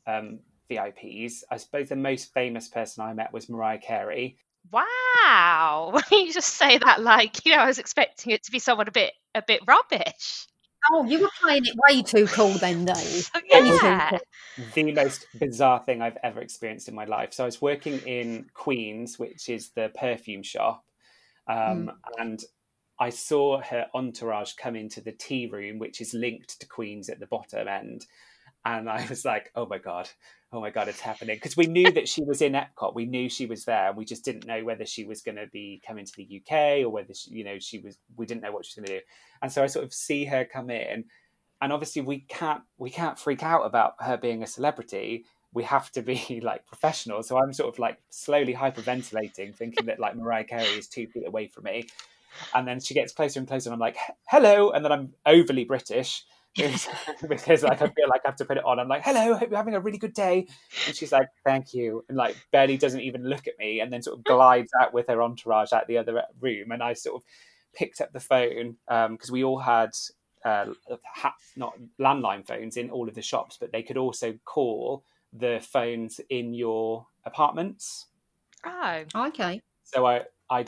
um, 0.06 0.38
VIPs. 0.70 1.42
I 1.50 1.56
suppose 1.56 1.88
the 1.88 1.96
most 1.96 2.32
famous 2.32 2.68
person 2.68 3.04
I 3.04 3.12
met 3.12 3.32
was 3.32 3.48
Mariah 3.48 3.78
Carey. 3.78 4.36
Wow! 4.70 6.00
you 6.10 6.32
just 6.32 6.54
say 6.54 6.78
that 6.78 7.02
like 7.02 7.44
you 7.44 7.52
know 7.52 7.62
I 7.62 7.66
was 7.66 7.78
expecting 7.78 8.32
it 8.32 8.44
to 8.44 8.52
be 8.52 8.58
someone 8.58 8.88
a 8.88 8.92
bit 8.92 9.12
a 9.34 9.42
bit 9.42 9.60
rubbish. 9.66 10.46
Oh, 10.90 11.04
you 11.04 11.20
were 11.20 11.30
playing 11.42 11.66
it 11.66 11.76
way 11.88 12.02
too 12.02 12.26
cool 12.26 12.52
then, 12.52 12.86
though. 12.86 12.94
yeah. 13.50 14.18
The 14.74 14.92
most 14.92 15.26
bizarre 15.38 15.82
thing 15.84 16.00
I've 16.00 16.16
ever 16.22 16.40
experienced 16.40 16.88
in 16.88 16.94
my 16.94 17.04
life. 17.04 17.34
So 17.34 17.44
I 17.44 17.46
was 17.46 17.60
working 17.60 17.98
in 18.06 18.46
Queens, 18.54 19.18
which 19.18 19.50
is 19.50 19.70
the 19.70 19.90
perfume 19.94 20.42
shop, 20.42 20.82
um, 21.46 21.56
mm. 21.56 21.92
and 22.18 22.42
I 22.98 23.10
saw 23.10 23.60
her 23.62 23.86
entourage 23.94 24.54
come 24.54 24.76
into 24.76 25.00
the 25.00 25.12
tea 25.12 25.46
room, 25.46 25.78
which 25.78 26.00
is 26.00 26.14
linked 26.14 26.60
to 26.60 26.66
Queens 26.66 27.08
at 27.08 27.20
the 27.20 27.26
bottom 27.26 27.68
end. 27.68 28.06
And 28.64 28.88
I 28.90 29.06
was 29.08 29.24
like, 29.24 29.50
oh 29.54 29.66
my 29.66 29.78
God, 29.78 30.08
oh 30.52 30.60
my 30.60 30.70
god 30.70 30.88
it's 30.88 31.00
happening 31.00 31.36
because 31.36 31.56
we 31.56 31.66
knew 31.66 31.90
that 31.92 32.08
she 32.08 32.22
was 32.22 32.42
in 32.42 32.52
epcot. 32.52 32.94
We 32.94 33.06
knew 33.06 33.28
she 33.28 33.46
was 33.46 33.64
there 33.64 33.88
and 33.88 33.96
we 33.96 34.04
just 34.04 34.24
didn't 34.24 34.46
know 34.46 34.64
whether 34.64 34.84
she 34.84 35.04
was 35.04 35.22
going 35.22 35.36
to 35.36 35.46
be 35.46 35.80
coming 35.86 36.04
to 36.04 36.12
the 36.16 36.42
uk 36.42 36.84
or 36.84 36.90
whether 36.90 37.14
she, 37.14 37.30
you 37.30 37.44
know 37.44 37.58
she 37.58 37.78
was 37.78 37.98
we 38.16 38.26
didn't 38.26 38.42
know 38.42 38.52
what 38.52 38.64
she 38.64 38.80
was 38.80 38.86
going 38.86 38.98
to 38.98 39.00
do. 39.00 39.06
And 39.42 39.52
so 39.52 39.62
i 39.62 39.66
sort 39.66 39.84
of 39.84 39.92
see 39.92 40.24
her 40.24 40.44
come 40.44 40.70
in 40.70 41.04
and 41.60 41.72
obviously 41.72 42.02
we 42.02 42.20
can't 42.20 42.62
we 42.78 42.90
can't 42.90 43.18
freak 43.18 43.42
out 43.42 43.62
about 43.62 43.94
her 44.00 44.16
being 44.16 44.42
a 44.42 44.46
celebrity. 44.46 45.24
We 45.52 45.64
have 45.64 45.90
to 45.92 46.02
be 46.02 46.40
like 46.42 46.66
professional. 46.66 47.22
So 47.22 47.38
i'm 47.38 47.52
sort 47.52 47.72
of 47.72 47.78
like 47.78 47.98
slowly 48.10 48.54
hyperventilating 48.54 49.54
thinking 49.54 49.86
that 49.86 50.00
like 50.00 50.16
mariah 50.16 50.44
carey 50.44 50.64
is 50.64 50.88
two 50.88 51.06
feet 51.06 51.26
away 51.26 51.46
from 51.46 51.64
me. 51.64 51.86
And 52.54 52.66
then 52.66 52.80
she 52.80 52.94
gets 52.94 53.12
closer 53.12 53.38
and 53.38 53.48
closer 53.48 53.68
and 53.68 53.74
i'm 53.74 53.80
like 53.80 53.96
hello 54.28 54.70
and 54.70 54.84
then 54.84 54.92
i'm 54.92 55.14
overly 55.26 55.64
british 55.64 56.24
because 57.28 57.62
like 57.62 57.80
I 57.80 57.86
feel 57.86 58.08
like 58.08 58.22
I 58.24 58.28
have 58.28 58.36
to 58.36 58.44
put 58.44 58.56
it 58.56 58.64
on. 58.64 58.80
I'm 58.80 58.88
like, 58.88 59.02
"Hello, 59.04 59.34
hope 59.34 59.50
you're 59.50 59.56
having 59.56 59.76
a 59.76 59.80
really 59.80 59.98
good 59.98 60.14
day," 60.14 60.48
and 60.86 60.96
she's 60.96 61.12
like, 61.12 61.28
"Thank 61.44 61.72
you," 61.74 62.04
and 62.08 62.18
like 62.18 62.36
barely 62.50 62.76
doesn't 62.76 63.00
even 63.00 63.24
look 63.24 63.46
at 63.46 63.58
me, 63.58 63.80
and 63.80 63.92
then 63.92 64.02
sort 64.02 64.18
of 64.18 64.24
glides 64.30 64.72
out 64.80 64.92
with 64.92 65.06
her 65.06 65.22
entourage 65.22 65.72
out 65.72 65.86
the 65.86 65.98
other 65.98 66.24
room. 66.40 66.72
And 66.72 66.82
I 66.82 66.94
sort 66.94 67.16
of 67.16 67.22
picked 67.72 68.00
up 68.00 68.12
the 68.12 68.20
phone 68.20 68.76
because 68.88 69.30
um, 69.30 69.32
we 69.32 69.44
all 69.44 69.60
had 69.60 69.90
uh, 70.44 70.66
ha- 71.14 71.36
not 71.56 71.74
landline 72.00 72.44
phones 72.44 72.76
in 72.76 72.90
all 72.90 73.08
of 73.08 73.14
the 73.14 73.22
shops, 73.22 73.56
but 73.58 73.70
they 73.70 73.82
could 73.82 73.96
also 73.96 74.34
call 74.44 75.04
the 75.32 75.60
phones 75.62 76.20
in 76.30 76.52
your 76.52 77.06
apartments. 77.24 78.06
Oh, 78.64 79.04
okay. 79.14 79.62
So 79.84 80.04
I 80.04 80.22
I 80.50 80.66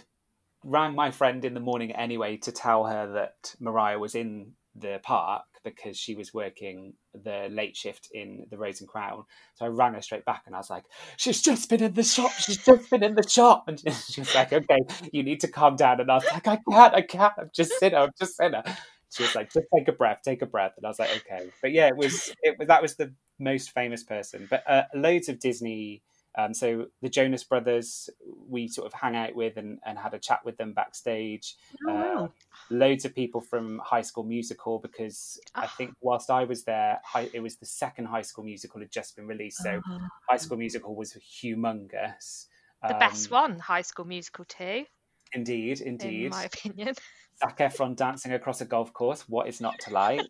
rang 0.64 0.94
my 0.94 1.10
friend 1.10 1.44
in 1.44 1.54
the 1.54 1.60
morning 1.60 1.90
anyway 1.90 2.36
to 2.36 2.52
tell 2.52 2.86
her 2.86 3.12
that 3.14 3.56
Mariah 3.58 3.98
was 3.98 4.14
in 4.14 4.52
the 4.76 5.00
park 5.02 5.44
because 5.64 5.96
she 5.96 6.14
was 6.14 6.32
working 6.34 6.94
the 7.14 7.48
late 7.50 7.76
shift 7.76 8.08
in 8.12 8.46
the 8.50 8.58
Rose 8.58 8.80
and 8.80 8.88
Crown. 8.88 9.24
So 9.54 9.64
I 9.64 9.68
rang 9.68 9.94
her 9.94 10.02
straight 10.02 10.24
back 10.24 10.42
and 10.46 10.54
I 10.54 10.58
was 10.58 10.70
like, 10.70 10.84
She's 11.16 11.42
just 11.42 11.68
been 11.68 11.82
in 11.82 11.94
the 11.94 12.02
shop. 12.02 12.32
She's 12.32 12.64
just 12.64 12.90
been 12.90 13.02
in 13.02 13.14
the 13.14 13.28
shop. 13.28 13.64
And 13.68 13.80
she 14.08 14.20
was 14.20 14.34
like, 14.34 14.52
Okay, 14.52 14.78
you 15.12 15.22
need 15.22 15.40
to 15.40 15.48
calm 15.48 15.76
down. 15.76 16.00
And 16.00 16.10
I 16.10 16.14
was 16.14 16.24
like, 16.32 16.46
I 16.46 16.58
can't, 16.70 16.94
I 16.94 17.02
can't. 17.02 17.32
I'm 17.38 17.50
just 17.54 17.78
sinner. 17.78 17.98
I'm 17.98 18.12
just 18.18 18.36
sinner. 18.36 18.62
She 19.10 19.22
was 19.22 19.34
like, 19.34 19.52
Just 19.52 19.66
take 19.74 19.88
a 19.88 19.92
breath, 19.92 20.18
take 20.24 20.42
a 20.42 20.46
breath. 20.46 20.72
And 20.76 20.86
I 20.86 20.88
was 20.88 20.98
like, 20.98 21.10
Okay. 21.16 21.50
But 21.60 21.72
yeah, 21.72 21.88
it 21.88 21.96
was, 21.96 22.34
it 22.42 22.56
was, 22.58 22.68
that 22.68 22.82
was 22.82 22.96
the 22.96 23.12
most 23.38 23.72
famous 23.72 24.02
person. 24.02 24.46
But 24.50 24.62
uh, 24.68 24.84
loads 24.94 25.28
of 25.28 25.38
Disney 25.38 26.02
um, 26.36 26.54
so 26.54 26.86
the 27.02 27.10
Jonas 27.10 27.44
Brothers, 27.44 28.08
we 28.52 28.68
sort 28.68 28.86
of 28.86 28.92
hang 28.92 29.16
out 29.16 29.34
with 29.34 29.56
and, 29.56 29.78
and 29.84 29.98
had 29.98 30.14
a 30.14 30.18
chat 30.18 30.44
with 30.44 30.56
them 30.56 30.72
backstage. 30.72 31.56
Oh, 31.88 31.92
wow. 31.92 32.24
uh, 32.24 32.28
loads 32.70 33.04
of 33.04 33.14
people 33.14 33.40
from 33.40 33.80
High 33.84 34.02
School 34.02 34.24
Musical 34.24 34.78
because 34.78 35.40
oh. 35.56 35.62
I 35.62 35.64
ah. 35.64 35.74
think 35.76 35.94
whilst 36.00 36.30
I 36.30 36.44
was 36.44 36.64
there, 36.64 37.00
high, 37.04 37.28
it 37.32 37.40
was 37.40 37.56
the 37.56 37.66
second 37.66 38.04
High 38.04 38.22
School 38.22 38.44
Musical 38.44 38.80
had 38.80 38.92
just 38.92 39.16
been 39.16 39.26
released. 39.26 39.58
So 39.58 39.80
oh. 39.84 39.98
High 40.28 40.36
School 40.36 40.58
Musical 40.58 40.94
was 40.94 41.14
humongous. 41.14 42.46
The 42.82 42.94
um, 42.94 42.98
best 42.98 43.30
one, 43.30 43.58
High 43.58 43.82
School 43.82 44.04
Musical 44.04 44.44
2. 44.44 44.84
Indeed, 45.32 45.80
indeed. 45.80 46.26
In 46.26 46.30
my 46.30 46.44
opinion. 46.44 46.94
Zac 47.38 47.58
Efron 47.58 47.96
dancing 47.96 48.32
across 48.32 48.60
a 48.60 48.66
golf 48.66 48.92
course. 48.92 49.28
What 49.28 49.48
is 49.48 49.60
not 49.60 49.78
to 49.80 49.92
like? 49.92 50.20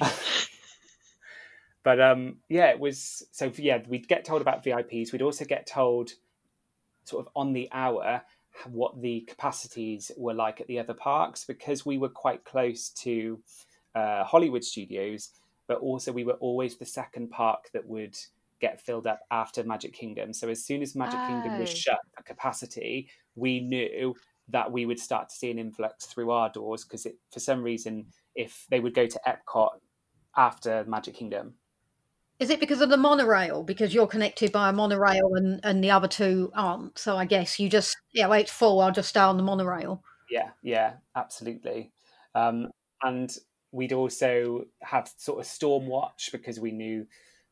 But 1.84 2.00
um, 2.00 2.38
yeah, 2.48 2.70
it 2.70 2.80
was 2.80 3.22
so 3.30 3.52
yeah. 3.56 3.78
We'd 3.86 4.08
get 4.08 4.24
told 4.24 4.40
about 4.40 4.64
VIPs. 4.64 5.12
We'd 5.12 5.22
also 5.22 5.44
get 5.44 5.66
told 5.66 6.12
sort 7.04 7.26
of 7.26 7.32
on 7.36 7.52
the 7.52 7.68
hour 7.72 8.22
what 8.70 9.00
the 9.00 9.20
capacities 9.22 10.10
were 10.16 10.34
like 10.34 10.60
at 10.60 10.66
the 10.68 10.78
other 10.78 10.94
parks 10.94 11.44
because 11.44 11.84
we 11.84 11.98
were 11.98 12.08
quite 12.08 12.44
close 12.44 12.90
to 12.90 13.40
uh, 13.94 14.24
Hollywood 14.24 14.64
studios, 14.64 15.30
but 15.66 15.78
also 15.78 16.12
we 16.12 16.24
were 16.24 16.34
always 16.34 16.76
the 16.76 16.86
second 16.86 17.30
park 17.30 17.68
that 17.72 17.86
would 17.86 18.16
get 18.60 18.80
filled 18.80 19.06
up 19.06 19.20
after 19.30 19.64
Magic 19.64 19.92
Kingdom. 19.92 20.32
So 20.32 20.48
as 20.48 20.64
soon 20.64 20.82
as 20.82 20.94
Magic 20.94 21.18
oh. 21.20 21.26
Kingdom 21.26 21.58
was 21.58 21.70
oh. 21.70 21.74
shut 21.74 21.98
at 22.16 22.24
capacity, 22.24 23.08
we 23.34 23.60
knew 23.60 24.14
that 24.48 24.70
we 24.70 24.86
would 24.86 25.00
start 25.00 25.28
to 25.28 25.34
see 25.34 25.50
an 25.50 25.58
influx 25.58 26.06
through 26.06 26.30
our 26.30 26.50
doors 26.50 26.84
because 26.84 27.06
for 27.32 27.40
some 27.40 27.62
reason, 27.62 28.06
if 28.34 28.66
they 28.70 28.80
would 28.80 28.94
go 28.94 29.06
to 29.06 29.20
Epcot 29.26 29.70
after 30.36 30.84
Magic 30.86 31.14
Kingdom, 31.14 31.54
is 32.40 32.50
it 32.50 32.60
because 32.60 32.80
of 32.80 32.90
the 32.90 32.96
monorail? 32.96 33.62
Because 33.62 33.94
you're 33.94 34.06
connected 34.06 34.50
by 34.52 34.68
a 34.68 34.72
monorail 34.72 35.34
and, 35.34 35.60
and 35.62 35.82
the 35.82 35.90
other 35.90 36.08
two 36.08 36.50
aren't. 36.54 36.98
So 36.98 37.16
I 37.16 37.24
guess 37.24 37.60
you 37.60 37.68
just, 37.68 37.96
yeah, 38.12 38.28
wait, 38.28 38.50
full. 38.50 38.80
I'll 38.80 38.92
just 38.92 39.08
stay 39.08 39.20
on 39.20 39.36
the 39.36 39.42
monorail. 39.42 40.02
Yeah, 40.30 40.50
yeah, 40.62 40.94
absolutely. 41.14 41.92
Um, 42.34 42.70
and 43.02 43.36
we'd 43.70 43.92
also 43.92 44.66
have 44.82 45.10
sort 45.16 45.40
of 45.40 45.46
storm 45.46 45.86
watch 45.86 46.30
because 46.32 46.58
we 46.58 46.72
knew 46.72 47.06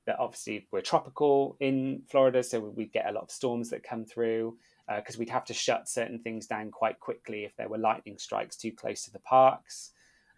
that 0.06 0.18
obviously 0.18 0.66
we're 0.72 0.80
tropical 0.80 1.56
in 1.60 2.02
Florida, 2.08 2.42
so 2.42 2.60
we'd 2.60 2.92
get 2.92 3.08
a 3.08 3.12
lot 3.12 3.22
of 3.22 3.30
storms 3.30 3.70
that 3.70 3.84
come 3.84 4.04
through 4.04 4.56
because 4.96 5.14
uh, 5.14 5.18
we'd 5.18 5.30
have 5.30 5.44
to 5.44 5.54
shut 5.54 5.88
certain 5.88 6.18
things 6.18 6.46
down 6.46 6.70
quite 6.70 6.98
quickly 6.98 7.44
if 7.44 7.54
there 7.56 7.68
were 7.68 7.78
lightning 7.78 8.18
strikes 8.18 8.56
too 8.56 8.72
close 8.72 9.04
to 9.04 9.12
the 9.12 9.20
parks. 9.20 9.92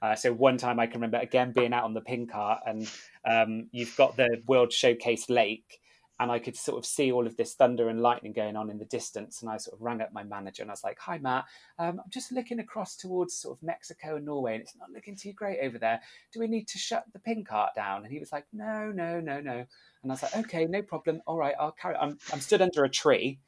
Uh, 0.04 0.14
so 0.14 0.30
one 0.34 0.58
time 0.58 0.78
I 0.78 0.86
can 0.86 1.00
remember 1.00 1.16
again 1.16 1.52
being 1.52 1.72
out 1.72 1.84
on 1.84 1.94
the 1.94 2.02
Pincart 2.02 2.58
and 2.66 2.86
um, 3.24 3.68
you've 3.72 3.96
got 3.96 4.18
the 4.18 4.42
World 4.46 4.70
Showcase 4.70 5.30
Lake, 5.30 5.80
and 6.20 6.30
I 6.30 6.38
could 6.38 6.56
sort 6.56 6.76
of 6.76 6.84
see 6.84 7.10
all 7.10 7.26
of 7.26 7.38
this 7.38 7.54
thunder 7.54 7.88
and 7.88 8.02
lightning 8.02 8.34
going 8.34 8.54
on 8.54 8.68
in 8.68 8.76
the 8.76 8.84
distance. 8.84 9.40
And 9.40 9.50
I 9.50 9.56
sort 9.56 9.78
of 9.78 9.80
rang 9.80 10.02
up 10.02 10.12
my 10.12 10.22
manager 10.22 10.62
and 10.62 10.70
I 10.70 10.74
was 10.74 10.84
like, 10.84 10.98
"Hi, 10.98 11.16
Matt. 11.16 11.46
Um, 11.78 12.02
I'm 12.04 12.10
just 12.10 12.32
looking 12.32 12.58
across 12.58 12.96
towards 12.96 13.34
sort 13.34 13.56
of 13.56 13.62
Mexico 13.62 14.16
and 14.16 14.26
Norway, 14.26 14.56
and 14.56 14.62
it's 14.62 14.76
not 14.76 14.90
looking 14.90 15.16
too 15.16 15.32
great 15.32 15.60
over 15.62 15.78
there. 15.78 16.02
Do 16.34 16.40
we 16.40 16.48
need 16.48 16.68
to 16.68 16.78
shut 16.78 17.06
the 17.14 17.18
Pincart 17.18 17.74
down?" 17.74 18.04
And 18.04 18.12
he 18.12 18.18
was 18.18 18.30
like, 18.30 18.44
"No, 18.52 18.92
no, 18.92 19.20
no, 19.20 19.40
no." 19.40 19.64
And 20.02 20.12
I 20.12 20.14
was 20.14 20.22
like, 20.22 20.36
"Okay, 20.36 20.66
no 20.66 20.82
problem. 20.82 21.22
All 21.26 21.38
right, 21.38 21.54
I'll 21.58 21.72
carry." 21.72 21.96
I'm 21.96 22.18
I'm 22.30 22.40
stood 22.40 22.60
under 22.60 22.84
a 22.84 22.90
tree. 22.90 23.38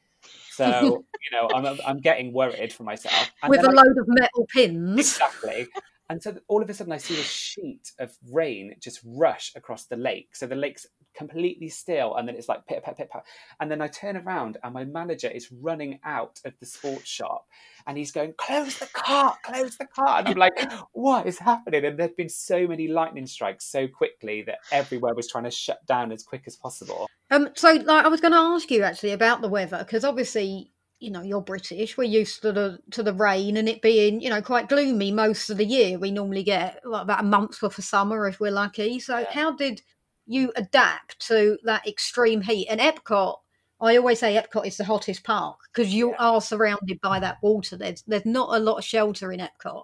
So 0.49 1.05
you 1.31 1.37
know, 1.37 1.49
I'm 1.53 1.79
I'm 1.85 1.99
getting 1.99 2.33
worried 2.33 2.73
for 2.73 2.81
myself. 2.81 3.31
And 3.43 3.51
With 3.51 3.63
a 3.63 3.69
I, 3.69 3.73
load 3.73 3.95
of 3.99 4.07
metal 4.07 4.47
pins. 4.51 4.99
Exactly. 4.99 5.67
And 6.09 6.23
so 6.23 6.37
all 6.47 6.61
of 6.61 6.69
a 6.69 6.73
sudden, 6.73 6.93
I 6.93 6.97
see 6.97 7.19
a 7.19 7.23
sheet 7.23 7.91
of 7.99 8.15
rain 8.31 8.75
just 8.79 9.01
rush 9.05 9.51
across 9.55 9.85
the 9.85 9.97
lake. 9.97 10.35
So 10.35 10.47
the 10.47 10.55
lake's 10.55 10.85
completely 11.15 11.67
still, 11.67 12.15
and 12.15 12.27
then 12.27 12.35
it's 12.35 12.47
like 12.47 12.65
pit, 12.65 12.83
pit, 12.85 12.95
pit, 12.97 13.09
pit. 13.11 13.21
And 13.59 13.69
then 13.69 13.81
I 13.81 13.87
turn 13.87 14.15
around, 14.15 14.57
and 14.63 14.73
my 14.73 14.85
manager 14.85 15.27
is 15.27 15.51
running 15.51 15.99
out 16.05 16.39
of 16.45 16.53
the 16.59 16.65
sports 16.65 17.09
shop, 17.09 17.45
and 17.87 17.97
he's 17.97 18.11
going, 18.11 18.33
"Close 18.37 18.77
the 18.77 18.87
car, 18.87 19.35
close 19.43 19.77
the 19.77 19.87
car!" 19.87 20.19
And 20.19 20.29
I'm 20.29 20.37
like, 20.37 20.71
"What 20.93 21.25
is 21.25 21.39
happening?" 21.39 21.83
And 21.83 21.99
there'd 21.99 22.15
been 22.15 22.29
so 22.29 22.67
many 22.67 22.87
lightning 22.87 23.27
strikes 23.27 23.65
so 23.65 23.87
quickly 23.87 24.43
that 24.43 24.59
everywhere 24.71 25.13
was 25.13 25.27
trying 25.27 25.45
to 25.45 25.51
shut 25.51 25.85
down 25.85 26.11
as 26.11 26.23
quick 26.23 26.43
as 26.47 26.55
possible. 26.55 27.07
Um, 27.29 27.49
so 27.55 27.73
like 27.73 28.05
I 28.05 28.07
was 28.07 28.21
going 28.21 28.33
to 28.33 28.39
ask 28.39 28.71
you 28.71 28.83
actually 28.83 29.11
about 29.11 29.41
the 29.41 29.49
weather 29.49 29.79
because 29.79 30.05
obviously 30.05 30.71
you 30.99 31.11
know 31.11 31.21
you're 31.21 31.41
British. 31.41 31.97
We're 31.97 32.05
used 32.05 32.41
to 32.41 32.51
the 32.51 32.79
to 32.91 33.03
the 33.03 33.13
rain 33.13 33.57
and 33.57 33.69
it 33.69 33.81
being 33.81 34.21
you 34.21 34.29
know 34.29 34.41
quite 34.41 34.69
gloomy 34.69 35.11
most 35.11 35.49
of 35.49 35.57
the 35.57 35.65
year. 35.65 35.99
We 35.99 36.11
normally 36.11 36.43
get 36.43 36.81
like, 36.83 37.03
about 37.03 37.21
a 37.21 37.23
month's 37.23 37.61
worth 37.61 37.77
of 37.77 37.83
summer 37.83 38.27
if 38.27 38.39
we're 38.39 38.51
lucky. 38.51 38.99
So 38.99 39.19
yeah. 39.19 39.31
how 39.31 39.51
did 39.51 39.81
you 40.25 40.51
adapt 40.55 41.19
to 41.27 41.57
that 41.63 41.87
extreme 41.87 42.41
heat? 42.41 42.67
And 42.67 42.81
Epcot, 42.81 43.37
I 43.79 43.97
always 43.97 44.19
say 44.19 44.35
Epcot 44.35 44.65
is 44.65 44.77
the 44.77 44.83
hottest 44.83 45.23
park 45.23 45.57
because 45.71 45.93
you 45.93 46.11
yeah. 46.11 46.15
are 46.19 46.41
surrounded 46.41 46.99
by 47.01 47.19
that 47.19 47.37
water. 47.41 47.77
There's 47.77 48.03
there's 48.07 48.25
not 48.25 48.55
a 48.55 48.59
lot 48.59 48.77
of 48.77 48.83
shelter 48.83 49.31
in 49.31 49.39
Epcot. 49.39 49.83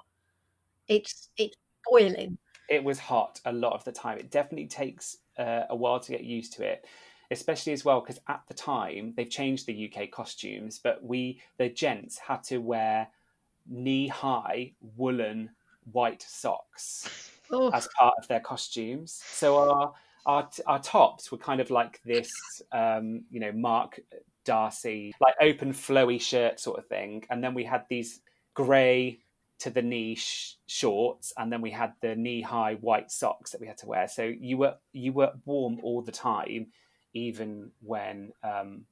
It's 0.88 1.30
it's 1.38 1.58
boiling. 1.90 2.38
It 2.70 2.84
was 2.84 2.98
hot 2.98 3.40
a 3.46 3.54
lot 3.54 3.74
of 3.74 3.84
the 3.84 3.92
time. 3.92 4.18
It 4.18 4.32
definitely 4.32 4.68
takes 4.68 5.18
uh, 5.38 5.64
a 5.70 5.76
while 5.76 6.00
to 6.00 6.12
get 6.12 6.24
used 6.24 6.54
to 6.54 6.64
it 6.64 6.86
especially 7.32 7.74
as 7.74 7.86
well 7.86 8.02
because 8.02 8.20
at 8.28 8.42
the 8.48 8.54
time 8.54 9.14
they've 9.16 9.30
changed 9.30 9.66
the 9.66 9.92
UK 9.92 10.12
costumes, 10.12 10.80
but 10.84 11.04
we 11.04 11.42
the 11.58 11.70
gents 11.70 12.18
had 12.18 12.44
to 12.44 12.60
wear 12.60 13.08
knee 13.68 14.08
high 14.08 14.74
woolen 14.98 15.50
white 15.92 16.22
socks 16.22 17.32
Oh, 17.52 17.70
as 17.72 17.88
part 18.00 18.16
of 18.18 18.28
their 18.28 18.40
costumes. 18.40 19.22
So 19.26 19.58
our 19.58 19.94
our 20.26 20.50
our 20.66 20.80
tops 20.80 21.32
were 21.32 21.38
kind 21.38 21.60
of 21.60 21.70
like 21.70 22.02
this, 22.04 22.32
um, 22.72 23.24
you 23.30 23.40
know, 23.40 23.52
Mark 23.52 24.00
Darcy, 24.46 25.14
like 25.20 25.36
open 25.42 25.74
flowy 25.74 26.20
shirt 26.20 26.60
sort 26.60 26.80
of 26.80 26.88
thing, 26.88 27.24
and 27.30 27.44
then 27.44 27.54
we 27.54 27.64
had 27.64 27.86
these 27.90 28.22
grey 28.54 29.20
to 29.60 29.70
the 29.70 29.82
knee 29.82 30.16
sh- 30.16 30.56
shorts, 30.66 31.34
and 31.38 31.52
then 31.52 31.62
we 31.62 31.70
had 31.70 31.94
the 32.02 32.16
knee 32.16 32.42
high 32.42 32.76
white 32.76 33.12
socks 33.12 33.52
that 33.52 33.62
we 33.62 33.68
had 33.68 33.78
to 33.80 33.88
wear. 33.88 34.08
So 34.08 34.24
you 34.24 34.58
were 34.58 34.76
you 34.94 35.14
were 35.14 35.34
warm 35.46 35.80
all 35.84 36.02
the 36.02 36.12
time, 36.12 36.68
even 37.14 37.72
when 37.82 38.34
um, 38.44 38.86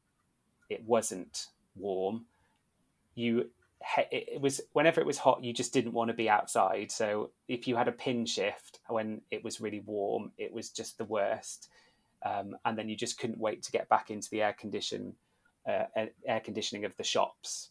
it 0.69 0.83
wasn't 0.85 1.47
warm. 1.75 2.25
You 3.15 3.49
it 4.11 4.39
was 4.39 4.61
whenever 4.73 5.01
it 5.01 5.07
was 5.07 5.17
hot, 5.17 5.43
you 5.43 5.53
just 5.53 5.73
didn't 5.73 5.93
want 5.93 6.09
to 6.09 6.15
be 6.15 6.29
outside. 6.29 6.91
So 6.91 7.31
if 7.47 7.67
you 7.67 7.75
had 7.75 7.87
a 7.87 7.91
pin 7.91 8.25
shift 8.25 8.79
when 8.87 9.21
it 9.31 9.43
was 9.43 9.59
really 9.59 9.79
warm, 9.79 10.31
it 10.37 10.53
was 10.53 10.69
just 10.69 10.97
the 10.97 11.05
worst. 11.05 11.69
Um, 12.23 12.55
and 12.63 12.77
then 12.77 12.89
you 12.89 12.95
just 12.95 13.17
couldn't 13.17 13.39
wait 13.39 13.63
to 13.63 13.71
get 13.71 13.89
back 13.89 14.11
into 14.11 14.29
the 14.29 14.43
air 14.43 14.53
condition, 14.53 15.15
uh, 15.67 15.85
air 16.27 16.39
conditioning 16.39 16.85
of 16.85 16.95
the 16.97 17.03
shops. 17.03 17.69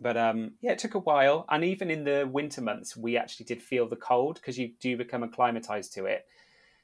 But 0.00 0.16
um, 0.16 0.52
yeah, 0.60 0.72
it 0.72 0.78
took 0.78 0.94
a 0.94 1.00
while, 1.00 1.44
and 1.48 1.64
even 1.64 1.90
in 1.90 2.04
the 2.04 2.28
winter 2.30 2.60
months, 2.60 2.96
we 2.96 3.16
actually 3.16 3.46
did 3.46 3.60
feel 3.60 3.88
the 3.88 3.96
cold 3.96 4.36
because 4.36 4.58
you 4.58 4.72
do 4.80 4.96
become 4.96 5.22
acclimatized 5.22 5.92
to 5.94 6.06
it. 6.06 6.24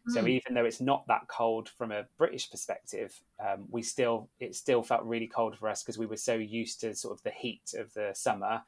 So 0.06 0.26
Mm. 0.26 0.28
even 0.28 0.54
though 0.54 0.64
it's 0.66 0.80
not 0.80 1.06
that 1.08 1.28
cold 1.28 1.68
from 1.68 1.90
a 1.92 2.06
British 2.18 2.50
perspective, 2.50 3.20
um, 3.40 3.66
we 3.70 3.82
still 3.82 4.30
it 4.38 4.54
still 4.54 4.82
felt 4.82 5.04
really 5.04 5.26
cold 5.28 5.58
for 5.58 5.68
us 5.68 5.82
because 5.82 5.98
we 5.98 6.06
were 6.06 6.16
so 6.16 6.34
used 6.34 6.80
to 6.82 6.94
sort 6.94 7.18
of 7.18 7.22
the 7.22 7.30
heat 7.30 7.74
of 7.74 7.92
the 7.94 8.12
summer. 8.14 8.64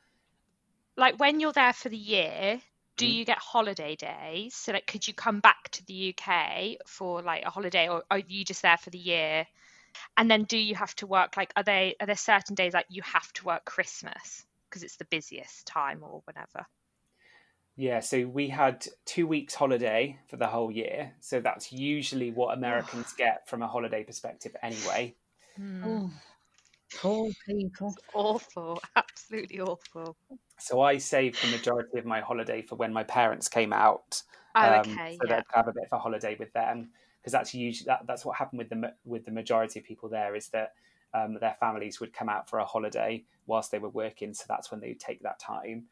Like 0.97 1.18
when 1.18 1.41
you're 1.41 1.53
there 1.55 1.72
for 1.72 1.89
the 1.89 1.97
year, 1.97 2.61
do 2.99 3.07
Mm. 3.07 3.16
you 3.16 3.24
get 3.24 3.39
holiday 3.39 3.97
days? 3.97 4.55
So 4.55 4.72
like 4.72 4.87
could 4.87 5.07
you 5.09 5.14
come 5.14 5.41
back 5.41 5.70
to 5.70 5.84
the 5.87 5.95
UK 5.95 6.78
for 6.87 7.22
like 7.22 7.45
a 7.45 7.51
holiday 7.51 7.89
or 7.89 8.05
are 8.11 8.18
you 8.18 8.45
just 8.45 8.61
there 8.62 8.76
for 8.76 8.91
the 8.91 8.99
year? 8.99 9.47
And 10.16 10.30
then 10.30 10.45
do 10.45 10.59
you 10.59 10.74
have 10.76 10.95
to 10.97 11.07
work 11.09 11.37
like 11.37 11.53
are 11.57 11.64
they 11.64 11.97
are 12.01 12.07
there 12.07 12.16
certain 12.16 12.55
days 12.57 12.74
like 12.74 12.87
you 12.91 13.03
have 13.03 13.32
to 13.34 13.45
work 13.47 13.64
Christmas 13.66 14.47
because 14.70 14.82
it's 14.84 14.97
the 14.99 15.07
busiest 15.07 15.66
time 15.66 16.05
or 16.05 16.22
whatever? 16.26 16.66
Yeah, 17.76 18.00
so 18.00 18.26
we 18.26 18.48
had 18.48 18.86
two 19.04 19.26
weeks 19.26 19.54
holiday 19.54 20.18
for 20.28 20.36
the 20.36 20.46
whole 20.46 20.70
year. 20.70 21.12
So 21.20 21.40
that's 21.40 21.72
usually 21.72 22.30
what 22.30 22.56
Americans 22.56 23.12
get 23.18 23.46
from 23.48 23.62
a 23.62 23.68
holiday 23.68 24.02
perspective, 24.02 24.56
anyway. 24.62 25.14
Oh, 25.84 26.10
poor 26.96 27.30
people. 27.46 27.94
Awful, 28.14 28.80
absolutely 28.96 29.60
awful. 29.60 30.16
So 30.58 30.80
I 30.80 30.96
saved 30.96 31.42
the 31.42 31.50
majority 31.50 31.98
of 31.98 32.06
my 32.06 32.20
holiday 32.20 32.62
for 32.62 32.76
when 32.76 32.92
my 32.92 33.04
parents 33.04 33.48
came 33.48 33.72
out. 33.72 34.22
Oh, 34.54 34.74
um, 34.74 34.80
okay, 34.80 35.18
so 35.20 35.28
yeah. 35.28 35.36
that 35.36 35.46
I 35.54 35.58
have 35.58 35.68
a 35.68 35.72
bit 35.72 35.84
of 35.90 35.98
a 35.98 36.00
holiday 36.00 36.34
with 36.38 36.52
them 36.54 36.88
because 37.20 37.32
that's 37.32 37.54
usually 37.54 37.86
that, 37.86 38.06
that's 38.06 38.24
what 38.24 38.36
happened 38.36 38.58
with 38.58 38.70
the 38.70 38.94
with 39.04 39.26
the 39.26 39.32
majority 39.32 39.80
of 39.80 39.84
people 39.84 40.08
there 40.08 40.34
is 40.34 40.48
that 40.48 40.72
um, 41.12 41.36
their 41.40 41.56
families 41.60 42.00
would 42.00 42.12
come 42.12 42.30
out 42.30 42.48
for 42.48 42.58
a 42.58 42.64
holiday 42.64 43.22
whilst 43.46 43.70
they 43.70 43.78
were 43.78 43.90
working, 43.90 44.32
so 44.32 44.44
that's 44.48 44.70
when 44.70 44.80
they 44.80 44.88
would 44.88 45.00
take 45.00 45.22
that 45.22 45.38
time. 45.38 45.84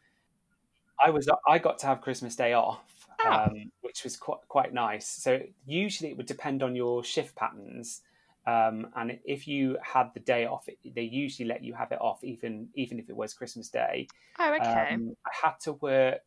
I 1.02 1.10
was 1.10 1.28
I 1.48 1.58
got 1.58 1.78
to 1.80 1.86
have 1.86 2.00
Christmas 2.00 2.36
Day 2.36 2.52
off, 2.52 2.82
Oh. 3.24 3.30
um, 3.30 3.70
which 3.80 4.04
was 4.04 4.16
quite 4.16 4.40
quite 4.48 4.72
nice. 4.74 5.08
So 5.08 5.40
usually 5.66 6.10
it 6.10 6.16
would 6.16 6.26
depend 6.26 6.62
on 6.62 6.74
your 6.74 7.04
shift 7.04 7.34
patterns, 7.36 8.02
um, 8.46 8.88
and 8.96 9.18
if 9.24 9.48
you 9.48 9.78
had 9.82 10.12
the 10.14 10.20
day 10.20 10.46
off, 10.46 10.68
they 10.84 11.02
usually 11.02 11.48
let 11.48 11.62
you 11.62 11.74
have 11.74 11.92
it 11.92 12.00
off 12.00 12.22
even 12.22 12.68
even 12.74 12.98
if 12.98 13.08
it 13.08 13.16
was 13.16 13.34
Christmas 13.34 13.68
Day. 13.68 14.08
Oh, 14.38 14.52
okay. 14.54 14.94
Um, 14.94 15.16
I 15.26 15.46
had 15.46 15.60
to 15.60 15.74
work 15.74 16.22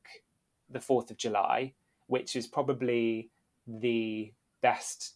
the 0.70 0.80
4th 0.80 1.11
of 1.11 1.18
July, 1.18 1.74
which 2.07 2.36
is 2.36 2.47
probably 2.47 3.30
the 3.68 4.34
best 4.61 5.15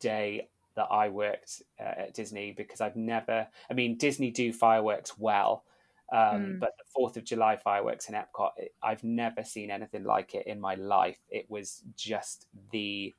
day 0.00 0.48
that 0.74 0.88
I 0.90 1.08
worked 1.08 1.62
uh, 1.80 1.82
at 1.82 2.14
Disney 2.14 2.52
because 2.52 2.80
I've 2.80 2.96
never, 2.96 3.48
I 3.70 3.74
mean, 3.74 3.96
Disney 3.96 4.30
do 4.30 4.52
fireworks 4.52 5.18
well, 5.18 5.64
um, 6.12 6.18
Mm. 6.18 6.60
but 6.60 6.72
the 6.78 6.84
4th 6.96 7.16
of 7.16 7.24
July 7.24 7.56
fireworks 7.56 8.08
in 8.08 8.14
Epcot, 8.14 8.52
it- 8.58 8.74
I've 8.82 9.02
never 9.04 9.42
seen 9.44 9.70
anything 9.70 10.04
like 10.04 10.34
it 10.34 10.46
in 10.46 10.60
my 10.60 10.74
life. 10.76 11.18
It 11.30 11.50
was 11.50 11.82
just 11.96 12.46
the 12.70 13.14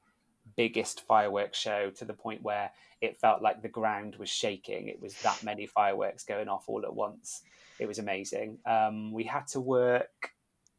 biggest 0.55 1.01
fireworks 1.01 1.57
show 1.59 1.89
to 1.91 2.05
the 2.05 2.13
point 2.13 2.41
where 2.41 2.71
it 3.01 3.19
felt 3.19 3.41
like 3.41 3.61
the 3.61 3.67
ground 3.67 4.15
was 4.15 4.29
shaking. 4.29 4.88
It 4.88 5.01
was 5.01 5.21
that 5.21 5.43
many 5.43 5.65
fireworks 5.65 6.23
going 6.23 6.47
off 6.47 6.69
all 6.69 6.85
at 6.85 6.93
once. 6.95 7.43
It 7.79 7.85
was 7.88 7.99
amazing. 7.99 8.59
Um, 8.65 9.11
we 9.11 9.25
had 9.25 9.45
to 9.47 9.59
work 9.59 10.31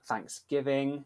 Thanksgiving 0.06 1.04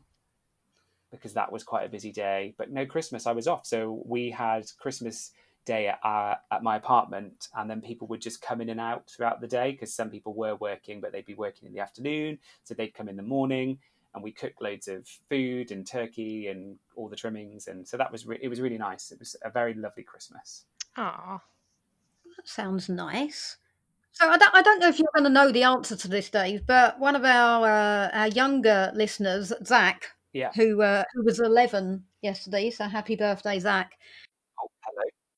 because 1.10 1.34
that 1.34 1.52
was 1.52 1.62
quite 1.64 1.84
a 1.84 1.88
busy 1.90 2.12
day. 2.12 2.54
But 2.56 2.70
no 2.70 2.86
Christmas, 2.86 3.26
I 3.26 3.32
was 3.32 3.46
off. 3.48 3.66
So 3.66 4.02
we 4.06 4.30
had 4.30 4.64
Christmas 4.78 5.32
Day 5.64 5.86
at, 5.88 6.00
our, 6.02 6.38
at 6.50 6.62
my 6.62 6.76
apartment, 6.76 7.48
and 7.56 7.70
then 7.70 7.80
people 7.80 8.08
would 8.08 8.20
just 8.20 8.42
come 8.42 8.60
in 8.60 8.68
and 8.68 8.80
out 8.80 9.08
throughout 9.08 9.40
the 9.40 9.46
day 9.46 9.70
because 9.72 9.94
some 9.94 10.10
people 10.10 10.34
were 10.34 10.56
working, 10.56 11.00
but 11.00 11.12
they'd 11.12 11.24
be 11.24 11.34
working 11.34 11.68
in 11.68 11.72
the 11.72 11.80
afternoon. 11.80 12.38
So 12.64 12.74
they'd 12.74 12.94
come 12.94 13.08
in 13.08 13.16
the 13.16 13.22
morning, 13.22 13.78
and 14.14 14.24
we 14.24 14.32
cooked 14.32 14.60
loads 14.60 14.88
of 14.88 15.06
food 15.30 15.70
and 15.70 15.86
turkey 15.86 16.48
and 16.48 16.76
all 16.96 17.08
the 17.08 17.14
trimmings, 17.16 17.68
and 17.68 17.86
so 17.86 17.96
that 17.96 18.10
was 18.10 18.26
re- 18.26 18.40
it 18.42 18.48
was 18.48 18.60
really 18.60 18.76
nice. 18.78 19.12
It 19.12 19.18
was 19.20 19.36
a 19.44 19.50
very 19.50 19.74
lovely 19.74 20.02
Christmas. 20.02 20.64
Oh, 20.96 21.40
That 22.36 22.48
sounds 22.48 22.88
nice. 22.88 23.56
So 24.14 24.28
I 24.28 24.36
don't, 24.36 24.54
I 24.54 24.60
don't 24.62 24.78
know 24.80 24.88
if 24.88 24.98
you're 24.98 25.08
going 25.14 25.24
to 25.24 25.30
know 25.30 25.50
the 25.52 25.62
answer 25.62 25.96
to 25.96 26.08
this, 26.08 26.28
Dave, 26.28 26.66
but 26.66 26.98
one 26.98 27.16
of 27.16 27.24
our 27.24 27.66
uh, 27.70 28.10
our 28.12 28.28
younger 28.28 28.90
listeners, 28.94 29.52
Zach, 29.64 30.08
Yeah. 30.32 30.50
who 30.56 30.82
uh, 30.82 31.04
who 31.14 31.24
was 31.24 31.38
11 31.40 32.04
yesterday, 32.20 32.70
so 32.70 32.84
happy 32.84 33.16
birthday, 33.16 33.58
Zach. 33.60 33.92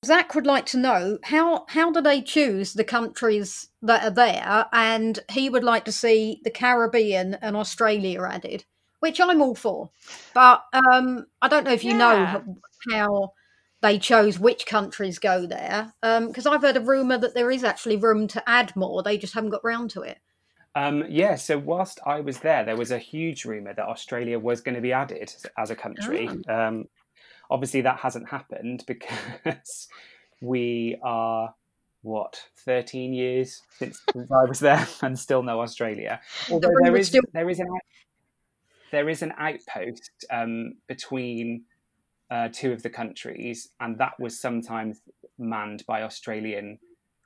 Oh. 0.05 0.07
Zach 0.07 0.35
would 0.35 0.47
like 0.47 0.67
to 0.67 0.79
know 0.79 1.19
how 1.25 1.67
how 1.69 1.91
do 1.91 2.01
they 2.01 2.23
choose 2.23 2.75
the 2.75 2.85
countries 2.85 3.69
that 3.83 4.05
are 4.05 4.11
there, 4.11 4.67
and 4.73 5.19
he 5.31 5.51
would 5.51 5.65
like 5.65 5.85
to 5.87 5.93
see 5.93 6.41
the 6.45 6.51
Caribbean 6.51 7.35
and 7.35 7.57
Australia 7.57 8.23
added, 8.23 8.65
which 9.01 9.21
I'm 9.21 9.43
all 9.43 9.55
for. 9.55 9.91
But 10.35 10.65
um, 10.73 11.27
I 11.43 11.49
don't 11.49 11.65
know 11.65 11.73
if 11.73 11.85
you 11.85 11.93
Yeah. 11.93 11.99
know 12.39 12.57
how 12.91 13.33
they 13.83 13.99
chose 13.99 14.39
which 14.39 14.67
countries 14.67 15.19
go 15.19 15.47
there, 15.47 15.93
because 16.01 16.47
I've 16.47 16.63
heard 16.63 16.77
a 16.77 16.81
rumor 16.81 17.19
that 17.19 17.35
there 17.35 17.51
is 17.51 17.65
actually 17.65 17.97
room 17.97 18.29
to 18.29 18.49
add 18.49 18.75
more. 18.75 19.03
They 19.03 19.19
just 19.19 19.35
haven't 19.35 19.51
got 19.51 19.65
round 19.65 19.91
to 19.91 20.03
it. 20.03 20.19
Um, 20.75 21.05
yeah, 21.09 21.37
so 21.37 21.59
whilst 21.59 22.01
I 22.05 22.21
was 22.21 22.39
there, 22.39 22.65
there 22.65 22.77
was 22.77 22.91
a 22.91 22.99
huge 22.99 23.45
rumor 23.45 23.75
that 23.75 23.87
Australia 23.87 24.39
was 24.39 24.61
going 24.61 24.75
to 24.75 24.81
be 24.81 24.93
added 24.93 25.33
as 25.57 25.71
a 25.71 25.77
country. 25.77 26.29
Um, 26.49 26.87
obviously, 27.51 27.83
that 27.83 27.99
hasn't 27.99 28.29
happened 28.29 28.85
because 28.87 29.89
we 30.41 30.99
are 31.03 31.55
what 32.03 32.39
13 32.67 33.15
years 33.15 33.63
since, 33.79 34.01
I 34.15 34.45
was 34.45 34.61
there 34.61 34.87
and 35.03 35.19
still 35.19 35.43
no 35.43 35.61
Australia. 35.61 36.21
Although 36.51 36.71
there 36.83 36.97
is 36.97 37.09
still- 37.09 37.23
there 37.33 37.49
is 37.49 37.61
an 37.61 37.69
there 38.91 39.09
is 39.09 39.23
an 39.23 39.33
outpost 39.39 40.25
um, 40.31 40.75
between 40.87 41.65
uh, 42.31 42.49
two 42.53 42.73
of 42.73 42.83
the 42.83 42.91
countries, 42.91 43.71
and 43.81 43.99
that 43.99 44.13
was 44.21 44.39
sometimes 44.39 45.01
manned 45.37 45.85
by 45.87 46.03
Australian 46.03 46.79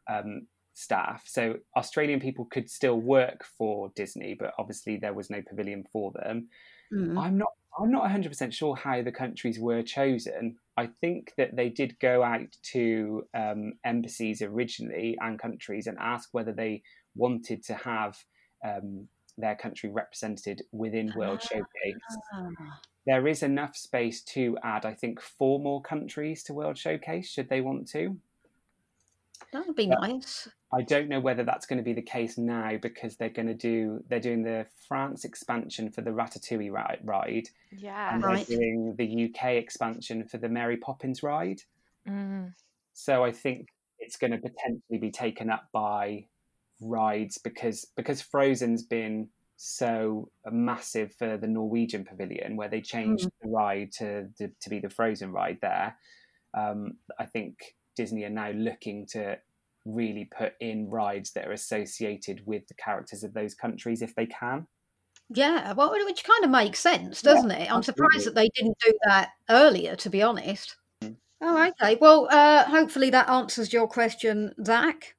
um, 0.09 0.47
staff. 0.73 1.25
So 1.27 1.57
Australian 1.77 2.21
people 2.21 2.47
could 2.47 2.71
still 2.71 2.99
work 2.99 3.45
for 3.45 3.91
Disney, 3.95 4.35
but 4.39 4.55
obviously 4.59 4.97
there 4.97 5.13
was 5.13 5.29
no 5.29 5.43
pavilion 5.43 5.85
for 5.93 6.13
them. 6.13 6.49
Mm. 6.93 7.19
I'm 7.19 7.37
not 7.37 7.53
I'm 7.81 7.91
not 7.91 8.11
100% 8.11 8.53
sure 8.53 8.77
how 8.77 9.03
the 9.03 9.13
countries 9.13 9.59
were 9.59 9.83
chosen. 9.83 10.57
I 10.77 10.89
think 11.01 11.33
that 11.37 11.57
they 11.57 11.69
did 11.69 11.99
go 12.01 12.23
out 12.23 12.57
to 12.73 13.25
um, 13.35 13.75
embassies 13.85 14.43
originally 14.43 15.17
and 15.21 15.39
countries 15.39 15.87
and 15.87 15.97
ask 16.01 16.29
whether 16.33 16.53
they 16.53 16.83
wanted 17.15 17.65
to 17.65 17.75
have 17.75 18.17
um, 18.65 19.09
their 19.37 19.57
country 19.57 19.91
represented 19.91 20.63
within 20.73 21.13
World 21.17 21.43
Showcase. 21.43 21.65
Ah. 22.35 22.49
There 23.07 23.27
is 23.27 23.43
enough 23.43 23.77
space 23.77 24.23
to 24.35 24.59
add, 24.63 24.85
I 24.85 24.93
think, 24.93 25.21
four 25.21 25.59
more 25.61 25.81
countries 25.81 26.43
to 26.45 26.55
World 26.55 26.77
Showcase 26.77 27.31
should 27.31 27.49
they 27.49 27.61
want 27.61 27.89
to. 27.91 28.19
That 29.53 29.67
would 29.67 29.77
be 29.77 29.87
nice. 29.87 30.49
I 30.73 30.83
don't 30.83 31.09
know 31.09 31.21
whether 31.21 31.43
that's 31.43 31.65
going 31.65 31.79
to 31.79 31.83
be 31.83 31.95
the 31.95 32.03
case 32.03 32.37
now 32.37 32.77
because 32.81 33.17
they're 33.17 33.31
going 33.31 33.49
to 33.49 33.55
do 33.55 34.05
they're 34.09 34.21
doing 34.21 34.43
the 34.43 34.67
France 34.87 35.25
expansion 35.25 35.91
for 35.91 36.03
the 36.03 36.11
Ratatouille 36.11 36.71
ri- 36.71 36.99
ride 37.03 37.49
yeah. 37.73 38.15
and 38.15 38.23
Right. 38.23 38.47
they're 38.47 38.59
doing 38.59 38.95
the 38.99 39.25
UK 39.31 39.53
expansion 39.55 40.25
for 40.25 40.37
the 40.37 40.49
Mary 40.49 40.77
Poppins 40.77 41.23
ride. 41.23 41.63
Mm. 42.07 42.53
So 42.93 43.25
I 43.25 43.33
think 43.33 43.69
it's 43.99 44.17
going 44.17 44.33
to 44.33 44.39
potentially 44.39 44.99
be 45.01 45.11
taken 45.11 45.49
up 45.51 45.69
by 45.73 46.27
rides 46.81 47.39
because 47.39 47.87
because 47.97 48.21
Frozen's 48.21 48.83
been 48.83 49.29
so 49.57 50.29
massive 50.51 51.13
for 51.15 51.37
the 51.37 51.49
Norwegian 51.49 52.05
pavilion 52.05 52.57
where 52.57 52.69
they 52.69 52.81
changed 52.81 53.29
the 53.43 53.49
ride 53.49 53.91
to, 53.93 54.29
to 54.39 54.49
to 54.61 54.71
be 54.71 54.79
the 54.79 54.91
Frozen 54.91 55.33
ride 55.33 55.59
there. 55.63 55.97
Um, 56.55 56.99
I 57.19 57.25
think 57.27 57.57
Disney 57.99 58.25
are 58.25 58.31
now 58.31 58.51
looking 58.53 59.07
to 59.09 59.37
really 59.85 60.29
put 60.37 60.53
in 60.61 60.89
rides 60.89 61.33
that 61.33 61.49
are 61.49 61.53
associated 61.53 62.47
with 62.47 62.67
the 62.69 62.75
characters 62.75 63.25
of 63.25 63.35
those 63.35 63.55
countries 63.55 64.03
if 64.03 64.15
they 64.15 64.27
can. 64.27 64.67
Yeah, 65.31 65.73
well, 65.73 65.91
which 65.91 66.25
kind 66.25 66.45
of 66.45 66.51
makes 66.51 66.79
sense, 66.79 67.21
doesn't 67.23 67.51
yeah, 67.51 67.57
it? 67.57 67.71
I'm 67.73 67.79
absolutely. 67.79 67.83
surprised 67.83 68.27
that 68.27 68.35
they 68.37 68.49
didn't 68.55 68.79
do 68.87 68.93
that 69.07 69.31
earlier, 69.51 69.97
to 69.97 70.09
be 70.09 70.23
honest. 70.23 70.77
Mm. 71.03 71.17
Oh, 71.41 71.69
okay. 71.69 71.99
Well, 72.01 72.29
uh, 72.31 72.65
hopefully 72.65 73.11
that 73.11 73.29
answers 73.29 73.73
your 73.73 73.89
question, 73.89 74.55
Zach. 74.65 75.17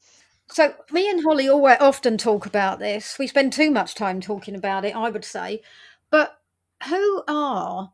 So, 0.52 0.74
me 0.92 1.10
and 1.10 1.24
Holly 1.24 1.50
always 1.50 1.78
often 1.82 2.18
talk 2.18 2.46
about 2.46 2.80
this. 2.80 3.20
We 3.20 3.28
spend 3.28 3.52
too 3.54 3.70
much 3.70 3.94
time 3.94 4.22
talking 4.22 4.56
about 4.56 4.86
it, 4.86 4.96
I 4.96 5.10
would 5.10 5.26
say. 5.26 5.62
But 6.10 6.40
who 6.88 7.24
are 7.28 7.92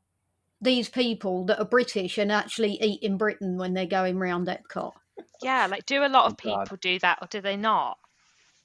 these 0.65 0.89
people 0.89 1.45
that 1.45 1.59
are 1.59 1.65
British 1.65 2.17
and 2.17 2.31
actually 2.31 2.77
eat 2.81 3.01
in 3.01 3.17
Britain 3.17 3.57
when 3.57 3.73
they're 3.73 3.85
going 3.85 4.17
round 4.17 4.47
Epcot? 4.47 4.91
Yeah, 5.41 5.67
like 5.67 5.85
do 5.85 6.03
a 6.03 6.09
lot 6.09 6.25
of 6.25 6.33
oh, 6.33 6.35
people 6.35 6.65
God. 6.65 6.79
do 6.81 6.99
that 6.99 7.19
or 7.21 7.27
do 7.27 7.39
they 7.39 7.55
not? 7.55 7.97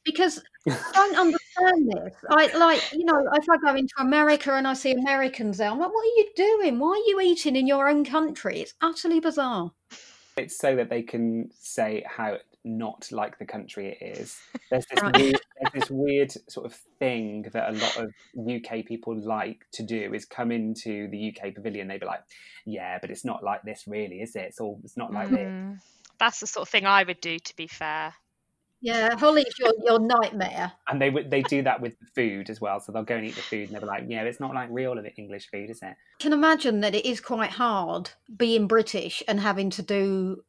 Because 0.04 0.42
I 0.68 0.90
don't 0.92 1.16
understand 1.16 1.92
this. 1.92 2.14
I 2.28 2.56
like, 2.56 2.82
you 2.92 3.04
know, 3.04 3.22
if 3.34 3.44
I 3.48 3.56
go 3.58 3.76
into 3.76 3.94
America 3.98 4.52
and 4.54 4.66
I 4.66 4.72
see 4.72 4.92
Americans 4.92 5.58
there, 5.58 5.70
I'm 5.70 5.78
like, 5.78 5.92
what 5.92 6.02
are 6.02 6.16
you 6.16 6.30
doing? 6.34 6.78
Why 6.78 6.88
are 6.88 7.08
you 7.08 7.20
eating 7.20 7.54
in 7.54 7.66
your 7.66 7.88
own 7.88 8.04
country? 8.04 8.60
It's 8.60 8.74
utterly 8.80 9.20
bizarre. 9.20 9.72
It's 10.36 10.58
so 10.58 10.74
that 10.76 10.90
they 10.90 11.02
can 11.02 11.50
say 11.52 12.04
how 12.06 12.38
not 12.64 13.08
like 13.10 13.38
the 13.38 13.44
country 13.44 13.96
it 14.00 14.18
is. 14.18 14.38
There's 14.70 14.86
this, 14.86 15.02
weird, 15.02 15.40
there's 15.60 15.72
this 15.74 15.90
weird 15.90 16.32
sort 16.48 16.66
of 16.66 16.74
thing 16.98 17.46
that 17.52 17.70
a 17.70 17.72
lot 17.72 17.96
of 17.96 18.12
UK 18.38 18.84
people 18.86 19.16
like 19.16 19.66
to 19.72 19.82
do 19.82 20.14
is 20.14 20.24
come 20.24 20.52
into 20.52 21.08
the 21.08 21.34
UK 21.34 21.54
pavilion. 21.54 21.88
They'd 21.88 22.00
be 22.00 22.06
like, 22.06 22.22
"Yeah, 22.64 22.98
but 23.00 23.10
it's 23.10 23.24
not 23.24 23.42
like 23.42 23.62
this, 23.62 23.84
really, 23.86 24.20
is 24.20 24.36
it? 24.36 24.42
It's 24.42 24.60
all 24.60 24.80
it's 24.84 24.96
not 24.96 25.12
like 25.12 25.28
mm. 25.28 25.72
this." 25.72 25.82
That's 26.18 26.40
the 26.40 26.46
sort 26.46 26.62
of 26.62 26.68
thing 26.68 26.86
I 26.86 27.02
would 27.02 27.20
do. 27.20 27.38
To 27.38 27.56
be 27.56 27.66
fair. 27.66 28.14
Yeah, 28.82 29.14
Holly's 29.16 29.58
your, 29.58 29.72
your 29.84 29.98
nightmare. 29.98 30.72
And 30.88 31.00
they 31.00 31.10
would 31.10 31.30
they 31.30 31.42
do 31.42 31.62
that 31.62 31.82
with 31.82 31.98
the 31.98 32.06
food 32.14 32.48
as 32.48 32.60
well. 32.60 32.80
So 32.80 32.92
they'll 32.92 33.02
go 33.02 33.16
and 33.16 33.26
eat 33.26 33.34
the 33.34 33.42
food 33.42 33.68
and 33.68 33.74
they'll 33.74 33.82
be 33.82 33.86
like, 33.86 34.04
yeah, 34.08 34.22
it's 34.22 34.40
not 34.40 34.54
like 34.54 34.68
real 34.70 34.94
English 35.16 35.50
food, 35.50 35.68
is 35.68 35.82
it? 35.82 35.96
can 36.18 36.32
imagine 36.32 36.80
that 36.80 36.94
it 36.94 37.04
is 37.04 37.20
quite 37.20 37.50
hard 37.50 38.10
being 38.34 38.66
British 38.66 39.22
and 39.28 39.40
having 39.40 39.70
to 39.70 39.82
do 39.82 40.42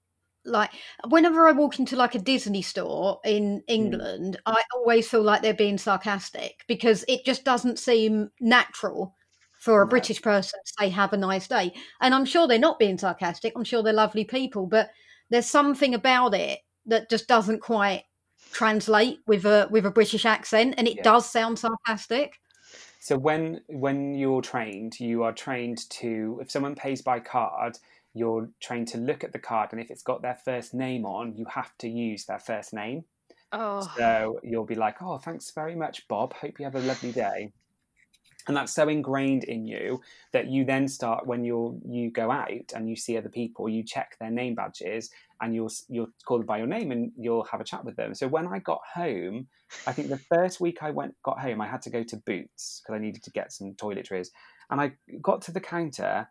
like 0.46 0.72
whenever 1.08 1.48
I 1.48 1.52
walk 1.52 1.80
into 1.80 1.96
like 1.96 2.16
a 2.16 2.20
Disney 2.20 2.62
store 2.62 3.20
in 3.24 3.64
hmm. 3.68 3.74
England, 3.74 4.38
mm. 4.38 4.54
I 4.54 4.62
always 4.76 5.08
feel 5.08 5.22
like 5.22 5.42
they're 5.42 5.54
being 5.54 5.78
sarcastic 5.78 6.64
because 6.68 7.06
it 7.08 7.26
just 7.26 7.44
doesn't 7.44 7.80
seem 7.80 8.32
natural 8.40 9.16
for 9.60 9.84
a 9.84 9.86
no. 9.86 9.90
British 9.90 10.22
person 10.22 10.60
to 10.66 10.74
say 10.80 10.90
have 10.90 11.14
a 11.14 11.18
nice 11.18 11.48
day. 11.48 11.74
And 12.02 12.16
I'm 12.16 12.26
sure 12.26 12.48
they're 12.48 12.58
not 12.58 12.80
being 12.80 12.98
sarcastic. 12.98 13.54
I'm 13.56 13.64
sure 13.64 13.84
they're 13.84 13.94
lovely 13.94 14.26
people, 14.26 14.66
but 14.66 14.90
there's 15.30 15.46
something 15.46 15.94
about 15.94 16.34
it 16.34 16.60
that 16.88 17.10
just 17.10 17.28
doesn't 17.28 17.62
quite 17.62 18.04
translate 18.52 19.20
with 19.28 19.46
a 19.46 19.68
with 19.70 19.86
a 19.86 19.92
British 19.92 20.26
accent 20.26 20.76
and 20.78 20.88
it 20.88 20.98
yeah. 20.98 21.04
does 21.04 21.30
sound 21.30 21.60
sarcastic. 21.60 22.40
So 23.00 23.18
when 23.18 23.62
when 23.68 24.16
you're 24.16 24.42
trained, 24.42 25.00
you 25.00 25.24
are 25.24 25.32
trained 25.32 25.90
to 25.92 26.40
if 26.42 26.52
someone 26.52 26.76
pays 26.76 27.02
by 27.02 27.20
card, 27.20 27.78
you're 28.14 28.50
trained 28.60 28.90
to 28.90 28.98
look 28.98 29.24
at 29.24 29.34
the 29.34 29.40
card, 29.40 29.70
and 29.72 29.82
if 29.82 29.90
it's 29.90 30.04
got 30.04 30.22
their 30.22 30.38
first 30.44 30.74
name 30.74 31.06
on, 31.06 31.36
you 31.36 31.46
have 31.46 31.78
to 31.80 31.90
use 31.90 32.26
their 32.26 32.40
first 32.40 32.74
name. 32.74 33.06
Oh. 33.52 33.88
So 33.98 34.40
you'll 34.44 34.66
be 34.66 34.76
like, 34.76 35.02
"Oh, 35.02 35.18
thanks 35.18 35.52
very 35.52 35.76
much, 35.76 36.08
Bob. 36.08 36.34
Hope 36.34 36.60
you 36.60 36.66
have 36.66 36.76
a 36.76 36.80
lovely 36.80 37.12
day." 37.12 37.52
And 38.48 38.58
that's 38.58 38.74
so 38.74 38.90
ingrained 38.90 39.44
in 39.44 39.66
you 39.66 40.02
that 40.34 40.48
you 40.48 40.66
then 40.66 40.88
start 40.88 41.28
when 41.28 41.44
you're 41.44 41.76
you 41.88 42.10
go 42.10 42.32
out 42.32 42.74
and 42.74 42.90
you 42.90 42.96
see 42.96 43.18
other 43.18 43.30
people, 43.30 43.70
you 43.70 43.84
check 43.84 44.18
their 44.20 44.32
name 44.32 44.56
badges 44.56 45.12
and 45.42 45.54
you'll 45.54 45.72
you'll 45.90 46.10
call 46.26 46.40
them 46.40 46.48
by 46.48 46.58
your 46.58 46.68
name 46.68 46.92
and 46.92 47.12
you'll 47.18 47.44
have 47.44 47.62
a 47.62 47.64
chat 47.64 47.86
with 47.86 47.96
them. 47.98 48.16
So 48.16 48.28
when 48.28 48.48
I 48.48 48.60
got 48.60 48.82
home, 48.94 49.48
I 49.86 49.94
think 49.94 50.10
the 50.10 50.18
first 50.18 50.60
week 50.60 50.80
I 50.82 50.90
went 50.90 51.16
got 51.24 51.40
home, 51.40 51.62
I 51.62 51.68
had 51.68 51.84
to 51.84 51.92
go 51.92 52.04
to 52.04 52.18
Boots 52.18 52.82
because 52.82 52.96
I 52.98 53.02
needed 53.02 53.24
to 53.24 53.32
get 53.32 53.52
some 53.52 53.74
toiletries, 53.74 54.30
and 54.72 54.82
I 54.82 54.94
got 55.22 55.44
to 55.44 55.52
the 55.52 55.62
counter 55.62 56.28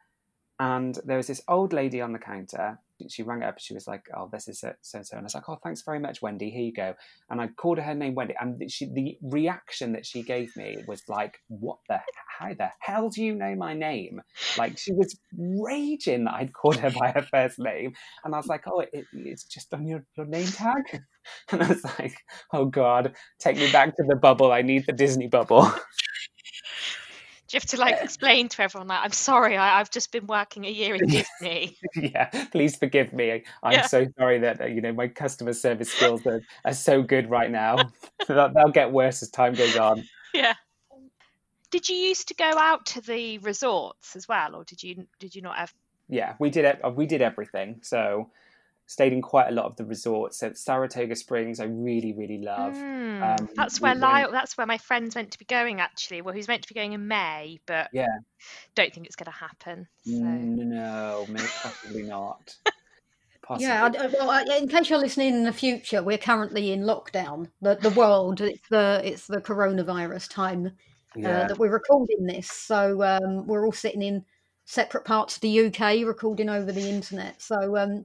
and 0.60 0.98
there 1.06 1.16
was 1.16 1.26
this 1.26 1.40
old 1.48 1.72
lady 1.72 2.02
on 2.02 2.12
the 2.12 2.18
counter. 2.18 2.78
She 3.08 3.22
rang 3.22 3.42
up. 3.42 3.58
She 3.58 3.72
was 3.72 3.88
like, 3.88 4.04
"Oh, 4.14 4.28
this 4.30 4.46
is 4.46 4.60
so 4.60 4.74
and 4.92 5.06
so." 5.06 5.16
And 5.16 5.22
I 5.22 5.24
was 5.24 5.34
like, 5.34 5.48
"Oh, 5.48 5.58
thanks 5.64 5.80
very 5.80 5.98
much, 5.98 6.20
Wendy. 6.20 6.50
Here 6.50 6.64
you 6.64 6.72
go." 6.74 6.94
And 7.30 7.40
I 7.40 7.48
called 7.48 7.78
her 7.78 7.84
her 7.84 7.94
name 7.94 8.14
Wendy, 8.14 8.34
and 8.38 8.70
she, 8.70 8.84
the 8.92 9.16
reaction 9.22 9.92
that 9.92 10.04
she 10.04 10.22
gave 10.22 10.54
me 10.56 10.76
was 10.86 11.02
like, 11.08 11.38
"What 11.48 11.78
the? 11.88 11.98
How 12.38 12.52
the 12.52 12.68
hell 12.78 13.08
do 13.08 13.24
you 13.24 13.34
know 13.34 13.54
my 13.54 13.72
name?" 13.72 14.20
Like 14.58 14.76
she 14.76 14.92
was 14.92 15.18
raging 15.34 16.24
that 16.24 16.34
I'd 16.34 16.52
called 16.52 16.76
her 16.76 16.90
by 16.90 17.12
her 17.12 17.22
first 17.22 17.58
name, 17.58 17.94
and 18.22 18.34
I 18.34 18.36
was 18.36 18.46
like, 18.46 18.64
"Oh, 18.66 18.80
it, 18.80 19.06
it's 19.14 19.44
just 19.44 19.72
on 19.72 19.86
your, 19.86 20.04
your 20.16 20.26
name 20.26 20.48
tag." 20.48 21.02
And 21.52 21.62
I 21.62 21.68
was 21.68 21.84
like, 21.98 22.14
"Oh 22.52 22.64
God, 22.66 23.14
take 23.38 23.56
me 23.56 23.70
back 23.70 23.94
to 23.96 24.02
the 24.06 24.16
bubble. 24.16 24.52
I 24.52 24.62
need 24.62 24.84
the 24.86 24.92
Disney 24.92 25.28
bubble." 25.28 25.70
you 27.52 27.58
have 27.58 27.66
to 27.66 27.76
like 27.76 27.96
explain 28.00 28.48
to 28.48 28.62
everyone 28.62 28.88
like 28.88 29.00
i'm 29.02 29.12
sorry 29.12 29.56
I, 29.56 29.78
have 29.78 29.90
just 29.90 30.12
been 30.12 30.26
working 30.26 30.64
a 30.64 30.70
year 30.70 30.94
in 30.94 31.06
disney. 31.08 31.76
Yeah 31.94 32.30
please 32.50 32.76
forgive 32.76 33.12
me. 33.12 33.44
I'm 33.62 33.72
yeah. 33.72 33.86
so 33.86 34.06
sorry 34.18 34.38
that 34.40 34.60
uh, 34.60 34.66
you 34.66 34.80
know 34.80 34.92
my 34.92 35.08
customer 35.08 35.52
service 35.52 35.92
skills 35.92 36.26
are, 36.26 36.42
are 36.64 36.74
so 36.74 37.02
good 37.02 37.30
right 37.30 37.50
now. 37.50 37.90
They'll, 38.28 38.52
they'll 38.52 38.68
get 38.68 38.92
worse 38.92 39.22
as 39.22 39.30
time 39.30 39.54
goes 39.54 39.76
on. 39.76 40.04
Yeah. 40.34 40.54
Did 41.70 41.88
you 41.88 41.96
used 41.96 42.28
to 42.28 42.34
go 42.34 42.44
out 42.44 42.86
to 42.86 43.00
the 43.00 43.38
resorts 43.38 44.14
as 44.14 44.28
well 44.28 44.54
or 44.54 44.64
did 44.64 44.82
you 44.82 45.06
did 45.18 45.34
you 45.34 45.42
not 45.42 45.56
have 45.56 45.72
yeah 46.08 46.34
we 46.38 46.50
did 46.50 46.64
it 46.64 46.80
we 46.94 47.06
did 47.06 47.22
everything. 47.22 47.80
So 47.82 48.30
stayed 48.90 49.12
in 49.12 49.22
quite 49.22 49.46
a 49.46 49.52
lot 49.52 49.66
of 49.66 49.76
the 49.76 49.84
resorts. 49.84 50.40
So 50.40 50.52
Saratoga 50.52 51.14
Springs, 51.14 51.60
I 51.60 51.66
really, 51.66 52.12
really 52.12 52.38
love. 52.38 52.74
Mm, 52.74 53.40
um, 53.40 53.48
that's 53.54 53.80
where 53.80 53.94
Lyle. 53.94 54.32
That's 54.32 54.58
where 54.58 54.66
my 54.66 54.78
friend's 54.78 55.14
meant 55.14 55.30
to 55.30 55.38
be 55.38 55.44
going. 55.44 55.80
Actually, 55.80 56.22
well, 56.22 56.34
he's 56.34 56.48
meant 56.48 56.62
to 56.62 56.68
be 56.68 56.74
going 56.74 56.92
in 56.92 57.06
May, 57.06 57.60
but 57.66 57.88
yeah, 57.92 58.08
don't 58.74 58.92
think 58.92 59.06
it's 59.06 59.14
going 59.14 59.30
to 59.30 59.38
happen. 59.38 59.86
So. 60.04 60.18
No, 60.18 61.24
maybe 61.28 61.46
possibly 61.62 62.02
not. 62.02 62.56
Possibly. 63.42 63.66
Yeah, 63.66 63.88
well, 64.12 64.58
in 64.58 64.68
case 64.68 64.90
you're 64.90 64.98
listening 65.00 65.34
in 65.34 65.42
the 65.42 65.52
future, 65.52 66.04
we're 66.04 66.18
currently 66.18 66.70
in 66.70 66.82
lockdown. 66.82 67.48
The 67.60 67.76
the 67.76 67.90
world, 67.90 68.40
it's 68.40 68.68
the 68.68 69.00
it's 69.02 69.26
the 69.26 69.40
coronavirus 69.40 70.30
time 70.30 70.66
uh, 70.66 70.70
yeah. 71.16 71.40
uh, 71.40 71.48
that 71.48 71.58
we're 71.58 71.72
recording 71.72 72.26
this. 72.26 72.48
So 72.48 73.02
um, 73.02 73.48
we're 73.48 73.64
all 73.64 73.72
sitting 73.72 74.02
in 74.02 74.24
separate 74.66 75.04
parts 75.04 75.34
of 75.34 75.40
the 75.40 75.66
UK, 75.66 76.06
recording 76.06 76.48
over 76.48 76.70
the 76.70 76.88
internet. 76.88 77.42
So 77.42 77.76
um, 77.76 78.04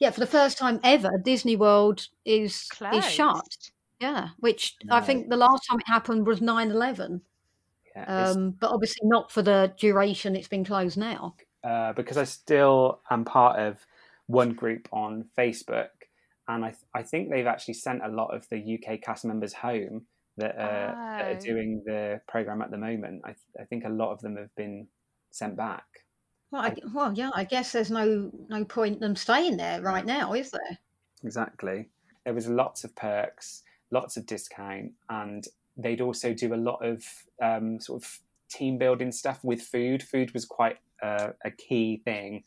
yeah, 0.00 0.10
for 0.10 0.20
the 0.20 0.26
first 0.26 0.58
time 0.58 0.80
ever, 0.82 1.10
Disney 1.24 1.56
World 1.56 2.08
is 2.24 2.68
Closed. 2.70 2.96
is 2.96 3.10
shut. 3.10 3.70
Yeah, 4.00 4.28
which 4.38 4.76
no. 4.84 4.96
I 4.96 5.00
think 5.00 5.30
the 5.30 5.36
last 5.36 5.66
time 5.68 5.78
it 5.80 5.86
happened 5.86 6.26
was 6.26 6.40
9 6.40 6.70
11. 6.70 7.22
Yeah, 7.94 8.04
um, 8.04 8.50
but 8.60 8.70
obviously 8.70 9.08
not 9.08 9.32
for 9.32 9.40
the 9.40 9.72
duration 9.78 10.36
it's 10.36 10.48
been 10.48 10.64
closed 10.64 10.98
now. 10.98 11.34
Uh, 11.64 11.92
because 11.94 12.18
I 12.18 12.24
still 12.24 13.00
am 13.10 13.24
part 13.24 13.58
of 13.58 13.78
one 14.26 14.52
group 14.52 14.88
on 14.92 15.24
Facebook, 15.36 15.88
and 16.46 16.64
I, 16.64 16.70
th- 16.70 16.84
I 16.94 17.02
think 17.02 17.30
they've 17.30 17.46
actually 17.46 17.74
sent 17.74 18.04
a 18.04 18.08
lot 18.08 18.34
of 18.34 18.46
the 18.50 18.78
UK 18.78 19.00
cast 19.00 19.24
members 19.24 19.54
home 19.54 20.06
that, 20.36 20.56
uh, 20.58 20.92
oh. 20.94 21.18
that 21.18 21.24
are 21.24 21.36
oh. 21.36 21.40
doing 21.40 21.82
the 21.86 22.20
program 22.28 22.60
at 22.60 22.70
the 22.70 22.78
moment. 22.78 23.22
I, 23.24 23.28
th- 23.28 23.38
I 23.60 23.64
think 23.64 23.84
a 23.84 23.88
lot 23.88 24.12
of 24.12 24.20
them 24.20 24.36
have 24.36 24.54
been 24.56 24.88
sent 25.30 25.56
back. 25.56 25.84
Well, 26.56 26.64
I, 26.64 26.74
well, 26.94 27.12
yeah, 27.12 27.30
I 27.34 27.44
guess 27.44 27.72
there's 27.72 27.90
no 27.90 28.30
no 28.48 28.64
point 28.64 28.98
them 28.98 29.14
staying 29.14 29.58
there 29.58 29.82
right 29.82 30.06
now, 30.06 30.32
is 30.32 30.50
there? 30.50 30.78
Exactly. 31.22 31.90
There 32.24 32.32
was 32.32 32.48
lots 32.48 32.82
of 32.82 32.96
perks, 32.96 33.62
lots 33.90 34.16
of 34.16 34.24
discount, 34.24 34.92
and 35.10 35.44
they'd 35.76 36.00
also 36.00 36.32
do 36.32 36.54
a 36.54 36.56
lot 36.56 36.82
of 36.82 37.04
um, 37.42 37.78
sort 37.78 38.02
of 38.02 38.18
team 38.48 38.78
building 38.78 39.12
stuff 39.12 39.44
with 39.44 39.60
food. 39.60 40.02
Food 40.02 40.32
was 40.32 40.46
quite 40.46 40.78
uh, 41.02 41.32
a 41.44 41.50
key 41.50 42.00
thing 42.06 42.42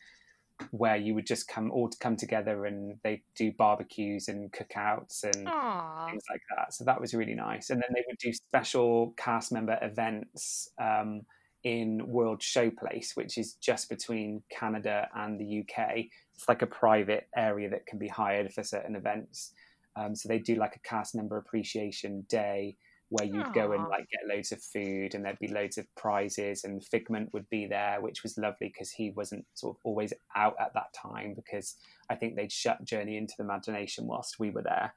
where 0.71 0.97
you 0.97 1.13
would 1.13 1.27
just 1.27 1.47
come 1.47 1.69
all 1.69 1.87
to 1.87 1.97
come 1.99 2.15
together 2.15 2.65
and 2.65 2.97
they'd 3.03 3.21
do 3.35 3.51
barbecues 3.51 4.27
and 4.27 4.51
cookouts 4.51 5.23
and 5.23 5.45
Aww. 5.45 6.09
things 6.09 6.23
like 6.31 6.41
that. 6.57 6.73
So 6.73 6.83
that 6.83 6.99
was 6.99 7.13
really 7.13 7.35
nice. 7.35 7.69
And 7.69 7.79
then 7.79 7.89
they 7.93 8.03
would 8.07 8.17
do 8.17 8.33
special 8.33 9.13
cast 9.17 9.51
member 9.51 9.77
events. 9.83 10.71
Um, 10.81 11.21
in 11.63 12.07
World 12.07 12.39
Showplace, 12.39 13.15
which 13.15 13.37
is 13.37 13.53
just 13.55 13.89
between 13.89 14.43
Canada 14.49 15.07
and 15.15 15.39
the 15.39 15.59
UK. 15.61 16.05
It's 16.35 16.47
like 16.47 16.61
a 16.61 16.67
private 16.67 17.27
area 17.35 17.69
that 17.69 17.85
can 17.85 17.99
be 17.99 18.07
hired 18.07 18.53
for 18.53 18.63
certain 18.63 18.95
events. 18.95 19.53
Um, 19.95 20.15
so 20.15 20.29
they 20.29 20.39
do 20.39 20.55
like 20.55 20.75
a 20.75 20.87
cast 20.87 21.15
member 21.15 21.37
appreciation 21.37 22.25
day 22.29 22.77
where 23.09 23.25
you'd 23.25 23.47
Aww. 23.47 23.53
go 23.53 23.71
and 23.71 23.87
like 23.87 24.07
get 24.09 24.33
loads 24.33 24.51
of 24.51 24.61
food 24.61 25.15
and 25.15 25.25
there'd 25.25 25.39
be 25.39 25.47
loads 25.47 25.77
of 25.79 25.87
prizes 25.95 26.63
and 26.63 26.83
Figment 26.85 27.33
would 27.33 27.49
be 27.49 27.65
there, 27.65 27.99
which 28.01 28.21
was 28.21 28.37
lovely 28.37 28.67
because 28.67 28.91
he 28.91 29.09
wasn't 29.11 29.45
sort 29.55 29.75
of 29.75 29.81
always 29.83 30.13
out 30.35 30.55
at 30.59 30.73
that 30.75 30.93
time 30.93 31.33
because 31.35 31.75
I 32.09 32.15
think 32.15 32.35
they'd 32.35 32.51
shut 32.51 32.85
Journey 32.85 33.17
into 33.17 33.33
the 33.37 33.43
Imagination 33.43 34.05
whilst 34.05 34.39
we 34.39 34.51
were 34.51 34.61
there. 34.61 34.93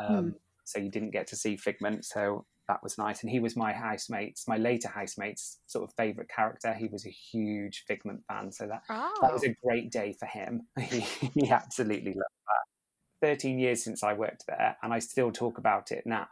Um, 0.00 0.24
hmm. 0.24 0.30
So 0.64 0.80
you 0.80 0.90
didn't 0.90 1.10
get 1.10 1.28
to 1.28 1.36
see 1.36 1.56
Figment. 1.56 2.04
So 2.04 2.44
that 2.68 2.82
was 2.82 2.98
nice. 2.98 3.22
And 3.22 3.30
he 3.30 3.40
was 3.40 3.56
my 3.56 3.72
housemate's, 3.72 4.46
my 4.46 4.56
later 4.56 4.88
housemate's 4.88 5.58
sort 5.66 5.88
of 5.88 5.94
favourite 5.96 6.28
character. 6.28 6.72
He 6.72 6.86
was 6.86 7.06
a 7.06 7.10
huge 7.10 7.84
Figment 7.86 8.22
fan, 8.28 8.52
so 8.52 8.66
that 8.66 8.82
oh. 8.88 9.12
that 9.20 9.32
was 9.32 9.44
a 9.44 9.50
oh. 9.50 9.54
great 9.64 9.90
day 9.90 10.14
for 10.18 10.26
him. 10.26 10.66
he, 10.80 11.00
he 11.34 11.50
absolutely 11.50 12.12
loved 12.12 12.18
that. 12.20 13.26
13 13.26 13.58
years 13.58 13.82
since 13.82 14.02
I 14.02 14.14
worked 14.14 14.44
there, 14.46 14.76
and 14.82 14.92
I 14.92 14.98
still 14.98 15.30
talk 15.30 15.58
about 15.58 15.92
it 15.92 16.04
now 16.06 16.26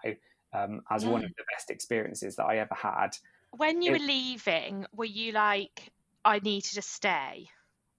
um, 0.53 0.83
as 0.91 1.05
one 1.05 1.23
Mm. 1.23 1.27
of 1.27 1.37
the 1.37 1.45
best 1.55 1.71
experiences 1.71 2.37
that 2.37 2.45
I 2.45 2.59
ever 2.59 2.75
had. 2.75 3.17
When 3.53 3.83
you 3.83 3.95
It- 3.95 4.01
were 4.01 4.07
leaving, 4.07 4.87
were 4.93 5.05
you 5.05 5.33
like, 5.33 5.93
I 6.25 6.39
need 6.41 6.63
to 6.63 6.75
just 6.75 6.91
stay? 6.91 7.49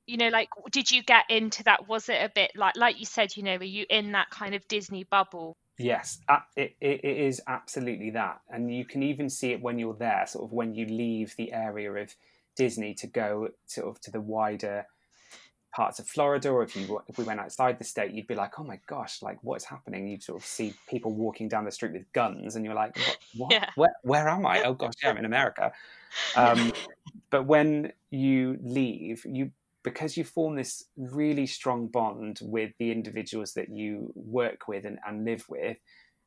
You 0.07 0.17
know, 0.17 0.29
like, 0.29 0.49
did 0.71 0.91
you 0.91 1.03
get 1.03 1.29
into 1.29 1.63
that? 1.63 1.87
Was 1.87 2.09
it 2.09 2.21
a 2.21 2.29
bit 2.29 2.51
like, 2.55 2.75
like 2.75 2.99
you 2.99 3.05
said, 3.05 3.37
you 3.37 3.43
know, 3.43 3.57
were 3.57 3.63
you 3.63 3.85
in 3.89 4.11
that 4.13 4.29
kind 4.29 4.55
of 4.55 4.67
Disney 4.67 5.03
bubble? 5.03 5.55
Yes, 5.83 6.19
it, 6.55 6.75
it, 6.81 7.01
it 7.03 7.17
is 7.17 7.41
absolutely 7.47 8.11
that. 8.11 8.41
And 8.49 8.73
you 8.73 8.85
can 8.85 9.03
even 9.03 9.29
see 9.29 9.51
it 9.51 9.61
when 9.61 9.79
you're 9.79 9.95
there, 9.95 10.25
sort 10.27 10.45
of 10.45 10.51
when 10.51 10.75
you 10.75 10.85
leave 10.85 11.35
the 11.37 11.53
area 11.53 11.91
of 11.91 12.15
Disney 12.55 12.93
to 12.95 13.07
go 13.07 13.49
sort 13.65 13.87
of 13.87 14.01
to 14.01 14.11
the 14.11 14.21
wider 14.21 14.85
parts 15.71 15.99
of 15.99 16.07
Florida, 16.07 16.49
or 16.49 16.63
if 16.63 16.75
you 16.75 17.01
if 17.07 17.17
we 17.17 17.23
went 17.23 17.39
outside 17.39 17.79
the 17.79 17.83
state, 17.83 18.11
you'd 18.11 18.27
be 18.27 18.35
like, 18.35 18.59
oh 18.59 18.63
my 18.63 18.79
gosh, 18.87 19.21
like 19.21 19.39
what's 19.41 19.65
happening? 19.65 20.07
You'd 20.07 20.23
sort 20.23 20.41
of 20.41 20.45
see 20.45 20.73
people 20.89 21.13
walking 21.13 21.47
down 21.47 21.65
the 21.65 21.71
street 21.71 21.93
with 21.93 22.11
guns, 22.13 22.55
and 22.55 22.65
you're 22.65 22.75
like, 22.75 22.95
what? 22.97 23.17
what? 23.37 23.53
Yeah. 23.53 23.69
Where, 23.75 23.95
where 24.03 24.29
am 24.29 24.45
I? 24.45 24.63
Oh 24.63 24.73
gosh, 24.73 24.93
yeah, 25.01 25.09
I'm 25.09 25.17
in 25.17 25.25
America. 25.25 25.71
Um, 26.35 26.73
but 27.29 27.45
when 27.45 27.93
you 28.09 28.59
leave, 28.61 29.25
you 29.25 29.51
because 29.83 30.15
you 30.17 30.23
form 30.23 30.55
this 30.55 30.85
really 30.95 31.47
strong 31.47 31.87
bond 31.87 32.39
with 32.41 32.71
the 32.79 32.91
individuals 32.91 33.53
that 33.53 33.69
you 33.69 34.11
work 34.15 34.67
with 34.67 34.85
and, 34.85 34.99
and 35.07 35.25
live 35.25 35.45
with, 35.49 35.77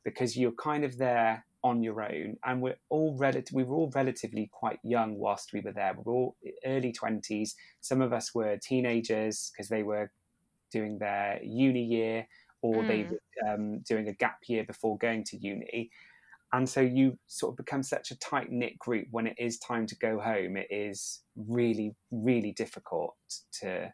because 0.03 0.37
you're 0.37 0.51
kind 0.51 0.83
of 0.83 0.97
there 0.97 1.45
on 1.63 1.81
your 1.81 2.01
own, 2.03 2.37
and 2.45 2.61
we're 2.61 2.77
all 2.89 3.15
relative. 3.17 3.53
We 3.53 3.63
were 3.63 3.75
all 3.75 3.91
relatively 3.95 4.49
quite 4.51 4.79
young 4.83 5.17
whilst 5.17 5.51
we 5.51 5.61
were 5.61 5.71
there. 5.71 5.93
We 5.95 6.03
were 6.05 6.13
all 6.13 6.35
early 6.65 6.91
twenties. 6.91 7.55
Some 7.81 8.01
of 8.01 8.13
us 8.13 8.35
were 8.35 8.57
teenagers 8.57 9.51
because 9.51 9.69
they 9.69 9.81
were 9.83 10.11
doing 10.71 10.99
their 10.99 11.39
uni 11.43 11.83
year, 11.83 12.27
or 12.61 12.83
they 12.83 13.03
Mm. 13.03 13.11
were 13.11 13.53
um, 13.53 13.79
doing 13.79 14.07
a 14.07 14.13
gap 14.13 14.39
year 14.47 14.63
before 14.63 14.97
going 14.97 15.23
to 15.23 15.37
uni. 15.37 15.89
And 16.55 16.69
so 16.69 16.79
you 16.79 17.17
sort 17.27 17.51
of 17.51 17.57
become 17.57 17.83
such 17.83 18.11
a 18.11 18.19
tight 18.19 18.49
knit 18.49 18.79
group 18.79 19.07
when 19.11 19.27
it 19.27 19.35
is 19.37 19.59
time 19.59 19.85
to 19.87 19.95
go 19.97 20.21
home. 20.21 20.55
It 20.55 20.67
is 20.69 21.19
really, 21.35 21.93
really 22.11 22.53
difficult 22.53 23.17
to 23.59 23.91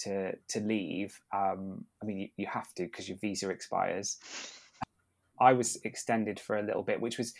to 0.00 0.32
to 0.48 0.60
leave. 0.60 1.18
Um, 1.34 1.86
I 2.02 2.04
mean, 2.04 2.18
you, 2.18 2.28
you 2.36 2.46
have 2.48 2.70
to 2.74 2.82
because 2.82 3.08
your 3.08 3.16
visa 3.16 3.48
expires. 3.48 4.18
I 5.40 5.54
was 5.54 5.76
extended 5.84 6.38
for 6.38 6.58
a 6.58 6.62
little 6.62 6.82
bit, 6.82 7.00
which 7.00 7.16
was 7.16 7.32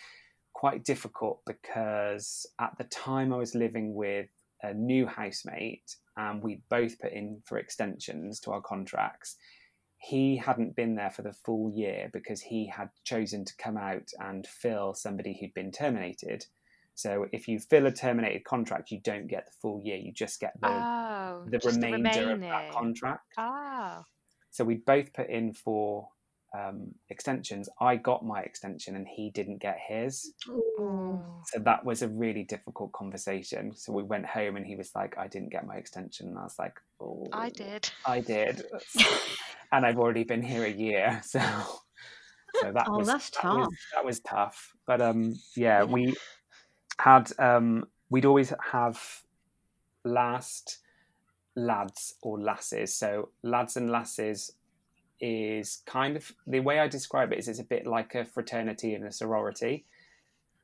quite 0.55 0.85
difficult 0.85 1.43
because 1.47 2.47
at 2.59 2.79
the 2.79 2.85
time 2.85 3.35
I 3.35 3.37
was 3.37 3.55
living 3.55 3.95
with 3.95 4.31
a 4.63 4.73
new 4.73 5.07
housemate 5.07 5.97
and 6.17 6.43
we 6.43 6.63
both 6.71 6.99
put 6.99 7.13
in 7.13 7.43
for 7.45 7.59
extensions 7.59 8.41
to 8.41 8.53
our 8.53 8.63
contracts. 8.63 9.37
He 9.99 10.37
hadn't 10.37 10.77
been 10.77 10.95
there 10.95 11.11
for 11.11 11.23
the 11.23 11.33
full 11.33 11.73
year 11.75 12.11
because 12.13 12.41
he 12.41 12.67
had 12.67 12.91
chosen 13.05 13.45
to 13.45 13.57
come 13.57 13.77
out 13.77 14.11
and 14.19 14.47
fill 14.47 14.95
somebody 14.95 15.37
who'd 15.39 15.55
been 15.55 15.73
terminated. 15.73 16.47
So 16.95 17.27
if 17.33 17.49
you 17.49 17.59
fill 17.59 17.87
a 17.87 17.93
terminated 17.93 18.45
contract, 18.45 18.91
you 18.91 19.01
don't 19.01 19.27
get 19.27 19.47
the 19.47 19.53
full 19.61 19.81
year. 19.85 19.97
You 19.97 20.13
just 20.13 20.41
get 20.41 20.59
the 20.61 20.69
Oh, 20.69 21.45
the 21.47 21.59
just 21.59 21.81
the 21.81 21.93
remainder 21.93 22.33
of 22.33 22.41
that 22.41 22.71
contract. 22.73 23.33
Ah, 23.37 24.05
So 24.51 24.65
we 24.65 24.77
both 24.77 25.13
put 25.13 25.29
in 25.29 25.53
for 25.53 26.09
um, 26.55 26.95
extensions. 27.11 27.69
I 27.81 27.97
got 27.97 28.25
my 28.25 28.41
extension 28.41 28.97
and 28.97 29.07
he 29.07 29.31
didn't 29.31 29.59
get 29.61 29.79
his. 29.87 30.33
So 30.77 31.59
that 31.61 31.85
was 31.85 32.03
a 32.03 32.09
really 32.09 32.45
difficult 32.45 32.93
conversation. 32.93 33.75
So 33.77 33.93
we 33.93 34.03
went 34.03 34.27
home 34.27 34.57
and 34.57 34.67
he 34.67 34.77
was 34.77 34.91
like, 34.95 35.17
I 35.19 35.29
didn't 35.29 35.51
get 35.51 35.67
my 35.67 35.77
extension. 35.77 36.29
And 36.29 36.39
I 36.39 36.43
was 36.43 36.57
like, 36.59 36.75
oh, 37.01 37.27
I 37.33 37.51
did. 37.51 37.89
I 38.05 38.21
did. 38.21 38.63
and 39.73 39.87
I've 39.87 39.99
already 39.99 40.25
been 40.25 40.43
here 40.43 40.65
a 40.65 40.71
year. 40.71 41.23
So, 41.33 41.41
so 42.61 42.73
that 42.73 42.87
Oh, 42.89 42.99
was 42.99 43.07
that's 43.09 43.31
that 43.31 43.45
was, 43.55 43.67
tough. 43.67 43.75
that 43.95 44.05
was 44.05 44.21
tough. 44.21 44.73
But 44.87 45.03
um, 45.03 45.35
yeah, 45.57 45.81
Yeah. 45.81 45.85
we 45.85 46.15
had 46.99 47.31
um, 47.39 47.85
we'd 48.09 48.25
always 48.25 48.53
have 48.73 48.99
last 50.05 50.79
lads 51.55 52.15
or 52.23 52.41
lasses. 52.41 52.95
So 52.95 53.31
lads 53.43 53.77
and 53.77 53.91
lasses 53.91 54.53
is 55.21 55.83
kind 55.87 56.17
of 56.17 56.33
the 56.47 56.61
way 56.61 56.79
I 56.79 56.89
describe 56.89 57.33
it 57.33 57.39
is 57.39 57.49
it's 57.49 57.61
a 57.61 57.65
bit 57.65 57.87
like 57.87 58.15
a 58.15 58.25
fraternity 58.25 58.95
and 58.95 59.05
a 59.05 59.13
sorority. 59.13 59.85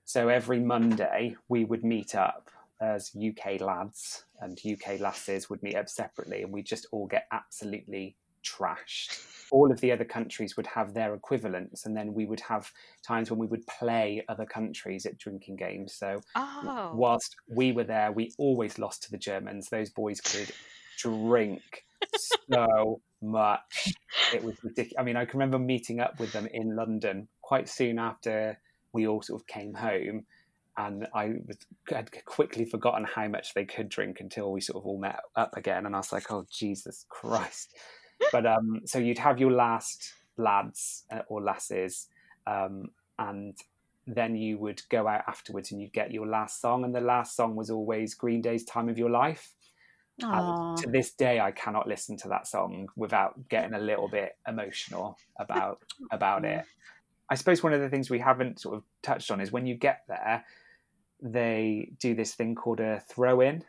So 0.04 0.28
every 0.28 0.60
Monday 0.60 1.36
we 1.48 1.64
would 1.64 1.84
meet 1.84 2.14
up 2.14 2.50
as 2.80 3.16
UK 3.16 3.60
lads 3.60 4.24
and 4.40 4.58
UK 4.58 4.98
lasses 5.00 5.48
would 5.48 5.62
meet 5.62 5.76
up 5.76 5.88
separately 5.88 6.42
and 6.42 6.52
we 6.52 6.62
just 6.62 6.86
all 6.90 7.06
get 7.06 7.26
absolutely 7.30 8.16
trashed. 8.44 9.24
All 9.52 9.70
of 9.70 9.80
the 9.80 9.92
other 9.92 10.04
countries 10.04 10.56
would 10.56 10.66
have 10.66 10.92
their 10.92 11.14
equivalents 11.14 11.86
and 11.86 11.96
then 11.96 12.12
we 12.12 12.26
would 12.26 12.40
have 12.40 12.70
times 13.06 13.30
when 13.30 13.38
we 13.38 13.46
would 13.46 13.66
play 13.66 14.24
other 14.28 14.46
countries 14.46 15.06
at 15.06 15.18
drinking 15.18 15.56
games. 15.56 15.94
So 15.94 16.20
Oh, 16.34 16.92
whilst 16.94 17.36
we 17.48 17.72
were 17.72 17.84
there, 17.84 18.10
we 18.10 18.32
always 18.38 18.78
lost 18.78 19.04
to 19.04 19.10
the 19.10 19.18
Germans. 19.18 19.68
Those 19.68 19.90
boys 19.90 20.20
could 20.20 20.50
drink 20.98 21.84
so 22.50 23.00
much. 23.22 23.94
It 24.34 24.42
was 24.42 24.56
ridiculous. 24.62 24.98
I 24.98 25.02
mean, 25.04 25.16
I 25.16 25.24
can 25.24 25.38
remember 25.38 25.58
meeting 25.58 26.00
up 26.00 26.18
with 26.18 26.32
them 26.32 26.48
in 26.52 26.76
London 26.76 27.28
quite 27.40 27.68
soon 27.68 27.98
after 27.98 28.58
we 28.92 29.06
all 29.06 29.22
sort 29.22 29.40
of 29.40 29.46
came 29.46 29.74
home. 29.74 30.26
And 30.76 31.06
I 31.14 31.34
was, 31.46 31.58
had 31.90 32.10
quickly 32.24 32.64
forgotten 32.64 33.04
how 33.04 33.28
much 33.28 33.54
they 33.54 33.64
could 33.64 33.88
drink 33.88 34.20
until 34.20 34.50
we 34.50 34.60
sort 34.60 34.82
of 34.82 34.86
all 34.86 34.98
met 34.98 35.20
up 35.36 35.56
again. 35.56 35.84
And 35.86 35.94
I 35.94 35.98
was 35.98 36.12
like, 36.12 36.32
oh, 36.32 36.46
Jesus 36.50 37.04
Christ. 37.08 37.76
But 38.30 38.46
um, 38.46 38.80
so 38.86 38.98
you'd 38.98 39.18
have 39.18 39.38
your 39.38 39.52
last 39.52 40.14
lads 40.38 41.04
uh, 41.12 41.20
or 41.28 41.42
lasses, 41.42 42.08
um, 42.46 42.86
and 43.18 43.56
then 44.06 44.34
you 44.34 44.58
would 44.58 44.80
go 44.90 45.06
out 45.06 45.22
afterwards 45.28 45.72
and 45.72 45.80
you'd 45.80 45.92
get 45.92 46.12
your 46.12 46.26
last 46.26 46.60
song. 46.60 46.84
And 46.84 46.94
the 46.94 47.00
last 47.00 47.36
song 47.36 47.54
was 47.54 47.70
always 47.70 48.14
Green 48.14 48.40
Day's 48.40 48.64
Time 48.64 48.88
of 48.88 48.98
Your 48.98 49.10
Life. 49.10 49.54
And 50.20 50.78
to 50.78 50.90
this 50.90 51.12
day, 51.12 51.40
I 51.40 51.52
cannot 51.52 51.88
listen 51.88 52.16
to 52.18 52.28
that 52.28 52.46
song 52.46 52.88
without 52.96 53.48
getting 53.48 53.74
a 53.74 53.78
little 53.78 54.08
bit 54.08 54.36
emotional 54.46 55.18
about 55.38 55.82
about 56.10 56.44
it. 56.44 56.64
I 57.30 57.34
suppose 57.34 57.62
one 57.62 57.72
of 57.72 57.80
the 57.80 57.88
things 57.88 58.10
we 58.10 58.18
haven't 58.18 58.60
sort 58.60 58.76
of 58.76 58.84
touched 59.02 59.30
on 59.30 59.40
is 59.40 59.50
when 59.50 59.66
you 59.66 59.74
get 59.74 60.02
there, 60.06 60.44
they 61.22 61.92
do 61.98 62.14
this 62.14 62.34
thing 62.34 62.54
called 62.54 62.80
a 62.80 63.00
throw 63.00 63.40
in, 63.40 63.64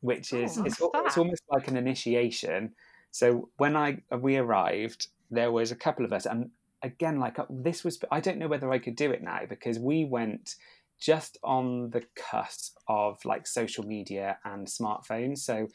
which 0.00 0.32
is 0.32 0.58
Oh, 0.58 0.64
it's, 0.64 0.80
it's 0.80 1.18
almost 1.18 1.42
like 1.50 1.66
an 1.68 1.76
initiation. 1.76 2.74
So 3.10 3.48
when 3.56 3.76
I 3.76 4.02
we 4.16 4.36
arrived, 4.36 5.08
there 5.30 5.50
was 5.50 5.72
a 5.72 5.76
couple 5.76 6.04
of 6.04 6.12
us, 6.12 6.26
and 6.26 6.50
again, 6.82 7.18
like 7.18 7.38
uh, 7.38 7.46
this 7.50 7.82
was 7.82 7.98
I 8.10 8.20
don't 8.20 8.38
know 8.38 8.48
whether 8.48 8.70
I 8.70 8.78
could 8.78 8.96
do 8.96 9.10
it 9.10 9.22
now 9.22 9.40
because 9.48 9.78
we 9.78 10.04
went 10.04 10.56
just 11.00 11.38
on 11.42 11.90
the 11.90 12.02
cusp 12.16 12.76
of 12.88 13.24
like 13.24 13.46
social 13.46 13.84
media 13.84 14.38
and 14.44 14.66
smartphones. 14.66 15.38
So 15.38 15.68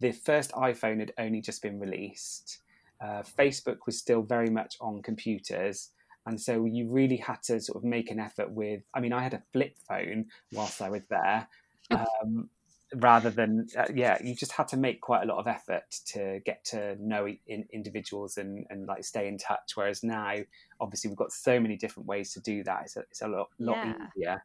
the 0.00 0.12
first 0.12 0.52
iPhone 0.52 1.00
had 1.00 1.12
only 1.18 1.40
just 1.40 1.62
been 1.62 1.78
released. 1.78 2.58
Uh, 3.00 3.22
Facebook 3.22 3.78
was 3.86 3.98
still 3.98 4.22
very 4.22 4.50
much 4.50 4.76
on 4.80 5.02
computers. 5.02 5.90
And 6.26 6.40
so 6.40 6.64
you 6.66 6.88
really 6.88 7.16
had 7.16 7.42
to 7.44 7.60
sort 7.60 7.76
of 7.76 7.84
make 7.84 8.10
an 8.10 8.20
effort 8.20 8.50
with. 8.52 8.82
I 8.94 9.00
mean, 9.00 9.12
I 9.12 9.22
had 9.22 9.34
a 9.34 9.42
flip 9.52 9.76
phone 9.88 10.26
whilst 10.52 10.80
I 10.82 10.90
was 10.90 11.02
there, 11.08 11.48
um, 11.90 12.50
rather 12.94 13.30
than 13.30 13.66
uh, 13.76 13.86
yeah. 13.94 14.18
You 14.22 14.34
just 14.34 14.52
had 14.52 14.68
to 14.68 14.76
make 14.76 15.00
quite 15.00 15.22
a 15.22 15.26
lot 15.26 15.38
of 15.38 15.46
effort 15.46 15.84
to 16.08 16.40
get 16.44 16.62
to 16.66 16.96
know 17.00 17.26
in, 17.46 17.64
individuals 17.72 18.36
and, 18.36 18.66
and 18.68 18.86
like 18.86 19.04
stay 19.04 19.28
in 19.28 19.38
touch. 19.38 19.72
Whereas 19.74 20.02
now, 20.02 20.34
obviously, 20.78 21.08
we've 21.08 21.16
got 21.16 21.32
so 21.32 21.58
many 21.58 21.76
different 21.76 22.06
ways 22.06 22.34
to 22.34 22.40
do 22.40 22.62
that. 22.64 22.82
It's 22.84 22.96
a, 22.96 23.00
it's 23.10 23.22
a 23.22 23.28
lot 23.28 23.48
lot 23.58 23.78
Yeah. 23.82 23.94
easier. 24.16 24.44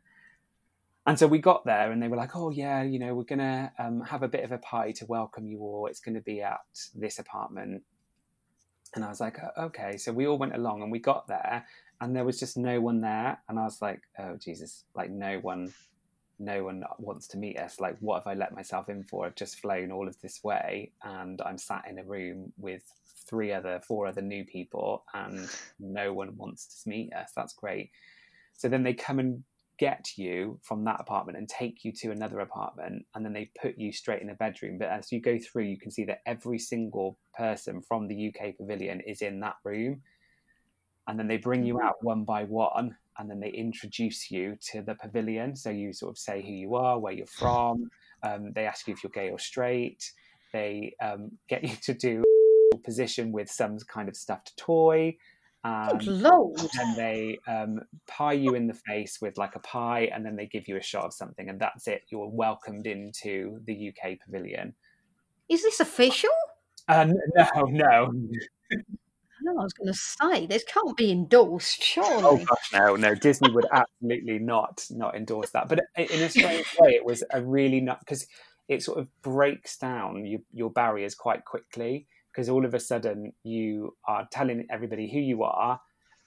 And 1.07 1.19
so 1.19 1.27
we 1.27 1.37
got 1.37 1.65
there, 1.65 1.91
and 1.91 2.01
they 2.01 2.07
were 2.07 2.17
like, 2.17 2.35
"Oh 2.35 2.49
yeah, 2.49 2.81
you 2.81 2.97
know, 2.97 3.13
we're 3.13 3.23
gonna 3.23 3.71
um, 3.77 4.01
have 4.01 4.23
a 4.23 4.27
bit 4.27 4.43
of 4.43 4.51
a 4.51 4.57
party 4.57 4.91
to 4.93 5.05
welcome 5.05 5.47
you 5.47 5.59
all. 5.59 5.87
It's 5.87 5.99
going 5.99 6.15
to 6.15 6.21
be 6.21 6.41
at 6.41 6.61
this 6.95 7.19
apartment." 7.19 7.83
And 8.95 9.05
I 9.05 9.09
was 9.09 9.19
like, 9.19 9.37
"Oh, 9.39 9.65
"Okay." 9.65 9.97
So 9.97 10.11
we 10.11 10.25
all 10.25 10.37
went 10.39 10.55
along, 10.55 10.81
and 10.81 10.91
we 10.91 10.99
got 10.99 11.27
there, 11.27 11.65
and 12.01 12.15
there 12.15 12.25
was 12.25 12.39
just 12.39 12.57
no 12.57 12.81
one 12.81 13.01
there. 13.01 13.39
And 13.47 13.59
I 13.59 13.63
was 13.63 13.81
like, 13.81 14.01
"Oh 14.17 14.35
Jesus!" 14.37 14.85
Like 14.95 15.11
no 15.11 15.37
one, 15.39 15.73
no 16.39 16.63
one 16.63 16.83
wants 16.97 17.27
to 17.29 17.37
meet 17.37 17.59
us. 17.59 17.79
Like, 17.79 17.97
what 17.99 18.23
have 18.23 18.27
I 18.27 18.33
let 18.33 18.55
myself 18.55 18.89
in 18.89 19.03
for? 19.03 19.27
I've 19.27 19.35
just 19.35 19.59
flown 19.59 19.91
all 19.91 20.07
of 20.07 20.19
this 20.21 20.43
way, 20.43 20.91
and 21.03 21.39
I'm 21.41 21.59
sat 21.59 21.85
in 21.87 21.99
a 21.99 22.03
room 22.03 22.51
with 22.57 22.81
three 23.27 23.53
other, 23.53 23.79
four 23.87 24.07
other 24.07 24.21
new 24.23 24.43
people, 24.43 25.03
and 25.13 25.47
no 25.79 26.13
one 26.13 26.35
wants 26.35 26.83
to 26.83 26.89
meet 26.89 27.13
us. 27.13 27.31
That's 27.35 27.53
great. 27.53 27.91
So 28.53 28.69
then 28.69 28.83
they 28.83 28.93
come 28.93 29.19
and 29.19 29.43
get 29.77 30.17
you 30.17 30.59
from 30.63 30.83
that 30.85 30.99
apartment 30.99 31.37
and 31.37 31.49
take 31.49 31.83
you 31.83 31.91
to 31.91 32.11
another 32.11 32.39
apartment 32.39 33.05
and 33.13 33.25
then 33.25 33.33
they 33.33 33.51
put 33.61 33.77
you 33.77 33.91
straight 33.91 34.21
in 34.21 34.29
a 34.29 34.35
bedroom. 34.35 34.77
But 34.77 34.89
as 34.89 35.11
you 35.11 35.19
go 35.19 35.37
through 35.37 35.63
you 35.63 35.77
can 35.77 35.91
see 35.91 36.05
that 36.05 36.21
every 36.25 36.59
single 36.59 37.17
person 37.37 37.81
from 37.81 38.07
the 38.07 38.29
UK 38.29 38.57
pavilion 38.57 39.01
is 39.01 39.21
in 39.21 39.39
that 39.41 39.55
room. 39.63 40.01
And 41.07 41.19
then 41.19 41.27
they 41.27 41.37
bring 41.37 41.63
you 41.65 41.81
out 41.81 42.03
one 42.03 42.23
by 42.23 42.45
one 42.45 42.95
and 43.17 43.29
then 43.29 43.39
they 43.39 43.49
introduce 43.49 44.31
you 44.31 44.57
to 44.71 44.81
the 44.81 44.95
pavilion. 44.95 45.55
So 45.55 45.69
you 45.69 45.93
sort 45.93 46.11
of 46.11 46.17
say 46.17 46.41
who 46.41 46.51
you 46.51 46.75
are 46.75 46.99
where 46.99 47.13
you're 47.13 47.27
from. 47.27 47.89
Um, 48.23 48.51
they 48.53 48.65
ask 48.65 48.87
you 48.87 48.93
if 48.93 49.03
you're 49.03 49.11
gay 49.11 49.29
or 49.29 49.39
straight. 49.39 50.11
They 50.51 50.95
um, 51.01 51.31
get 51.47 51.63
you 51.63 51.75
to 51.83 51.93
do 51.93 52.23
a 52.73 52.77
position 52.77 53.31
with 53.31 53.49
some 53.49 53.77
kind 53.79 54.09
of 54.09 54.15
stuffed 54.15 54.55
toy. 54.57 55.17
Good 55.65 56.07
And 56.07 56.69
then 56.77 56.95
they 56.95 57.39
um, 57.47 57.81
pie 58.07 58.33
you 58.33 58.53
in 58.53 58.67
the 58.67 58.73
face 58.73 59.19
with 59.19 59.37
like 59.37 59.55
a 59.55 59.59
pie, 59.59 60.11
and 60.13 60.23
then 60.23 60.35
they 60.35 60.45
give 60.45 60.67
you 60.67 60.77
a 60.77 60.81
shot 60.81 61.05
of 61.05 61.13
something, 61.13 61.49
and 61.49 61.59
that's 61.59 61.87
it. 61.87 62.03
You're 62.09 62.29
welcomed 62.29 62.85
into 62.85 63.59
the 63.65 63.89
UK 63.89 64.19
pavilion. 64.23 64.75
Is 65.49 65.63
this 65.63 65.79
official? 65.79 66.29
Uh, 66.87 67.07
n- 67.09 67.19
no, 67.35 67.63
no. 67.65 68.13
No, 69.41 69.59
I 69.59 69.63
was 69.63 69.73
going 69.73 69.91
to 69.91 69.99
say 69.99 70.45
this 70.45 70.63
can't 70.63 70.95
be 70.95 71.11
endorsed, 71.11 71.83
surely. 71.83 72.23
Oh 72.23 72.37
gosh, 72.37 72.71
no, 72.73 72.95
no. 72.95 73.15
Disney 73.15 73.51
would 73.51 73.65
absolutely 73.71 74.39
not 74.39 74.85
not 74.91 75.15
endorse 75.15 75.49
that. 75.51 75.67
But 75.67 75.81
in 75.97 76.21
a 76.21 76.29
strange 76.29 76.67
way, 76.79 76.91
it 76.91 77.05
was 77.05 77.23
a 77.31 77.41
really 77.41 77.81
not 77.81 77.99
because 77.99 78.27
it 78.67 78.83
sort 78.83 78.99
of 78.99 79.07
breaks 79.21 79.77
down 79.77 80.25
you, 80.25 80.43
your 80.53 80.71
barriers 80.71 81.15
quite 81.15 81.43
quickly. 81.43 82.07
Because 82.35 82.49
all 82.49 82.65
of 82.65 82.73
a 82.73 82.79
sudden 82.79 83.31
you 83.43 83.95
are 84.05 84.27
telling 84.29 84.67
everybody 84.69 85.09
who 85.09 85.19
you 85.19 85.43
are, 85.43 85.79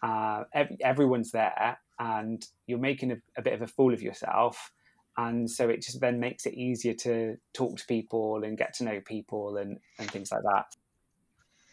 uh, 0.02 0.44
ev- 0.54 0.76
everyone's 0.80 1.32
there, 1.32 1.78
and 1.98 2.42
you're 2.66 2.78
making 2.78 3.12
a, 3.12 3.16
a 3.36 3.42
bit 3.42 3.52
of 3.52 3.60
a 3.62 3.66
fool 3.66 3.92
of 3.92 4.00
yourself. 4.00 4.72
And 5.18 5.50
so 5.50 5.68
it 5.68 5.82
just 5.82 6.00
then 6.00 6.20
makes 6.20 6.46
it 6.46 6.54
easier 6.54 6.94
to 6.94 7.36
talk 7.52 7.76
to 7.78 7.86
people 7.86 8.44
and 8.44 8.56
get 8.56 8.72
to 8.74 8.84
know 8.84 9.00
people 9.04 9.56
and, 9.56 9.78
and 9.98 10.08
things 10.10 10.30
like 10.30 10.42
that. 10.44 10.66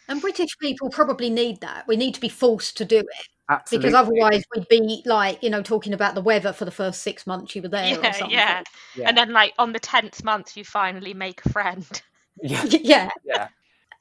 And 0.08 0.20
British 0.20 0.58
people 0.60 0.90
probably 0.90 1.30
need 1.30 1.62
that. 1.62 1.86
We 1.88 1.96
need 1.96 2.16
to 2.16 2.22
be 2.22 2.30
forced 2.30 2.76
to 2.78 2.86
do 2.86 2.98
it 3.00 3.28
Absolutely. 3.50 3.90
because 3.90 3.96
otherwise 3.96 4.44
we'd 4.56 4.68
be 4.68 5.02
like, 5.06 5.42
you 5.44 5.50
know, 5.50 5.62
talking 5.62 5.94
about 5.94 6.16
the 6.16 6.22
weather 6.22 6.54
for 6.54 6.66
the 6.66 6.72
first 6.72 7.02
six 7.04 7.26
months 7.28 7.56
you 7.56 7.62
were 7.62 7.68
there 7.70 7.98
or 8.00 8.04
Yeah, 8.04 8.12
something. 8.12 8.32
yeah. 8.32 8.64
yeah. 8.96 9.08
And 9.10 9.18
then, 9.18 9.32
like 9.32 9.54
on 9.60 9.74
the 9.74 9.80
tenth 9.80 10.24
month, 10.24 10.58
you 10.58 10.64
finally 10.64 11.14
make 11.14 11.46
a 11.46 11.50
friend. 11.50 12.02
yeah, 12.42 12.64
yeah. 12.70 13.10
yeah. 13.24 13.48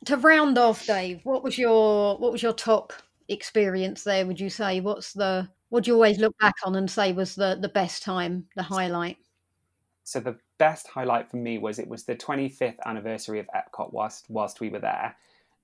To 0.07 0.17
round 0.17 0.59
off, 0.59 0.87
Dave, 0.87 1.21
what 1.25 1.43
was 1.43 1.59
your 1.59 2.19
what 2.19 2.33
was 2.33 2.43
your 2.43 2.53
top 2.53 2.93
experience 3.29 4.05
there? 4.05 4.27
Would 4.27 4.41
you 4.41 4.51
say 4.51 4.81
what's 4.81 5.13
the 5.13 5.49
what 5.71 5.85
do 5.85 5.91
you 5.91 5.95
always 5.95 6.19
look 6.19 6.37
back 6.39 6.55
on 6.65 6.77
and 6.77 6.91
say 6.91 7.13
was 7.13 7.35
the 7.35 7.59
the 7.61 7.69
best 7.69 8.03
time, 8.03 8.47
the 8.57 8.63
highlight? 8.63 9.17
so 10.05 10.21
the 10.21 10.37
best 10.59 10.87
highlight 10.87 11.31
for 11.31 11.39
me 11.39 11.59
was 11.59 11.79
it 11.79 11.89
was 11.89 12.05
the 12.05 12.15
25th 12.15 12.77
anniversary 12.85 13.41
of 13.41 13.49
Epcot 13.55 13.93
whilst 13.93 14.27
whilst 14.29 14.61
we 14.61 14.69
were 14.69 14.79
there, 14.79 15.17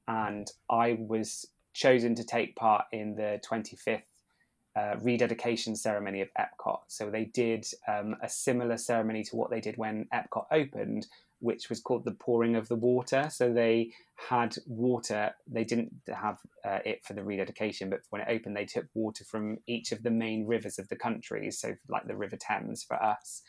and 0.09 0.51
I 0.69 0.99
was 0.99 1.47
chosen 1.73 2.15
to 2.17 2.25
take 2.25 2.57
part 2.57 2.87
in 2.91 3.15
the 3.15 3.41
25th 3.49 4.03
uh, 4.75 4.97
rededication 5.03 5.77
ceremony 5.77 6.23
of 6.23 6.29
Epcot. 6.39 6.81
So 6.89 7.11
they 7.11 7.27
did 7.27 7.67
um, 7.87 8.17
a 8.23 8.29
similar 8.29 8.77
ceremony 8.77 9.23
to 9.25 9.37
what 9.37 9.51
they 9.51 9.61
did 9.61 9.77
when 9.77 10.07
Epcot 10.13 10.47
opened, 10.51 11.07
which 11.41 11.69
was 11.69 11.81
called 11.81 12.05
the 12.05 12.15
pouring 12.15 12.57
of 12.57 12.69
the 12.69 12.77
water. 12.77 13.29
So 13.31 13.53
they 13.53 13.91
had 14.29 14.57
water. 14.67 15.33
They 15.47 15.65
didn't 15.65 15.91
have 16.09 16.39
uh, 16.65 16.79
it 16.85 17.01
for 17.05 17.15
the 17.15 17.25
rededication, 17.25 17.91
but 17.91 18.01
when 18.11 18.23
it 18.23 18.29
opened, 18.31 18.57
they 18.57 18.67
took 18.67 18.87
water 18.95 19.25
from 19.25 19.59
each 19.67 19.93
of 19.93 20.03
the 20.03 20.11
main 20.11 20.47
rivers 20.47 20.79
of 20.79 20.89
the 20.89 20.97
country. 20.97 21.51
So 21.51 21.75
like 21.89 22.07
the 22.07 22.17
River 22.17 22.37
Thames 22.37 22.85
for 22.85 23.03
us 23.03 23.43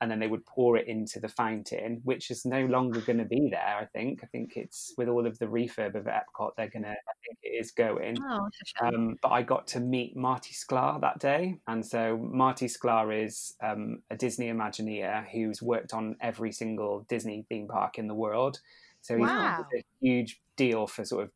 and 0.00 0.10
then 0.10 0.18
they 0.18 0.26
would 0.26 0.44
pour 0.46 0.76
it 0.76 0.86
into 0.86 1.20
the 1.20 1.28
fountain, 1.28 2.00
which 2.04 2.30
is 2.30 2.44
no 2.44 2.64
longer 2.66 3.00
going 3.00 3.18
to 3.18 3.24
be 3.24 3.48
there. 3.50 3.76
I 3.80 3.86
think. 3.86 4.20
I 4.22 4.26
think 4.26 4.56
it's 4.56 4.94
with 4.96 5.08
all 5.08 5.26
of 5.26 5.38
the 5.38 5.46
refurb 5.46 5.94
of 5.94 6.04
Epcot, 6.04 6.52
they're 6.56 6.68
going 6.68 6.84
to. 6.84 6.90
I 6.90 7.14
think 7.26 7.38
it 7.42 7.48
is 7.48 7.70
going. 7.72 8.16
Oh. 8.22 8.48
Um, 8.80 9.16
but 9.22 9.30
I 9.30 9.42
got 9.42 9.66
to 9.68 9.80
meet 9.80 10.16
Marty 10.16 10.54
Sklar 10.54 11.00
that 11.00 11.18
day, 11.18 11.58
and 11.66 11.84
so 11.84 12.16
Marty 12.16 12.66
Sklar 12.66 13.24
is 13.24 13.54
um, 13.62 14.02
a 14.10 14.16
Disney 14.16 14.48
Imagineer 14.50 15.26
who's 15.28 15.62
worked 15.62 15.92
on 15.92 16.16
every 16.20 16.52
single 16.52 17.06
Disney 17.08 17.44
theme 17.48 17.68
park 17.68 17.98
in 17.98 18.08
the 18.08 18.14
world. 18.14 18.60
So 19.02 19.16
he's 19.16 19.26
Wow. 19.26 19.64
a 19.74 19.84
huge 20.00 20.40
deal 20.56 20.86
for 20.86 21.04
sort 21.04 21.24
of 21.24 21.30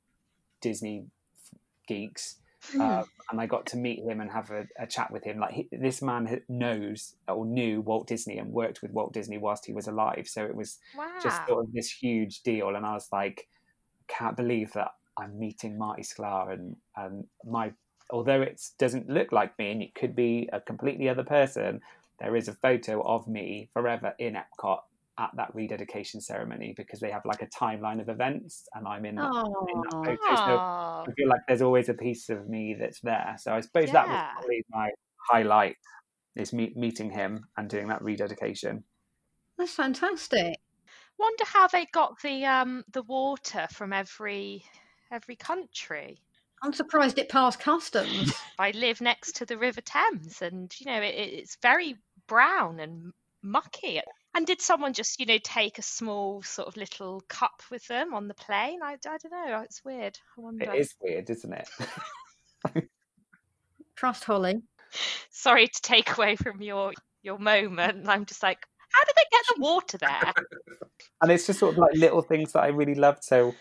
Disney 0.61 1.07
geeks. 1.87 2.37
Hmm. 2.71 2.81
Uh, 2.81 3.03
and 3.31 3.41
I 3.41 3.47
got 3.47 3.67
to 3.67 3.77
meet 3.77 4.01
him 4.01 4.21
and 4.21 4.31
have 4.31 4.51
a, 4.51 4.67
a 4.79 4.87
chat 4.87 5.11
with 5.11 5.25
him. 5.25 5.39
Like 5.39 5.53
he, 5.53 5.69
this 5.73 6.03
man 6.03 6.43
knows 6.49 7.15
or 7.27 7.45
knew 7.45 7.81
Walt 7.81 8.07
Disney 8.07 8.39
and 8.39 8.53
worked 8.53 8.83
with 8.83 8.93
Walt 8.93 9.13
Disney 9.13 9.39
whilst 9.39 9.67
he 9.67 9.73
was 9.73 9.89
alive. 9.89 10.29
So 10.29 10.45
it 10.45 10.55
was 10.55 10.79
Wow. 10.97 11.09
just 11.23 11.41
sort 11.49 11.65
of 11.65 11.73
this 11.73 11.91
huge 11.91 12.43
deal. 12.43 12.75
And 12.77 12.87
I 12.87 12.93
was 12.95 13.09
like, 13.11 13.49
can't 14.09 14.37
believe 14.37 14.73
that 14.75 14.93
I'm 15.19 15.39
meeting 15.39 15.79
Marty 15.79 16.03
Sklar 16.03 16.53
and 16.53 16.77
and 16.97 17.27
my 17.45 17.73
although 18.11 18.43
it 18.43 18.61
doesn't 18.79 19.09
look 19.09 19.33
like 19.33 19.59
me 19.59 19.71
and 19.73 19.83
it 19.83 19.95
could 19.95 20.15
be 20.15 20.49
a 20.53 20.61
completely 20.61 21.09
other 21.09 21.25
person, 21.25 21.81
there 22.21 22.37
is 22.37 22.47
a 22.49 22.53
photo 22.53 23.03
of 23.03 23.27
me 23.27 23.71
forever 23.73 24.15
in 24.19 24.35
Epcot 24.35 24.81
at 25.19 25.31
that 25.37 25.55
rededication 25.55 26.21
ceremony 26.21 26.75
because 26.77 27.01
they 27.01 27.11
have 27.11 27.23
like 27.25 27.43
a 27.43 27.47
timeline 27.47 28.01
of 28.01 28.09
events 28.09 28.65
and 28.75 28.87
I'm 28.87 29.05
in, 29.05 29.17
that, 29.17 29.33
in 29.75 29.81
that 29.83 29.95
photo. 30.05 30.37
So 30.37 30.59
I 31.09 31.13
feel 31.17 31.29
like 31.29 31.41
there's 31.49 31.63
always 31.63 31.89
a 31.89 31.95
piece 31.95 32.29
of 32.29 32.49
me 32.49 32.75
that's 32.79 33.01
there. 33.01 33.37
So 33.39 33.53
I 33.55 33.61
suppose 33.61 33.93
that 33.93 34.09
was 34.09 34.19
Yeah. 34.19 34.33
probably 34.35 34.65
my 34.71 34.91
highlight 35.31 35.77
is 36.37 36.53
me- 36.53 36.73
meeting 36.77 37.11
him 37.11 37.45
and 37.57 37.69
doing 37.69 37.89
that 37.89 38.03
rededication. 38.03 38.85
that's 39.59 39.75
fantastic. 39.75 40.59
Wonder 41.19 41.45
how 41.47 41.69
they 41.69 41.87
got 41.87 42.21
the 42.23 42.45
um 42.47 42.85
the 42.93 43.03
water 43.03 43.67
from 43.73 43.93
every 43.93 44.65
every 45.11 45.37
country. 45.37 46.21
I'm 46.63 46.73
surprised 46.73 47.19
it 47.19 47.29
passed 47.29 47.61
customs. 47.61 48.33
I 48.59 48.71
live 48.73 49.01
next 49.01 49.37
to 49.37 49.47
the 49.47 49.59
River 49.59 49.81
Thames, 49.81 50.43
and 50.43 50.73
you 50.81 50.87
know 50.87 51.01
it, 51.03 51.15
it's 51.15 51.57
very 51.63 51.97
brown 52.29 52.81
and 52.81 53.13
mucky. 53.43 54.01
And 54.35 54.47
did 54.47 54.61
someone 54.63 54.93
just 54.93 55.21
you 55.21 55.27
know 55.27 55.39
take 55.43 55.79
a 55.79 55.83
small 55.83 56.43
sort 56.43 56.69
of 56.69 56.77
little 56.77 57.23
cup 57.29 57.63
with 57.71 57.87
them 57.89 58.15
on 58.15 58.29
the 58.29 58.35
plane? 58.35 58.81
I, 58.83 58.93
I 58.93 58.97
don't 59.19 59.33
know. 59.33 59.61
It's 59.61 59.85
weird. 59.85 60.19
I 60.37 60.41
wonder. 60.41 60.73
It 60.73 60.81
is 60.81 60.95
weird, 61.01 61.29
isn't 61.29 61.53
it? 61.53 61.69
Trust 63.97 64.25
Holly. 64.25 64.63
Sorry 65.31 65.69
to 65.69 65.83
take 65.83 66.17
away 66.17 66.37
from 66.37 66.63
your 66.63 66.93
your 67.23 67.39
moment. 67.39 68.09
I'm 68.09 68.25
just 68.25 68.43
like, 68.43 68.67
how 68.93 69.05
did 69.05 69.15
they 69.17 69.25
get 69.31 69.45
the 69.55 69.63
water 69.63 69.99
there? 69.99 70.33
and 71.23 71.33
it's 71.33 71.47
just 71.47 71.59
sort 71.59 71.73
of 71.73 71.79
like 71.79 71.95
little 71.95 72.23
things 72.23 72.53
that 72.53 72.61
I 72.61 72.69
really 72.69 72.95
loved. 72.95 73.25
So, 73.25 73.55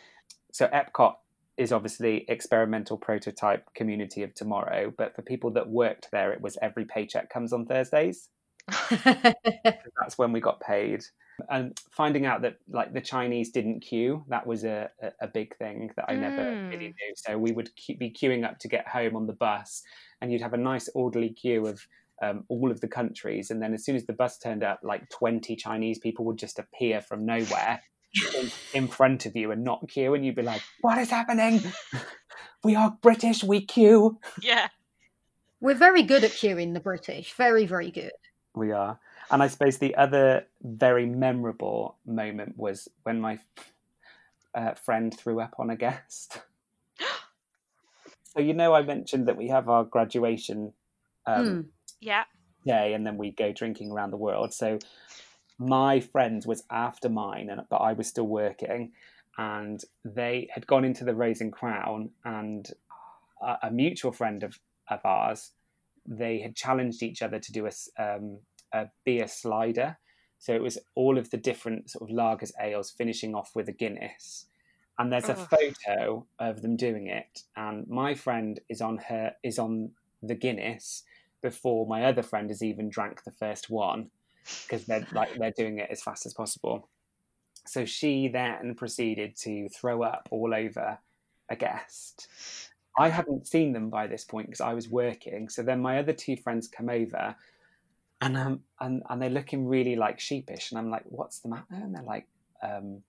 so 0.51 0.67
Epcot 0.67 1.15
is 1.57 1.72
obviously 1.72 2.26
experimental 2.28 2.97
prototype 2.97 3.74
community 3.76 4.24
of 4.24 4.34
tomorrow, 4.34 4.93
but 4.97 5.15
for 5.15 5.22
people 5.22 5.51
that 5.51 5.69
worked 5.69 6.09
there, 6.11 6.32
it 6.32 6.41
was 6.41 6.57
every 6.61 6.86
paycheck 6.86 7.30
comes 7.30 7.53
on 7.53 7.65
Thursdays. 7.65 8.30
That's 9.05 10.18
when 10.18 10.32
we 10.32 10.39
got 10.39 10.59
paid. 10.62 11.03
And 11.49 11.78
finding 11.89 12.26
out 12.26 12.41
that 12.43 12.57
like 12.70 12.93
the 12.93 13.01
Chinese 13.01 13.49
didn't 13.51 13.80
queue, 13.82 14.24
that 14.30 14.45
was 14.45 14.64
a, 14.64 14.89
a, 15.01 15.12
a 15.22 15.28
big 15.28 15.55
thing 15.57 15.91
that 15.95 16.05
I 16.07 16.16
never 16.16 16.43
really 16.70 16.88
Mm. 16.89 16.93
knew. 16.95 17.14
So 17.16 17.38
we 17.38 17.51
would 17.51 17.76
que- 17.76 17.95
be 17.95 18.12
queuing 18.12 18.45
up 18.47 18.59
to 18.59 18.68
get 18.68 18.88
home 18.88 19.16
on 19.16 19.26
the 19.28 19.34
bus, 19.34 19.82
and 20.22 20.32
you'd 20.32 20.41
have 20.41 20.53
a 20.53 20.57
nice 20.57 20.88
orderly 20.93 21.30
queue 21.30 21.66
of 21.68 21.86
um, 22.22 22.43
all 22.49 22.70
of 22.70 22.82
the 22.82 22.88
countries. 22.88 23.49
And 23.49 23.62
then 23.62 23.74
as 23.74 23.84
soon 23.84 23.95
as 23.95 24.05
the 24.05 24.14
bus 24.14 24.38
turned 24.38 24.64
up, 24.64 24.82
like 24.84 25.09
20 25.09 25.55
Chinese 25.55 25.97
people 25.97 26.24
would 26.26 26.38
just 26.38 26.59
appear 26.59 27.01
from 27.01 27.26
nowhere 27.26 27.82
in, 28.38 28.51
in 28.74 28.88
front 28.88 29.26
of 29.26 29.36
you 29.36 29.49
and 29.51 29.64
not 29.64 29.88
queue. 29.89 30.14
And 30.14 30.24
you'd 30.24 30.36
be 30.36 30.43
like, 30.43 30.62
what 30.82 30.99
is 30.99 31.09
happening? 31.09 31.62
we 32.64 32.76
are 32.76 32.95
British, 33.01 33.43
we 33.43 33.66
queue. 33.66 34.20
yeah. 34.43 34.68
We're 35.59 35.74
very 35.76 36.03
good 36.03 36.24
at 36.24 36.32
queuing 36.32 36.74
the 36.76 36.80
British. 36.80 37.34
Very, 37.34 37.66
very 37.66 37.89
good. 37.91 38.12
We 38.54 38.72
are. 38.72 38.99
And 39.30 39.41
I 39.41 39.47
suppose 39.47 39.78
the 39.78 39.95
other 39.95 40.45
very 40.62 41.06
memorable 41.06 41.97
moment 42.06 42.58
was 42.58 42.89
when 43.04 43.22
my 43.22 43.39
uh, 44.54 44.74
friend 44.74 45.18
threw 45.18 45.39
up 45.39 45.56
on 45.58 45.70
a 45.70 45.76
guest. 45.76 46.41
so, 48.24 48.41
you 48.41 48.54
know, 48.54 48.74
I 48.74 48.82
mentioned 48.82 49.28
that 49.28 49.38
we 49.38 49.47
have 49.47 49.70
our 49.70 49.84
graduation 49.84 50.74
um, 51.26 51.45
Hmm. 51.45 51.62
Yeah. 52.02 52.24
day 52.66 52.93
and 52.93 53.06
then 53.06 53.18
we 53.18 53.32
go 53.32 53.52
drinking 53.52 53.91
around 53.91 54.12
the 54.12 54.18
world. 54.18 54.54
So, 54.54 54.80
my 55.60 55.99
friend 55.99 56.43
was 56.45 56.64
after 56.72 57.08
mine, 57.08 57.49
and 57.49 57.62
but 57.70 57.78
I 57.78 57.93
was 57.93 58.08
still 58.08 58.28
working, 58.28 58.93
and 59.38 59.80
they 60.04 60.49
had 60.52 60.66
gone 60.66 60.84
into 60.84 61.04
the 61.04 61.14
Rose 61.14 61.39
and 61.39 61.54
Crown, 61.54 62.10
and 62.26 62.68
a, 63.41 63.58
a 63.64 63.72
mutual 63.72 64.12
friend 64.12 64.41
of, 64.43 64.60
of 64.89 64.99
ours, 65.06 65.52
they 66.06 66.39
had 66.39 66.56
challenged 66.56 67.04
each 67.04 67.22
other 67.22 67.39
to 67.39 67.52
do 67.52 67.68
a, 67.68 67.72
um, 68.02 68.39
a 68.74 68.88
beer 69.06 69.28
slider. 69.28 69.97
So 70.39 70.54
it 70.54 70.62
was 70.62 70.78
all 70.95 71.18
of 71.18 71.30
the 71.30 71.38
different 71.38 71.91
sort 71.91 72.10
of 72.10 72.16
lagers, 72.16 72.52
ales, 72.60 72.91
finishing 72.91 73.36
off 73.36 73.52
with 73.56 73.70
a 73.70 73.74
Guinness. 73.74 74.45
And 74.97 75.12
there's 75.12 75.30
a 75.30 75.36
photo 75.36 76.26
of 76.38 76.62
them 76.62 76.76
doing 76.76 77.08
it, 77.08 77.43
and 77.56 77.88
my 77.88 78.14
friend 78.14 78.60
is 78.70 78.82
on 78.82 78.97
her 78.97 79.34
is 79.41 79.58
on 79.58 79.91
the 80.22 80.36
Guinness 80.36 81.04
before 81.41 81.88
my 81.88 82.06
other 82.06 82.22
friend 82.22 82.49
has 82.49 82.62
even 82.62 82.89
drank 82.89 83.24
the 83.24 83.32
first 83.32 83.70
one 83.70 84.12
because 84.64 84.86
they're 84.86 85.08
like 85.12 85.38
they're 85.38 85.54
doing 85.58 85.80
it 85.80 85.89
as 85.89 86.04
fast 86.04 86.26
as 86.26 86.34
possible. 86.34 86.88
So 87.66 87.86
she 87.86 88.28
then 88.28 88.76
proceeded 88.76 89.36
to 89.38 89.70
throw 89.70 90.04
up 90.04 90.28
all 90.32 90.54
over 90.54 90.99
a 91.49 91.56
guest. 91.56 92.28
I 92.98 93.10
hadn't 93.10 93.48
seen 93.48 93.74
them 93.74 93.89
by 93.89 94.08
this 94.08 94.24
point 94.26 94.48
because 94.48 94.62
I 94.62 94.74
was 94.74 94.89
working. 94.89 95.50
So 95.50 95.64
then 95.64 95.82
my 95.82 96.00
other 96.00 96.14
two 96.14 96.36
friends 96.38 96.68
come 96.68 96.89
over, 96.89 97.36
and 98.22 98.38
um 98.38 98.62
and 98.80 99.04
and 99.10 99.22
they're 99.22 99.30
looking 99.30 99.68
really 99.68 99.96
like 99.96 100.20
sheepish, 100.20 100.72
and 100.72 100.80
I'm 100.80 100.89
like, 100.92 101.04
"What's 101.06 101.39
the 101.39 101.50
matter?" 101.50 101.66
And 101.72 101.96
they're 101.96 102.04
like, 102.04 102.28
um, 102.64 103.04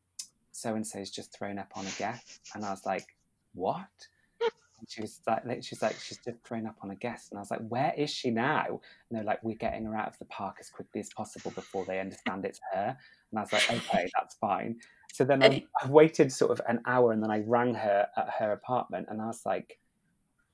so 0.53 0.75
and 0.75 0.87
so's 0.87 1.11
just 1.11 1.37
thrown 1.37 1.59
up 1.59 1.73
on 1.77 1.87
a 1.87 1.91
guest, 1.99 2.41
and 2.55 2.65
I 2.65 2.71
was 2.71 2.87
like, 2.87 3.07
what? 3.55 3.89
And 4.79 4.91
she 4.91 5.01
was 5.03 5.21
like, 5.27 5.63
she's 5.63 5.81
like, 5.83 5.97
she's 6.01 6.19
just 6.19 6.43
thrown 6.45 6.67
up 6.67 6.77
on 6.83 6.91
a 6.91 6.97
guest, 6.97 7.31
and 7.31 7.39
I 7.39 7.43
was 7.43 7.51
like, 7.51 7.67
where 7.69 7.95
is 7.97 8.11
she 8.11 8.31
now? 8.31 8.67
And 8.69 8.81
they're 9.19 9.25
like, 9.25 9.43
we're 9.45 9.55
getting 9.57 9.85
her 9.85 9.97
out 9.97 10.09
of 10.09 10.19
the 10.19 10.25
park 10.25 10.57
as 10.61 10.71
quickly 10.71 11.01
as 11.01 11.11
possible 11.17 11.53
before 11.53 11.85
they 11.85 12.01
understand 12.01 12.45
it's 12.45 12.61
her. 12.73 12.97
And 13.31 13.39
I 13.39 13.43
was 13.43 13.53
like, 13.53 13.71
okay, 13.71 14.09
that's 14.19 14.35
fine. 14.37 14.81
So 15.13 15.25
then 15.25 15.43
I, 15.43 15.65
I 15.81 15.89
waited 15.89 16.33
sort 16.33 16.51
of 16.51 16.61
an 16.69 16.81
hour, 16.87 17.13
and 17.13 17.23
then 17.23 17.31
I 17.31 17.41
rang 17.47 17.75
her 17.75 18.09
at 18.17 18.31
her 18.39 18.53
apartment, 18.53 19.07
and 19.09 19.23
I 19.23 19.27
was 19.27 19.43
like, 19.45 19.79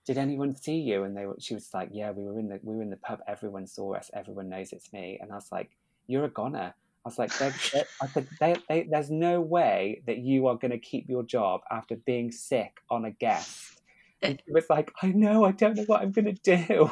did 0.04 0.18
anyone 0.18 0.56
see 0.56 0.78
you? 0.78 1.04
And 1.04 1.16
they 1.16 1.26
were, 1.26 1.36
she 1.38 1.54
was 1.54 1.68
like, 1.74 1.90
yeah, 1.92 2.10
we 2.10 2.24
were 2.24 2.38
in 2.38 2.48
the 2.48 2.58
we 2.62 2.76
were 2.76 2.82
in 2.82 2.90
the 2.90 2.96
pub. 2.96 3.20
Everyone 3.28 3.66
saw 3.66 3.94
us. 3.94 4.10
Everyone 4.14 4.48
knows 4.48 4.72
it's 4.72 4.92
me. 4.92 5.18
And 5.20 5.30
I 5.30 5.34
was 5.34 5.52
like, 5.52 5.70
you're 6.06 6.24
a 6.24 6.30
goner. 6.30 6.74
I 7.04 7.08
was 7.08 7.18
like, 7.18 7.36
they're, 7.38 7.54
they're, 7.72 7.84
I 8.02 8.06
said, 8.06 8.26
they, 8.40 8.56
they, 8.68 8.88
there's 8.90 9.10
no 9.10 9.40
way 9.40 10.02
that 10.06 10.18
you 10.18 10.46
are 10.46 10.56
going 10.56 10.70
to 10.72 10.78
keep 10.78 11.08
your 11.08 11.22
job 11.22 11.60
after 11.70 11.94
being 11.94 12.32
sick 12.32 12.78
on 12.90 13.04
a 13.04 13.10
guest. 13.10 13.82
And 14.22 14.42
she 14.44 14.52
was 14.52 14.64
like, 14.68 14.90
I 15.02 15.08
know, 15.08 15.44
I 15.44 15.52
don't 15.52 15.76
know 15.76 15.84
what 15.84 16.02
I'm 16.02 16.12
going 16.12 16.34
to 16.34 16.66
do. 16.66 16.90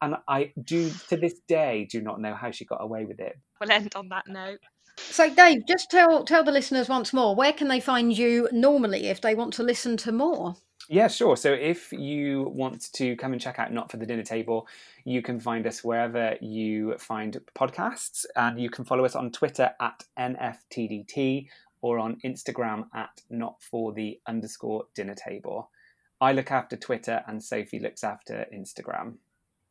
And 0.00 0.16
I 0.28 0.52
do, 0.62 0.90
to 1.08 1.16
this 1.16 1.40
day, 1.48 1.86
do 1.90 2.00
not 2.00 2.20
know 2.20 2.34
how 2.34 2.52
she 2.52 2.64
got 2.64 2.82
away 2.82 3.04
with 3.04 3.20
it. 3.20 3.36
We'll 3.60 3.70
end 3.70 3.92
on 3.96 4.08
that 4.10 4.28
note. 4.28 4.60
So, 4.96 5.32
Dave, 5.32 5.66
just 5.66 5.90
tell 5.90 6.24
tell 6.24 6.44
the 6.44 6.52
listeners 6.52 6.88
once 6.88 7.12
more 7.12 7.34
where 7.34 7.52
can 7.52 7.68
they 7.68 7.80
find 7.80 8.16
you 8.16 8.48
normally 8.52 9.08
if 9.08 9.20
they 9.20 9.34
want 9.34 9.54
to 9.54 9.62
listen 9.62 9.96
to 9.98 10.12
more. 10.12 10.56
Yeah, 10.88 11.08
sure. 11.08 11.36
So 11.36 11.50
if 11.50 11.92
you 11.92 12.42
want 12.54 12.92
to 12.92 13.16
come 13.16 13.32
and 13.32 13.40
check 13.40 13.58
out 13.58 13.72
Not 13.72 13.90
for 13.90 13.96
the 13.96 14.04
Dinner 14.04 14.22
Table, 14.22 14.68
you 15.04 15.22
can 15.22 15.40
find 15.40 15.66
us 15.66 15.82
wherever 15.82 16.36
you 16.42 16.98
find 16.98 17.40
podcasts, 17.56 18.26
and 18.36 18.60
you 18.60 18.68
can 18.68 18.84
follow 18.84 19.04
us 19.04 19.14
on 19.14 19.32
Twitter 19.32 19.70
at 19.80 20.04
NFTDT 20.18 21.48
or 21.80 21.98
on 21.98 22.18
Instagram 22.24 22.84
at 22.94 23.22
Not 23.30 23.62
for 23.62 23.94
the 23.94 24.20
underscore 24.26 24.84
Dinner 24.94 25.14
Table. 25.14 25.70
I 26.20 26.32
look 26.32 26.50
after 26.50 26.76
Twitter, 26.76 27.22
and 27.26 27.42
Sophie 27.42 27.80
looks 27.80 28.04
after 28.04 28.46
Instagram. 28.54 29.14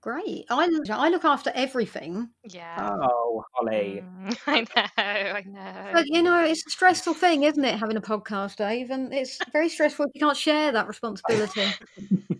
Great. 0.04 0.46
I 0.50 0.68
I 0.90 1.08
look 1.08 1.24
after 1.24 1.50
everything. 1.56 2.30
Yeah. 2.44 2.92
Oh, 3.02 3.46
Holly. 3.54 4.04
Mm, 4.04 4.38
I 4.48 4.60
know, 4.60 5.32
I 5.32 5.44
know. 5.48 5.90
But 5.94 6.08
you 6.08 6.22
know, 6.22 6.44
it's 6.44 6.68
a 6.68 6.72
stressful 6.72 7.14
thing, 7.14 7.44
isn't 7.44 7.64
it, 7.64 7.80
having 7.80 7.96
a 7.96 8.02
podcast, 8.02 8.58
Dave? 8.58 8.92
And 8.92 9.14
it's 9.14 9.40
very 9.54 9.70
stressful 9.70 10.08
if 10.08 10.12
you 10.14 10.20
can't 10.20 10.36
share 10.36 10.74
that 10.74 10.90
responsibility. 10.90 11.64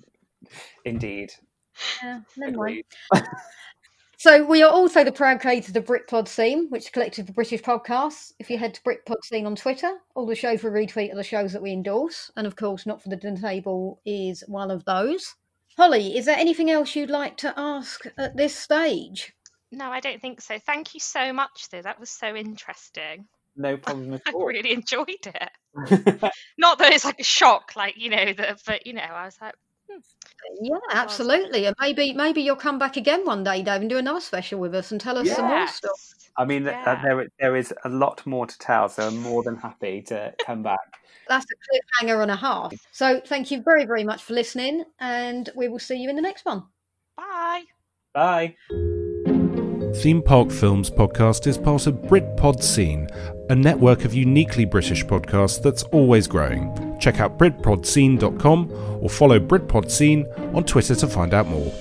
Indeed. 0.86 1.32
Yeah, 2.04 2.20
never 2.36 2.58
mind. 2.58 2.84
Agreed. 3.14 3.28
So 4.18 4.44
we 4.44 4.62
are 4.62 4.72
also 4.72 5.06
the 5.06 5.14
proud 5.14 5.40
creators 5.40 5.70
of 5.70 5.74
the 5.74 5.82
Britpod 5.82 6.28
Scene, 6.28 6.68
which 6.70 6.84
is 6.84 6.90
a 6.90 6.92
collective 6.92 7.30
of 7.30 7.36
British 7.36 7.62
podcasts. 7.62 8.34
If 8.40 8.50
you 8.50 8.58
head 8.58 8.74
to 8.74 8.82
Britpod 8.82 9.24
Scene 9.24 9.46
on 9.46 9.56
Twitter, 9.56 9.94
all 10.16 10.26
the 10.26 10.36
shows 10.36 10.64
we 10.64 10.70
retweet 10.70 11.14
are 11.14 11.18
the 11.18 11.24
shows 11.24 11.54
that 11.54 11.62
we 11.62 11.72
endorse, 11.72 12.30
and 12.36 12.46
of 12.46 12.58
course, 12.58 12.86
Not 12.86 13.02
for 13.02 13.08
the 13.08 13.16
Dinner 13.16 13.40
Table 13.40 14.02
is 14.06 14.44
one 14.48 14.70
of 14.70 14.84
those. 14.84 15.36
Holly, 15.78 16.18
is 16.18 16.26
there 16.26 16.38
anything 16.38 16.70
else 16.70 16.96
you'd 16.96 17.10
like 17.10 17.38
to 17.38 17.54
ask 17.58 18.06
at 18.18 18.38
this 18.38 18.56
stage? 18.56 19.34
No, 19.72 19.90
I 19.90 20.00
don't 20.00 20.22
think 20.22 20.42
so. 20.42 20.60
Thank 20.60 20.94
you 20.94 21.00
so 21.00 21.34
much, 21.34 21.70
though. 21.72 21.82
That 21.82 22.00
was 22.00 22.10
so 22.10 22.36
interesting. 22.36 23.28
No 23.56 23.78
problem 23.78 24.14
at 24.26 24.34
all. 24.34 24.44
I 24.44 24.46
really 24.46 24.72
enjoyed 24.74 25.08
it. 25.10 25.50
Not 26.58 26.80
that 26.80 26.94
it's 26.94 27.06
like 27.06 27.20
a 27.20 27.24
shock, 27.24 27.74
like 27.76 27.96
you 27.98 28.10
know, 28.10 28.34
that, 28.34 28.62
but 28.66 28.86
you 28.86 28.94
know, 28.94 29.02
I 29.02 29.26
was 29.26 29.38
like, 29.42 29.56
Yeah, 30.62 30.78
absolutely. 30.92 31.66
And 31.66 31.76
maybe 31.80 32.14
maybe 32.14 32.42
you'll 32.42 32.56
come 32.56 32.78
back 32.78 32.98
again 32.98 33.26
one 33.26 33.44
day, 33.44 33.64
Dave, 33.64 33.82
and 33.82 33.90
do 33.90 33.98
another 33.98 34.22
special 34.22 34.60
with 34.60 34.76
us 34.76 34.92
and 34.92 35.02
tell 35.02 35.18
us 35.18 35.30
some 35.32 35.48
more 35.48 35.68
stuff. 35.68 36.00
I 36.38 36.46
mean, 36.46 36.68
uh, 36.68 36.72
Yeah. 36.72 37.02
there 37.04 37.28
there 37.40 37.56
is 37.56 37.74
a 37.84 37.90
lot 37.90 38.26
more 38.26 38.46
to 38.46 38.58
tell, 38.60 38.90
so 38.90 39.08
I'm 39.08 39.18
more 39.18 39.44
than 39.44 39.56
happy 39.56 40.02
to 40.04 40.34
come 40.46 40.64
back. 40.64 40.80
That's 41.28 41.46
a 41.46 42.06
cliffhanger 42.06 42.22
and 42.22 42.32
a 42.32 42.36
half. 42.36 42.74
So 42.92 43.22
thank 43.26 43.52
you 43.52 43.62
very, 43.62 43.86
very 43.86 44.04
much 44.04 44.24
for 44.24 44.34
listening, 44.34 44.84
and 45.00 45.50
we 45.56 45.68
will 45.68 45.80
see 45.80 45.96
you 45.96 46.10
in 46.10 46.16
the 46.16 46.22
next 46.22 46.46
one. 46.46 46.64
bye. 47.18 47.64
Bye. 48.14 48.56
Theme 49.96 50.24
Park 50.24 50.52
Films 50.52 50.90
podcast 50.90 51.46
is 51.46 51.58
part 51.58 51.86
of 51.88 51.96
Britpod 51.96 52.64
Scene, 52.64 53.08
a 53.50 53.56
network 53.56 54.06
of 54.06 54.14
uniquely 54.14 54.66
British 54.66 55.06
podcasts 55.06 55.62
that's 55.62 55.84
always 55.84 56.28
growing. 56.28 56.98
Check 57.00 57.20
out 57.20 57.38
BritpodScene.com 57.38 58.72
or 59.02 59.10
follow 59.10 59.40
Britpod 59.40 59.92
Scene 59.92 60.26
on 60.54 60.64
Twitter 60.64 60.96
to 60.96 61.08
find 61.08 61.34
out 61.34 61.48
more. 61.48 61.72